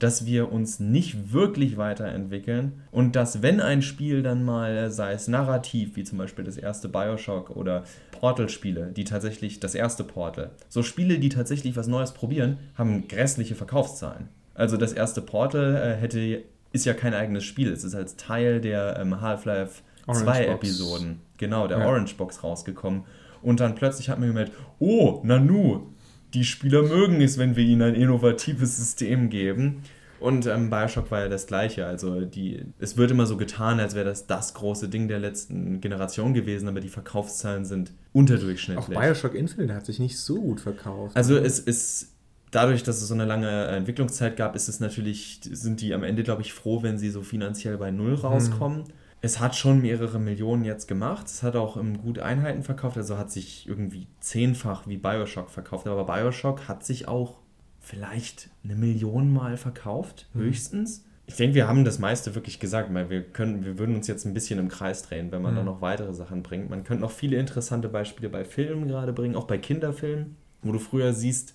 dass 0.01 0.27
wir 0.27 0.51
uns 0.51 0.81
nicht 0.81 1.33
wirklich 1.33 1.77
weiterentwickeln 1.77 2.81
und 2.91 3.15
dass 3.17 3.43
wenn 3.43 3.61
ein 3.61 3.83
Spiel 3.83 4.23
dann 4.23 4.45
mal, 4.45 4.91
sei 4.91 5.13
es 5.13 5.29
narrativ, 5.29 5.95
wie 5.95 6.05
zum 6.05 6.19
Beispiel 6.19 6.45
das 6.45 6.57
erste 6.57 6.89
Bioshock 6.89 7.51
oder 7.51 7.85
Portal-Spiele, 8.11 8.93
die 8.97 9.05
tatsächlich, 9.05 9.61
das 9.61 9.75
erste 9.75 10.03
Portal, 10.03 10.51
so 10.69 10.83
Spiele, 10.83 11.19
die 11.19 11.29
tatsächlich 11.29 11.77
was 11.77 11.87
Neues 11.87 12.13
probieren, 12.13 12.59
haben 12.77 13.09
grässliche 13.09 13.55
Verkaufszahlen. 13.55 14.29
Also 14.55 14.77
das 14.77 14.93
erste 14.93 15.21
Portal 15.21 15.77
äh, 15.77 16.01
hätte, 16.01 16.43
ist 16.73 16.87
ja 16.87 16.95
kein 16.95 17.15
eigenes 17.15 17.45
Spiel, 17.45 17.71
es 17.71 17.85
ist 17.85 17.95
als 17.95 18.17
Teil 18.17 18.61
der 18.61 18.99
ähm, 18.99 19.21
Half-Life 19.21 19.83
Orange 20.07 20.25
2 20.25 20.47
Box. 20.47 20.55
Episoden, 20.55 21.21
genau, 21.37 21.67
der 21.69 21.79
Ja. 21.79 21.87
Orange 21.87 22.17
Box 22.17 22.43
rausgekommen. 22.43 23.05
Und 23.43 23.61
dann 23.61 23.75
plötzlich 23.75 24.09
hat 24.09 24.19
man 24.19 24.29
gemerkt, 24.29 24.53
oh, 24.79 25.21
Nanu, 25.25 25.87
die 26.35 26.45
Spieler 26.45 26.83
mögen 26.83 27.21
es, 27.21 27.39
wenn 27.39 27.57
wir 27.57 27.65
ihnen 27.65 27.83
ein 27.83 27.95
innovatives 27.95 28.77
System 28.77 29.31
geben. 29.31 29.83
Und 30.21 30.47
ähm, 30.47 30.69
Bioshock 30.69 31.11
war 31.11 31.21
ja 31.21 31.29
das 31.29 31.47
gleiche. 31.47 31.87
Also 31.87 32.21
die, 32.21 32.63
es 32.79 32.99
wird 32.99 33.11
immer 33.11 33.25
so 33.27 33.39
getan, 33.39 33.81
als 33.81 33.95
wäre 33.95 34.05
das 34.05 34.27
das 34.27 34.53
große 34.53 34.89
Ding 34.89 35.09
der 35.09 35.19
letzten 35.19 35.81
Generation 35.81 36.35
gewesen, 36.35 36.69
aber 36.69 36.81
die 36.81 36.91
Verkaufszahlen 36.91 37.65
sind 37.65 37.93
unterdurchschnittlich. 38.13 38.97
Auch 38.97 39.01
Bioshock 39.01 39.35
Infinite 39.35 39.75
hat 39.75 39.87
sich 39.87 39.99
nicht 39.99 40.19
so 40.19 40.41
gut 40.41 40.61
verkauft. 40.61 41.17
Also 41.17 41.39
es 41.39 41.59
ist 41.59 42.13
dadurch, 42.51 42.83
dass 42.83 43.01
es 43.01 43.09
so 43.09 43.15
eine 43.15 43.25
lange 43.25 43.49
Entwicklungszeit 43.69 44.37
gab, 44.37 44.55
ist 44.55 44.69
es 44.69 44.79
natürlich, 44.79 45.41
sind 45.43 45.81
die 45.81 45.95
am 45.95 46.03
Ende, 46.03 46.23
glaube 46.23 46.43
ich, 46.43 46.53
froh, 46.53 46.83
wenn 46.83 46.99
sie 46.99 47.11
so 47.11 47.23
finanziell 47.23 47.79
bei 47.79 47.91
Null 47.91 48.15
rauskommen. 48.15 48.85
Hm. 48.85 48.93
Es 49.23 49.39
hat 49.39 49.55
schon 49.55 49.83
mehrere 49.83 50.19
Millionen 50.19 50.65
jetzt 50.65 50.89
gemacht. 50.89 51.27
Es 51.27 51.43
hat 51.43 51.57
auch 51.57 51.77
ähm, 51.77 52.01
gut 52.01 52.19
Einheiten 52.19 52.63
verkauft, 52.63 52.97
also 52.97 53.19
hat 53.19 53.31
sich 53.31 53.69
irgendwie 53.69 54.07
zehnfach 54.21 54.87
wie 54.87 54.97
Bioshock 54.97 55.51
verkauft. 55.51 55.87
Aber 55.87 56.05
Bioshock 56.05 56.69
hat 56.69 56.85
sich 56.85 57.07
auch 57.07 57.37
vielleicht 57.81 58.51
eine 58.65 58.77
Million 58.77 59.33
Mal 59.33 59.57
verkauft, 59.57 60.29
mhm. 60.33 60.41
höchstens. 60.41 61.05
Ich 61.27 61.37
denke, 61.37 61.55
wir 61.55 61.69
haben 61.69 61.85
das 61.85 61.99
meiste 61.99 62.35
wirklich 62.35 62.59
gesagt, 62.59 62.93
weil 62.93 63.09
wir 63.09 63.23
können, 63.23 63.65
wir 63.65 63.79
würden 63.79 63.95
uns 63.95 64.09
jetzt 64.09 64.25
ein 64.25 64.35
bisschen 64.35 64.59
im 64.59 64.69
Kreis 64.69 65.03
drehen, 65.03 65.31
wenn 65.31 65.43
man 65.43 65.53
mhm. 65.53 65.59
da 65.59 65.63
noch 65.65 65.81
weitere 65.81 66.13
Sachen 66.13 66.43
bringt. 66.43 66.71
Man 66.71 66.83
könnte 66.83 67.03
noch 67.03 67.13
viele 67.13 67.37
interessante 67.37 67.89
Beispiele 67.89 68.29
bei 68.29 68.45
Filmen 68.45 68.89
gerade 68.89 69.13
bringen, 69.13 69.37
auch 69.37 69.47
bei 69.47 69.59
Kinderfilmen, 69.59 70.37
wo 70.63 70.73
du 70.73 70.79
früher 70.79 71.13
siehst, 71.13 71.55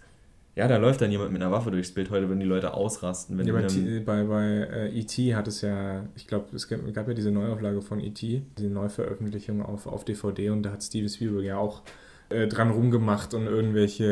ja, 0.55 0.69
da 0.69 0.77
läuft 0.77 1.01
dann 1.01 1.11
jemand 1.11 1.33
mit 1.33 1.41
einer 1.41 1.51
Waffe 1.51 1.69
durchs 1.69 1.91
Bild. 1.91 2.09
Heute 2.09 2.29
würden 2.29 2.39
die 2.39 2.45
Leute 2.45 2.73
ausrasten. 2.73 3.37
Wenn 3.37 3.45
ja, 3.45 3.53
bei, 3.53 3.99
bei, 4.05 4.23
bei 4.23 4.45
äh, 4.45 4.99
E.T. 4.99 5.35
hat 5.35 5.49
es 5.49 5.61
ja, 5.61 6.05
ich 6.15 6.27
glaube, 6.27 6.55
es 6.55 6.69
gab, 6.69 6.79
gab, 6.93 7.09
ja 7.09 7.13
diese 7.13 7.31
Neuauflage 7.31 7.81
von 7.81 7.99
E.T., 7.99 8.43
diese 8.57 8.69
Neuveröffentlichung 8.69 9.61
auf, 9.61 9.85
auf 9.85 10.05
DVD 10.05 10.51
und 10.51 10.63
da 10.63 10.71
hat 10.71 10.81
Steven 10.81 11.09
Spielberg 11.09 11.43
ja 11.43 11.57
auch 11.57 11.81
äh, 12.29 12.47
dran 12.47 12.71
rumgemacht 12.71 13.33
und 13.33 13.47
irgendwelche 13.47 14.05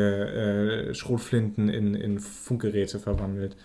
äh, 0.90 0.94
Schrotflinten 0.94 1.70
in, 1.70 1.94
in 1.94 2.20
Funkgeräte 2.20 2.98
verwandelt 2.98 3.56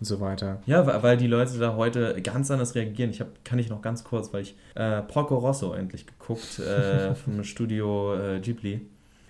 und 0.00 0.06
so 0.06 0.18
weiter. 0.20 0.60
Ja, 0.66 1.02
weil 1.04 1.16
die 1.16 1.28
Leute 1.28 1.56
da 1.58 1.76
heute 1.76 2.20
ganz 2.20 2.50
anders 2.50 2.74
reagieren. 2.74 3.10
Ich 3.10 3.20
habe, 3.20 3.30
kann 3.44 3.60
ich 3.60 3.68
noch 3.70 3.80
ganz 3.80 4.02
kurz, 4.02 4.32
weil 4.32 4.42
ich 4.42 4.56
äh, 4.74 5.02
Porco 5.02 5.36
Rosso 5.36 5.72
endlich 5.72 6.06
geguckt 6.06 6.58
äh, 6.58 7.14
vom 7.14 7.44
Studio 7.44 8.16
äh, 8.16 8.40
Ghibli. 8.40 8.80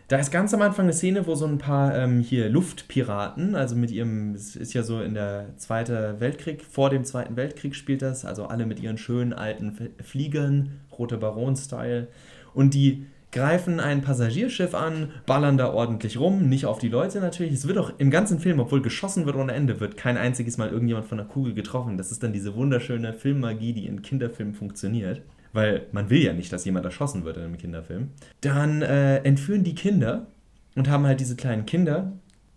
Da 0.06 0.18
ist 0.18 0.30
ganz 0.30 0.52
am 0.52 0.60
Anfang 0.60 0.84
eine 0.84 0.92
Szene, 0.92 1.26
wo 1.26 1.34
so 1.34 1.46
ein 1.46 1.56
paar 1.56 1.96
ähm, 1.96 2.20
hier 2.20 2.50
Luftpiraten, 2.50 3.54
also 3.54 3.74
mit 3.74 3.90
ihrem, 3.90 4.34
es 4.34 4.54
ist 4.54 4.74
ja 4.74 4.82
so 4.82 5.00
in 5.00 5.14
der 5.14 5.56
Zweiten 5.56 6.20
Weltkrieg, 6.20 6.62
vor 6.62 6.90
dem 6.90 7.04
Zweiten 7.04 7.36
Weltkrieg 7.36 7.74
spielt 7.74 8.02
das, 8.02 8.26
also 8.26 8.44
alle 8.44 8.66
mit 8.66 8.80
ihren 8.80 8.98
schönen 8.98 9.32
alten 9.32 9.92
Fliegern, 10.02 10.80
Rote 10.98 11.16
Baron-Style. 11.16 12.08
Und 12.52 12.74
die 12.74 13.06
greifen 13.32 13.80
ein 13.80 14.02
Passagierschiff 14.02 14.74
an, 14.74 15.08
ballern 15.24 15.56
da 15.56 15.72
ordentlich 15.72 16.20
rum, 16.20 16.50
nicht 16.50 16.66
auf 16.66 16.78
die 16.78 16.90
Leute 16.90 17.20
natürlich. 17.20 17.54
Es 17.54 17.66
wird 17.66 17.78
auch 17.78 17.92
im 17.96 18.10
ganzen 18.10 18.40
Film, 18.40 18.60
obwohl 18.60 18.82
geschossen 18.82 19.24
wird 19.24 19.36
ohne 19.36 19.52
Ende, 19.52 19.80
wird 19.80 19.96
kein 19.96 20.18
einziges 20.18 20.58
Mal 20.58 20.68
irgendjemand 20.68 21.06
von 21.06 21.16
der 21.16 21.26
Kugel 21.26 21.54
getroffen. 21.54 21.96
Das 21.96 22.12
ist 22.12 22.22
dann 22.22 22.34
diese 22.34 22.54
wunderschöne 22.54 23.14
Filmmagie, 23.14 23.72
die 23.72 23.86
in 23.86 24.02
Kinderfilmen 24.02 24.54
funktioniert. 24.54 25.22
Weil 25.54 25.86
man 25.92 26.10
will 26.10 26.22
ja 26.22 26.34
nicht, 26.34 26.52
dass 26.52 26.66
jemand 26.66 26.84
erschossen 26.84 27.24
wird 27.24 27.38
in 27.38 27.44
einem 27.44 27.56
Kinderfilm. 27.56 28.10
Dann 28.42 28.82
äh, 28.82 29.18
entführen 29.18 29.64
die 29.64 29.74
Kinder 29.74 30.26
und 30.74 30.90
haben 30.90 31.06
halt 31.06 31.20
diese 31.20 31.36
kleinen 31.36 31.64
Kinder 31.64 32.12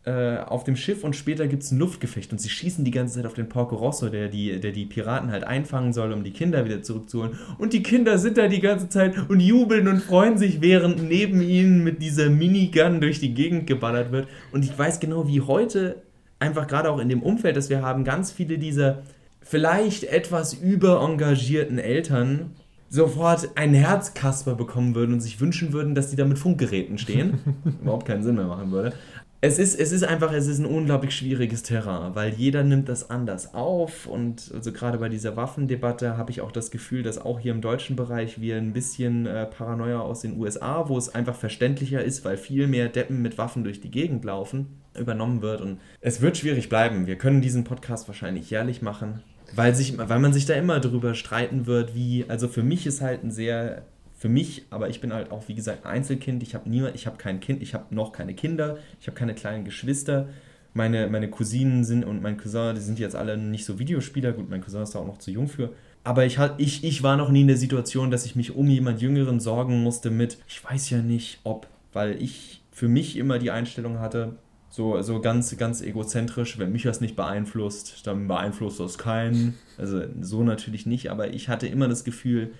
äh, 0.07 0.37
auf 0.37 0.63
dem 0.63 0.75
Schiff 0.75 1.03
und 1.03 1.15
später 1.15 1.47
gibt 1.47 1.63
es 1.63 1.71
ein 1.71 1.79
Luftgefecht 1.79 2.31
und 2.31 2.39
sie 2.39 2.49
schießen 2.49 2.85
die 2.85 2.91
ganze 2.91 3.15
Zeit 3.15 3.25
auf 3.25 3.33
den 3.33 3.49
Porco 3.49 3.75
Rosso, 3.75 4.09
der 4.09 4.29
die, 4.29 4.59
der 4.59 4.71
die 4.71 4.85
Piraten 4.85 5.31
halt 5.31 5.43
einfangen 5.43 5.93
soll, 5.93 6.11
um 6.13 6.23
die 6.23 6.31
Kinder 6.31 6.65
wieder 6.65 6.81
zurückzuholen. 6.81 7.37
Und 7.57 7.73
die 7.73 7.83
Kinder 7.83 8.17
sind 8.17 8.37
da 8.37 8.47
die 8.47 8.61
ganze 8.61 8.89
Zeit 8.89 9.29
und 9.29 9.41
jubeln 9.41 9.87
und 9.87 10.01
freuen 10.01 10.37
sich, 10.37 10.61
während 10.61 11.03
neben 11.03 11.41
ihnen 11.41 11.83
mit 11.83 12.01
dieser 12.01 12.29
Minigun 12.29 13.01
durch 13.01 13.19
die 13.19 13.33
Gegend 13.33 13.67
geballert 13.67 14.11
wird. 14.11 14.27
Und 14.51 14.65
ich 14.65 14.77
weiß 14.77 14.99
genau, 14.99 15.27
wie 15.27 15.41
heute, 15.41 16.01
einfach 16.39 16.67
gerade 16.67 16.89
auch 16.89 16.99
in 16.99 17.09
dem 17.09 17.21
Umfeld, 17.21 17.57
das 17.57 17.69
wir 17.69 17.81
haben, 17.81 18.03
ganz 18.03 18.31
viele 18.31 18.57
dieser 18.57 19.03
vielleicht 19.41 20.05
etwas 20.05 20.53
überengagierten 20.53 21.79
Eltern 21.79 22.51
sofort 22.89 23.49
ein 23.55 23.73
Herzkasper 23.73 24.55
bekommen 24.55 24.95
würden 24.95 25.13
und 25.13 25.19
sich 25.21 25.39
wünschen 25.39 25.73
würden, 25.73 25.95
dass 25.95 26.09
die 26.09 26.15
da 26.15 26.25
mit 26.25 26.39
Funkgeräten 26.39 26.97
stehen. 26.97 27.39
Überhaupt 27.81 28.07
keinen 28.07 28.23
Sinn 28.23 28.35
mehr 28.35 28.47
machen 28.47 28.71
würde 28.71 28.93
es 29.39 29.59
ist, 29.59 29.79
es 29.79 29.91
ist 29.91 30.03
einfach, 30.03 30.33
es 30.33 30.47
ist 30.47 30.57
ein 30.57 30.65
unglaublich 30.65 31.15
schwieriges 31.15 31.61
Terrain, 31.61 32.15
weil 32.15 32.33
jeder 32.33 32.63
nimmt 32.63 32.89
das 32.89 33.11
anders 33.11 33.53
auf 33.53 34.07
und 34.07 34.51
also 34.53 34.71
gerade 34.71 34.97
bei 34.97 35.09
dieser 35.09 35.35
Waffendebatte 35.35 36.17
habe 36.17 36.31
ich 36.31 36.41
auch 36.41 36.51
das 36.51 36.71
Gefühl, 36.71 37.03
dass 37.03 37.19
auch 37.19 37.39
hier 37.39 37.51
im 37.51 37.61
deutschen 37.61 37.95
Bereich 37.95 38.41
wir 38.41 38.57
ein 38.57 38.73
bisschen 38.73 39.27
äh, 39.27 39.45
Paranoia 39.45 39.99
aus 39.99 40.21
den 40.21 40.39
USA, 40.39 40.89
wo 40.89 40.97
es 40.97 41.13
einfach 41.13 41.35
verständlicher 41.35 42.03
ist, 42.03 42.25
weil 42.25 42.37
viel 42.37 42.65
mehr 42.65 42.89
Deppen 42.89 43.21
mit 43.21 43.37
Waffen 43.37 43.63
durch 43.63 43.79
die 43.79 43.91
Gegend 43.91 44.25
laufen, 44.25 44.81
übernommen 44.97 45.43
wird 45.43 45.61
und 45.61 45.79
es 46.01 46.21
wird 46.21 46.37
schwierig 46.37 46.67
bleiben. 46.67 47.05
Wir 47.05 47.17
können 47.17 47.41
diesen 47.41 47.63
Podcast 47.63 48.07
wahrscheinlich 48.07 48.49
jährlich 48.49 48.81
machen, 48.81 49.21
weil, 49.55 49.75
sich, 49.75 49.97
weil 49.97 50.19
man 50.19 50.33
sich 50.33 50.45
da 50.45 50.53
immer 50.53 50.79
drüber 50.79 51.13
streiten 51.13 51.65
wird, 51.65 51.95
wie, 51.95 52.25
also 52.27 52.47
für 52.47 52.63
mich 52.63 52.85
ist 52.85 53.01
halt 53.01 53.23
ein 53.23 53.31
sehr 53.31 53.83
für 54.17 54.29
mich, 54.29 54.65
aber 54.71 54.89
ich 54.89 54.99
bin 54.99 55.13
halt 55.13 55.31
auch, 55.31 55.47
wie 55.47 55.53
gesagt, 55.53 55.85
Einzelkind. 55.85 56.41
Ich 56.41 56.55
habe 56.55 56.67
niemand, 56.67 56.95
ich 56.95 57.05
habe 57.05 57.17
kein 57.17 57.39
Kind, 57.39 57.61
ich 57.61 57.75
habe 57.75 57.93
noch 57.93 58.11
keine 58.11 58.33
Kinder, 58.33 58.77
ich 58.99 59.07
habe 59.07 59.15
keine 59.15 59.35
kleinen 59.35 59.63
Geschwister. 59.63 60.27
Meine, 60.73 61.07
meine 61.07 61.29
Cousinen 61.29 61.83
sind 61.83 62.03
und 62.03 62.21
mein 62.21 62.37
Cousin, 62.37 62.75
die 62.75 62.81
sind 62.81 62.99
jetzt 62.99 63.15
alle 63.15 63.37
nicht 63.37 63.65
so 63.65 63.79
Videospieler. 63.79 64.33
Gut, 64.33 64.49
mein 64.49 64.61
Cousin 64.61 64.81
ist 64.81 64.95
da 64.95 64.99
auch 64.99 65.07
noch 65.07 65.19
zu 65.19 65.31
jung 65.31 65.47
für. 65.47 65.71
Aber 66.03 66.25
ich, 66.25 66.39
ich, 66.57 66.83
ich 66.83 67.03
war 67.03 67.15
noch 67.15 67.29
nie 67.29 67.41
in 67.41 67.47
der 67.47 67.57
Situation, 67.57 68.09
dass 68.09 68.25
ich 68.25 68.35
mich 68.35 68.55
um 68.55 68.67
jemand 68.67 69.01
Jüngeren 69.01 69.39
sorgen 69.39 69.83
musste 69.83 70.09
mit, 70.09 70.37
ich 70.47 70.63
weiß 70.63 70.89
ja 70.89 70.99
nicht, 70.99 71.39
ob, 71.43 71.67
weil 71.93 72.21
ich 72.21 72.61
für 72.71 72.87
mich 72.87 73.17
immer 73.17 73.39
die 73.39 73.51
Einstellung 73.51 73.99
hatte, 73.99 74.35
so, 74.77 75.01
so 75.01 75.19
ganz, 75.19 75.57
ganz 75.57 75.81
egozentrisch, 75.81 76.59
wenn 76.59 76.71
mich 76.71 76.83
das 76.83 77.01
nicht 77.01 77.15
beeinflusst, 77.15 78.05
dann 78.05 78.27
beeinflusst 78.27 78.79
das 78.79 78.99
keinen. 78.99 79.55
Also 79.75 80.03
so 80.21 80.43
natürlich 80.43 80.85
nicht, 80.85 81.09
aber 81.09 81.33
ich 81.33 81.49
hatte 81.49 81.65
immer 81.65 81.87
das 81.87 82.03
Gefühl, 82.03 82.51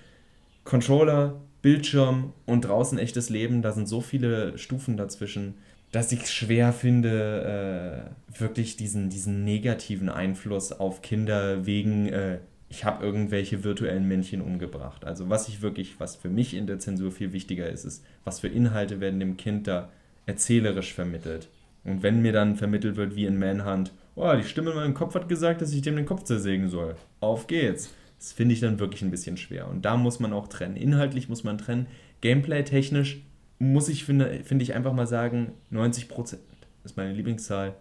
Controller, 0.64 1.40
Bildschirm 1.62 2.32
und 2.44 2.62
draußen 2.62 2.98
echtes 2.98 3.30
Leben, 3.30 3.62
da 3.62 3.70
sind 3.70 3.88
so 3.88 4.00
viele 4.00 4.58
Stufen 4.58 4.96
dazwischen, 4.96 5.54
dass 5.92 6.10
ich 6.10 6.28
schwer 6.28 6.72
finde, 6.72 8.10
äh, 8.34 8.40
wirklich 8.40 8.76
diesen, 8.76 9.10
diesen 9.10 9.44
negativen 9.44 10.08
Einfluss 10.08 10.72
auf 10.72 11.02
Kinder 11.02 11.66
wegen, 11.66 12.08
äh, 12.08 12.38
ich 12.68 12.84
habe 12.84 13.06
irgendwelche 13.06 13.62
virtuellen 13.62 14.08
Männchen 14.08 14.40
umgebracht. 14.40 15.04
Also 15.04 15.30
was 15.30 15.46
ich 15.46 15.62
wirklich, 15.62 16.00
was 16.00 16.16
für 16.16 16.28
mich 16.28 16.54
in 16.54 16.66
der 16.66 16.80
Zensur 16.80 17.12
viel 17.12 17.32
wichtiger 17.32 17.70
ist, 17.70 17.84
ist, 17.84 18.04
was 18.24 18.40
für 18.40 18.48
Inhalte 18.48 19.00
werden 19.00 19.20
dem 19.20 19.36
Kind 19.36 19.68
da 19.68 19.88
erzählerisch 20.26 20.92
vermittelt. 20.92 21.48
Und 21.88 22.02
wenn 22.02 22.22
mir 22.22 22.32
dann 22.32 22.56
vermittelt 22.56 22.96
wird, 22.96 23.16
wie 23.16 23.26
in 23.26 23.38
Manhunt, 23.38 23.92
oh, 24.14 24.32
die 24.36 24.44
Stimme 24.44 24.70
in 24.70 24.76
meinem 24.76 24.94
Kopf 24.94 25.14
hat 25.14 25.28
gesagt, 25.28 25.62
dass 25.62 25.72
ich 25.72 25.82
dem 25.82 25.96
den 25.96 26.06
Kopf 26.06 26.24
zersägen 26.24 26.68
soll. 26.68 26.96
Auf 27.20 27.46
geht's. 27.46 27.92
Das 28.18 28.32
finde 28.32 28.54
ich 28.54 28.60
dann 28.60 28.80
wirklich 28.80 29.02
ein 29.02 29.10
bisschen 29.10 29.36
schwer. 29.36 29.68
Und 29.68 29.84
da 29.84 29.96
muss 29.96 30.20
man 30.20 30.32
auch 30.32 30.48
trennen. 30.48 30.76
Inhaltlich 30.76 31.28
muss 31.28 31.44
man 31.44 31.56
trennen. 31.56 31.86
Gameplay-technisch 32.20 33.22
muss 33.58 33.88
ich, 33.88 34.04
finde, 34.04 34.40
finde 34.44 34.64
ich 34.64 34.74
einfach 34.74 34.92
mal 34.92 35.06
sagen, 35.06 35.52
90 35.70 36.08
Prozent 36.08 36.42
ist 36.84 36.96
meine 36.96 37.12
Lieblingszahl 37.12 37.74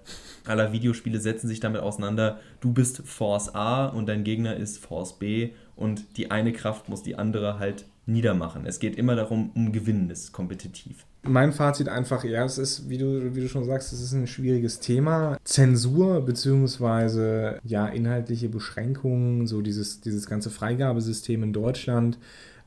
aller 0.46 0.74
Videospiele 0.74 1.20
setzen 1.20 1.48
sich 1.48 1.60
damit 1.60 1.82
auseinander. 1.82 2.39
Du 2.60 2.74
bist 2.74 3.04
Force 3.06 3.54
A 3.54 3.88
und 3.88 4.08
dein 4.08 4.24
Gegner 4.24 4.56
ist 4.56 4.80
Force 4.80 5.17
B 5.17 5.52
und 5.76 6.17
die 6.17 6.32
eine 6.32 6.52
Kraft 6.52 6.89
muss 6.89 7.04
die 7.04 7.15
andere 7.15 7.60
halt 7.60 7.86
niedermachen. 8.08 8.65
Es 8.65 8.80
geht 8.80 8.96
immer 8.96 9.15
darum, 9.15 9.52
um 9.56 9.72
Gewinnen, 9.72 10.10
das 10.10 10.22
ist 10.22 10.32
kompetitiv. 10.32 11.06
Mein 11.24 11.52
Fazit 11.52 11.89
einfach, 11.89 12.24
ja, 12.24 12.46
es 12.46 12.58
ist, 12.58 12.89
wie 12.89 12.98
du, 12.98 13.36
wie 13.36 13.41
du 13.41 13.50
schon 13.50 13.65
sagst, 13.65 13.91
es 13.91 14.02
ist 14.02 14.13
ein 14.13 14.28
schwieriges 14.28 14.80
Thema. 14.80 15.38
Zensur 15.43 16.22
beziehungsweise 16.22 17.60
ja, 17.63 17.88
inhaltliche 17.88 18.50
Beschränkungen, 18.50 19.46
so 19.46 19.62
dieses, 19.62 20.00
dieses 20.00 20.26
ganze 20.26 20.50
Freigabesystem 20.50 21.43
in 21.43 21.54
Deutschland, 21.54 22.17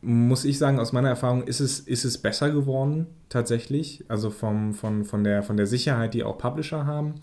muss 0.03 0.45
ich 0.45 0.59
sagen, 0.59 0.79
aus 0.79 0.93
meiner 0.93 1.11
Erfahrung 1.11 1.45
ist 1.45 1.61
es, 1.61 1.81
ist 1.81 2.05
es 2.05 2.19
besser 2.19 2.51
geworden, 2.51 3.07
tatsächlich. 3.29 4.05
Also 4.09 4.31
vom, 4.31 4.73
von, 4.73 5.05
von, 5.05 5.25
der, 5.25 5.43
von 5.43 5.57
der 5.57 5.67
Sicherheit, 5.67 6.15
die 6.15 6.25
auch 6.25 6.39
Publisher 6.39 6.87
haben. 6.87 7.17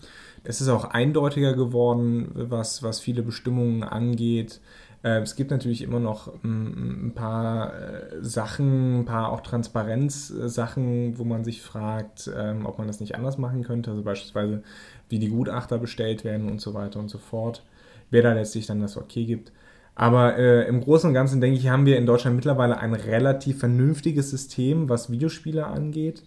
Es 0.44 0.60
ist 0.60 0.68
auch 0.68 0.84
eindeutiger 0.84 1.54
geworden, 1.54 2.30
was, 2.34 2.82
was 2.82 3.00
viele 3.00 3.22
Bestimmungen 3.22 3.82
angeht. 3.82 4.60
Äh, 5.02 5.20
es 5.20 5.36
gibt 5.36 5.50
natürlich 5.50 5.82
immer 5.82 6.00
noch 6.00 6.32
mm, 6.42 7.06
ein 7.08 7.12
paar 7.14 7.72
äh, 7.74 8.22
Sachen, 8.22 9.00
ein 9.00 9.04
paar 9.04 9.32
auch 9.32 9.40
Transparenzsachen, 9.40 11.18
wo 11.18 11.24
man 11.24 11.44
sich 11.44 11.62
fragt, 11.62 12.30
ähm, 12.36 12.66
ob 12.66 12.78
man 12.78 12.86
das 12.86 13.00
nicht 13.00 13.14
anders 13.14 13.38
machen 13.38 13.62
könnte. 13.62 13.90
Also 13.90 14.02
beispielsweise, 14.02 14.62
wie 15.08 15.18
die 15.18 15.30
Gutachter 15.30 15.78
bestellt 15.78 16.24
werden 16.24 16.48
und 16.50 16.60
so 16.60 16.74
weiter 16.74 16.98
und 16.98 17.08
so 17.08 17.18
fort. 17.18 17.64
Wer 18.10 18.22
da 18.22 18.32
letztlich 18.32 18.66
dann 18.66 18.80
das 18.80 18.96
Okay 18.96 19.24
gibt. 19.24 19.52
Aber 19.94 20.38
äh, 20.38 20.66
im 20.68 20.80
Großen 20.80 21.08
und 21.08 21.14
Ganzen, 21.14 21.40
denke 21.40 21.58
ich, 21.58 21.68
haben 21.68 21.84
wir 21.86 21.98
in 21.98 22.06
Deutschland 22.06 22.36
mittlerweile 22.36 22.78
ein 22.78 22.94
relativ 22.94 23.58
vernünftiges 23.58 24.30
System, 24.30 24.88
was 24.88 25.10
Videospiele 25.10 25.66
angeht. 25.66 26.22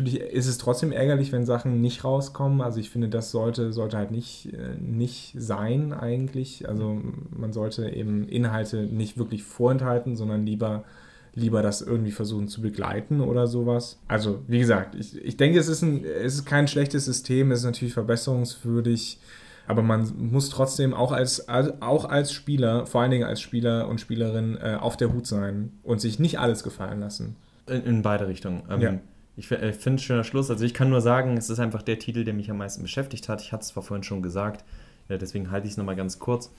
Natürlich 0.00 0.32
ist 0.32 0.46
es 0.46 0.56
trotzdem 0.56 0.92
ärgerlich, 0.92 1.30
wenn 1.30 1.44
Sachen 1.44 1.80
nicht 1.80 2.04
rauskommen. 2.04 2.62
Also 2.62 2.80
ich 2.80 2.88
finde, 2.88 3.08
das 3.08 3.30
sollte, 3.30 3.72
sollte 3.72 3.98
halt 3.98 4.10
nicht, 4.10 4.52
äh, 4.54 4.76
nicht 4.80 5.34
sein 5.36 5.92
eigentlich. 5.92 6.66
Also 6.68 7.00
man 7.36 7.52
sollte 7.52 7.90
eben 7.90 8.26
Inhalte 8.26 8.84
nicht 8.84 9.18
wirklich 9.18 9.42
vorenthalten, 9.42 10.16
sondern 10.16 10.46
lieber, 10.46 10.84
lieber 11.34 11.60
das 11.60 11.82
irgendwie 11.82 12.12
versuchen 12.12 12.48
zu 12.48 12.62
begleiten 12.62 13.20
oder 13.20 13.46
sowas. 13.46 14.00
Also 14.08 14.42
wie 14.46 14.58
gesagt, 14.58 14.94
ich, 14.94 15.22
ich 15.22 15.36
denke, 15.36 15.58
es 15.58 15.68
ist, 15.68 15.82
ein, 15.82 16.02
es 16.04 16.34
ist 16.34 16.46
kein 16.46 16.66
schlechtes 16.66 17.04
System, 17.04 17.52
es 17.52 17.58
ist 17.60 17.66
natürlich 17.66 17.94
verbesserungswürdig. 17.94 19.18
Aber 19.66 19.82
man 19.82 20.10
muss 20.16 20.48
trotzdem 20.48 20.94
auch 20.94 21.12
als, 21.12 21.46
auch 21.48 22.06
als 22.06 22.32
Spieler, 22.32 22.86
vor 22.86 23.02
allen 23.02 23.10
Dingen 23.10 23.24
als 23.24 23.40
Spieler 23.40 23.86
und 23.86 24.00
Spielerin, 24.00 24.56
äh, 24.56 24.78
auf 24.80 24.96
der 24.96 25.12
Hut 25.12 25.26
sein 25.26 25.72
und 25.82 26.00
sich 26.00 26.18
nicht 26.18 26.40
alles 26.40 26.64
gefallen 26.64 27.00
lassen. 27.00 27.36
In, 27.68 27.84
in 27.84 28.02
beide 28.02 28.26
Richtungen. 28.26 28.62
Ähm, 28.68 28.80
ja. 28.80 28.98
Ich, 29.40 29.50
ich 29.50 29.76
finde 29.76 29.96
es 29.96 30.02
schöner 30.02 30.22
Schluss. 30.22 30.50
Also 30.50 30.66
ich 30.66 30.74
kann 30.74 30.90
nur 30.90 31.00
sagen, 31.00 31.38
es 31.38 31.48
ist 31.48 31.60
einfach 31.60 31.80
der 31.80 31.98
Titel, 31.98 32.24
der 32.24 32.34
mich 32.34 32.50
am 32.50 32.58
meisten 32.58 32.82
beschäftigt 32.82 33.26
hat. 33.30 33.40
Ich 33.40 33.52
hatte 33.52 33.62
es 33.62 33.68
zwar 33.68 33.82
vorhin 33.82 34.04
schon 34.04 34.20
gesagt, 34.20 34.66
ja, 35.08 35.16
deswegen 35.16 35.50
halte 35.50 35.66
ich 35.66 35.72
es 35.72 35.76
nochmal 35.78 35.96
ganz 35.96 36.18
kurz. 36.18 36.52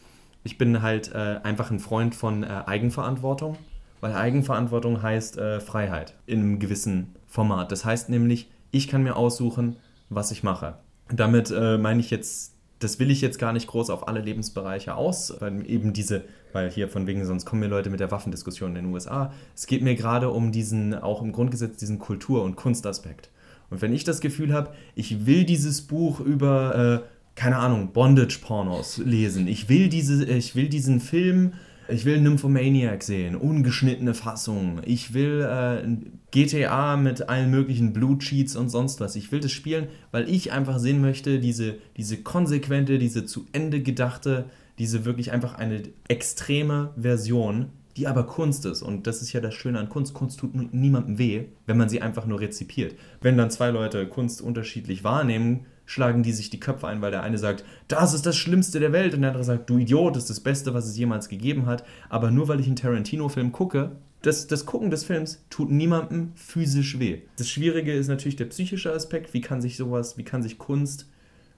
Ich 0.44 0.58
bin 0.58 0.82
halt 0.82 1.14
äh, 1.14 1.40
einfach 1.44 1.70
ein 1.70 1.80
Freund 1.80 2.16
von 2.16 2.42
äh, 2.42 2.64
Eigenverantwortung, 2.66 3.56
weil 4.00 4.14
Eigenverantwortung 4.14 5.04
heißt 5.04 5.38
äh, 5.38 5.60
Freiheit 5.60 6.16
in 6.26 6.40
einem 6.40 6.58
gewissen 6.58 7.16
Format. 7.28 7.72
Das 7.72 7.86
heißt 7.86 8.10
nämlich, 8.10 8.50
ich 8.72 8.88
kann 8.88 9.04
mir 9.04 9.16
aussuchen, 9.16 9.76
was 10.10 10.32
ich 10.32 10.42
mache. 10.42 10.80
Damit 11.14 11.52
äh, 11.52 11.78
meine 11.78 12.00
ich 12.00 12.10
jetzt 12.10 12.56
das 12.80 12.98
will 12.98 13.12
ich 13.12 13.22
jetzt 13.22 13.38
gar 13.38 13.54
nicht 13.54 13.68
groß 13.68 13.92
auf 13.92 14.08
alle 14.08 14.22
Lebensbereiche 14.22 14.96
aus, 14.96 15.36
weil 15.40 15.70
eben 15.70 15.94
diese, 15.94 16.24
weil 16.54 16.70
hier 16.72 16.88
von 16.88 17.08
wegen, 17.08 17.26
sonst 17.26 17.46
kommen 17.46 17.62
mir 17.62 17.68
Leute 17.68 17.90
mit 17.90 18.00
der 18.00 18.12
Waffendiskussion 18.12 18.76
in 18.76 18.84
den 18.84 18.94
USA. 18.94 19.34
Es 19.56 19.68
geht 19.68 19.82
mir 19.82 19.96
gerade 19.96 20.30
um 20.30 20.52
diesen, 20.52 20.94
auch 20.94 21.22
im 21.22 21.32
Grundgesetz, 21.32 21.78
diesen 21.78 22.00
Kultur- 22.00 22.44
und 22.44 22.56
Kunstaspekt. 22.56 23.30
Und 23.70 23.82
wenn 23.82 23.94
ich 23.94 24.04
das 24.04 24.22
Gefühl 24.22 24.54
habe, 24.54 24.74
ich 24.96 25.26
will 25.26 25.46
dieses 25.46 25.82
Buch 25.82 26.20
über, 26.20 27.04
äh, 27.04 27.08
keine 27.36 27.58
Ahnung, 27.58 27.94
Bondage-Pornos 27.94 29.00
lesen, 29.00 29.48
ich 29.48 29.70
will, 29.70 29.88
diese, 29.88 30.26
ich 30.26 30.56
will 30.56 30.68
diesen 30.68 31.00
Film 31.00 31.54
ich 31.92 32.06
will 32.06 32.22
Nymphomaniac 32.22 33.04
sehen, 33.04 33.36
ungeschnittene 33.36 34.14
Fassung. 34.14 34.82
Ich 34.86 35.14
will 35.14 35.42
äh, 35.42 35.86
GTA 36.32 36.96
mit 36.96 37.28
allen 37.28 37.52
möglichen 37.52 37.92
Blue 37.92 38.18
Cheats 38.18 38.56
und 38.56 38.70
sonst 38.70 39.00
was. 39.00 39.16
Ich 39.16 39.32
will 39.32 39.42
das 39.42 39.52
spielen, 39.52 39.88
weil 40.12 40.30
ich 40.30 40.52
einfach 40.52 40.80
sehen 40.80 41.02
möchte, 41.02 41.40
diese, 41.40 41.76
diese 41.98 42.18
konsequente, 42.18 42.98
diese 42.98 43.26
zu 43.26 43.46
Ende 43.52 43.82
gedachte, 43.82 44.46
diese 44.82 45.06
wirklich 45.06 45.32
einfach 45.32 45.54
eine 45.54 45.84
extreme 46.08 46.90
Version, 46.98 47.70
die 47.98 48.08
aber 48.08 48.24
Kunst 48.24 48.66
ist. 48.66 48.82
Und 48.82 49.06
das 49.06 49.22
ist 49.22 49.32
ja 49.32 49.40
das 49.40 49.54
Schöne 49.54 49.78
an 49.78 49.90
Kunst. 49.90 50.16
Kunst 50.16 50.40
tut 50.40 50.56
niemandem 50.74 51.20
weh, 51.20 51.44
wenn 51.68 51.78
man 51.78 51.88
sie 51.88 52.02
einfach 52.02 52.26
nur 52.26 52.40
rezipiert. 52.40 52.96
Wenn 53.22 53.38
dann 53.38 53.52
zwei 53.52 53.70
Leute 53.70 54.08
Kunst 54.08 54.42
unterschiedlich 54.42 55.04
wahrnehmen, 55.04 55.68
schlagen 55.86 56.24
die 56.24 56.32
sich 56.32 56.50
die 56.50 56.60
Köpfe 56.60 56.88
ein, 56.88 57.00
weil 57.00 57.12
der 57.12 57.22
eine 57.22 57.38
sagt, 57.38 57.64
das 57.88 58.16
ist 58.16 58.26
das 58.26 58.36
Schlimmste 58.38 58.80
der 58.80 58.92
Welt 58.92 59.14
und 59.14 59.22
der 59.22 59.30
andere 59.30 59.44
sagt, 59.44 59.70
du 59.70 59.78
Idiot, 59.78 60.16
das 60.16 60.24
ist 60.24 60.32
das 60.32 60.40
Beste, 60.40 60.74
was 60.74 60.88
es 60.88 60.98
jemals 60.98 61.30
gegeben 61.30 61.68
hat. 61.68 61.84
Aber 62.10 62.32
nur 62.32 62.48
weil 62.48 62.60
ich 62.60 62.66
einen 62.66 62.76
Tarantino-Film 62.76 63.52
gucke, 63.52 63.92
das, 64.24 64.48
das 64.48 64.66
Gucken 64.66 64.90
des 64.90 65.04
Films 65.04 65.46
tut 65.52 65.70
niemandem 65.70 66.32
physisch 66.34 66.98
weh. 66.98 67.20
Das 67.38 67.52
Schwierige 67.52 67.94
ist 67.94 68.08
natürlich 68.08 68.36
der 68.36 68.46
psychische 68.46 68.92
Aspekt. 68.92 69.36
Wie 69.36 69.42
kann 69.42 69.62
sich 69.62 69.78
sowas, 69.78 70.18
wie 70.18 70.24
kann 70.24 70.42
sich 70.42 70.58
Kunst, 70.58 71.08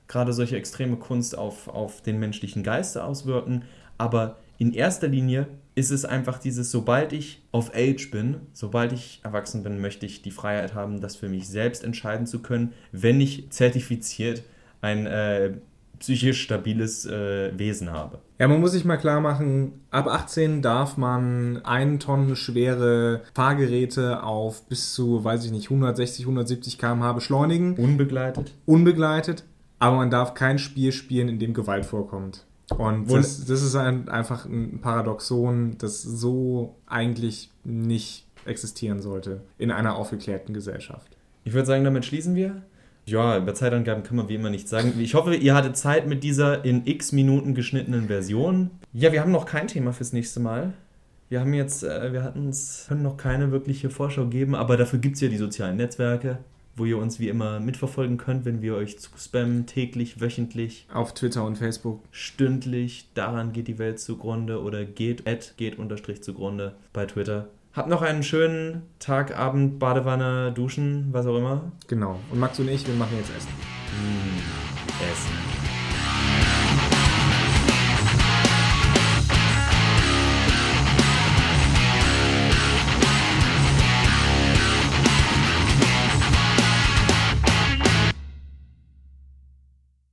gerade 0.08 0.34
solche 0.34 0.58
extreme 0.58 0.98
Kunst, 0.98 1.38
auf, 1.38 1.68
auf 1.68 2.02
den 2.02 2.20
menschlichen 2.20 2.64
Geist 2.64 2.98
auswirken? 2.98 3.64
Aber 3.98 4.38
in 4.58 4.74
erster 4.74 5.08
Linie 5.08 5.48
ist 5.76 5.92
es 5.92 6.06
einfach 6.06 6.38
dieses, 6.38 6.72
sobald 6.72 7.14
ich 7.14 7.42
auf 7.52 7.72
Age 7.74 8.12
bin, 8.12 8.38
sobald 8.54 8.94
ich 8.94 9.22
erwachsen 9.24 9.64
bin, 9.64 9.82
möchte 9.82 10.06
ich 10.06 10.22
die 10.22 10.32
Freiheit 10.32 10.74
haben, 10.76 11.02
das 11.02 11.16
für 11.16 11.30
mich 11.30 11.48
selbst 11.48 11.84
entscheiden 11.84 12.28
zu 12.28 12.42
können, 12.42 12.74
wenn 12.92 13.20
ich 13.20 13.50
zertifiziert 13.50 14.44
ein 14.82 15.08
äh, 15.08 15.54
psychisch 16.00 16.42
stabiles 16.42 17.06
äh, 17.06 17.58
Wesen 17.58 17.92
habe. 17.92 18.20
Ja, 18.38 18.48
man 18.50 18.60
muss 18.60 18.74
sich 18.74 18.84
mal 18.84 18.98
klar 18.98 19.22
machen, 19.22 19.82
ab 19.90 20.08
18 20.08 20.62
darf 20.62 20.98
man 20.98 21.64
einen 21.64 22.00
Tonnen 22.00 22.36
schwere 22.36 23.22
Fahrgeräte 23.34 24.22
auf 24.22 24.68
bis 24.68 24.94
zu, 24.94 25.24
weiß 25.24 25.46
ich 25.46 25.52
nicht, 25.52 25.66
160, 25.68 26.26
170 26.26 26.78
km/h 26.78 27.14
beschleunigen. 27.14 27.76
Unbegleitet. 27.78 28.54
Unbegleitet, 28.66 29.46
aber 29.84 29.98
man 29.98 30.10
darf 30.10 30.34
kein 30.34 30.60
Spiel 30.60 30.94
spielen, 30.94 31.28
in 31.28 31.40
dem 31.40 31.54
Gewalt 31.54 31.86
vorkommt. 31.86 32.46
Und 32.78 33.12
das, 33.12 33.44
das 33.44 33.62
ist 33.62 33.76
ein, 33.76 34.08
einfach 34.08 34.46
ein 34.46 34.80
Paradoxon, 34.80 35.76
das 35.78 36.02
so 36.02 36.78
eigentlich 36.88 37.50
nicht 37.66 38.26
existieren 38.46 39.02
sollte 39.02 39.42
in 39.58 39.72
einer 39.72 39.98
aufgeklärten 39.98 40.54
Gesellschaft. 40.54 41.18
Ich 41.44 41.52
würde 41.52 41.66
sagen, 41.66 41.84
damit 41.84 42.06
schließen 42.06 42.34
wir. 42.34 42.64
Ja, 43.06 43.38
über 43.38 43.54
Zeitangaben 43.54 44.04
kann 44.04 44.16
man 44.16 44.30
wie 44.30 44.36
immer 44.36 44.50
nicht 44.50 44.70
sagen. 44.70 44.94
Ich 45.00 45.16
hoffe, 45.16 45.36
ihr 45.36 45.54
hattet 45.54 45.76
Zeit 45.76 46.08
mit 46.08 46.24
dieser 46.24 46.64
in 46.64 46.88
x 46.88 47.12
Minuten 47.12 47.54
geschnittenen 47.54 48.08
Version. 48.08 48.72
Ja, 48.94 49.12
wir 49.12 49.20
haben 49.20 49.34
noch 49.34 49.46
kein 49.46 49.68
Thema 49.68 49.92
fürs 49.92 50.14
nächste 50.14 50.40
Mal. 50.40 50.72
Wir 51.28 51.42
haben 51.42 51.54
jetzt, 51.54 51.84
äh, 51.84 52.14
wir 52.14 52.24
hatten 52.24 52.46
uns, 52.46 52.86
können 52.88 53.04
noch 53.04 53.18
keine 53.18 53.52
wirkliche 53.52 53.90
Vorschau 53.90 54.28
geben, 54.28 54.56
aber 54.56 54.78
dafür 54.78 55.00
gibt 55.00 55.16
es 55.16 55.22
ja 55.22 55.28
die 55.28 55.38
sozialen 55.38 55.76
Netzwerke 55.76 56.38
wo 56.76 56.86
ihr 56.86 56.98
uns 56.98 57.20
wie 57.20 57.30
immer 57.30 57.60
mitverfolgen 57.60 58.18
könnt, 58.18 58.46
wenn 58.46 58.62
wir 58.62 58.76
euch 58.76 59.00
zuspammen, 59.00 59.66
täglich, 59.66 60.22
wöchentlich. 60.22 60.88
Auf 60.94 61.14
Twitter 61.14 61.44
und 61.46 61.58
Facebook. 61.58 62.02
Stündlich, 62.12 63.08
daran 63.14 63.54
geht 63.54 63.68
die 63.68 63.80
Welt 63.80 64.00
zugrunde 64.00 64.62
oder 64.62 64.86
geht, 64.86 65.28
at 65.28 65.54
geht 65.58 65.78
unterstrich 65.78 66.24
zugrunde 66.24 66.76
bei 66.92 67.06
Twitter. 67.06 67.48
Habt 67.74 67.90
noch 67.90 68.04
einen 68.04 68.22
schönen 68.22 68.84
Tag, 69.00 69.38
Abend, 69.38 69.80
Badewanne, 69.80 70.52
Duschen, 70.52 71.08
was 71.12 71.26
auch 71.26 71.38
immer. 71.38 71.72
Genau. 71.88 72.20
Und 72.32 72.40
Max 72.40 72.60
und 72.60 72.70
ich, 72.70 72.86
wir 72.86 72.94
machen 72.94 73.18
jetzt 73.18 73.32
Essen. 73.36 73.50
Mmh, 73.50 75.12
Essen. 75.12 75.63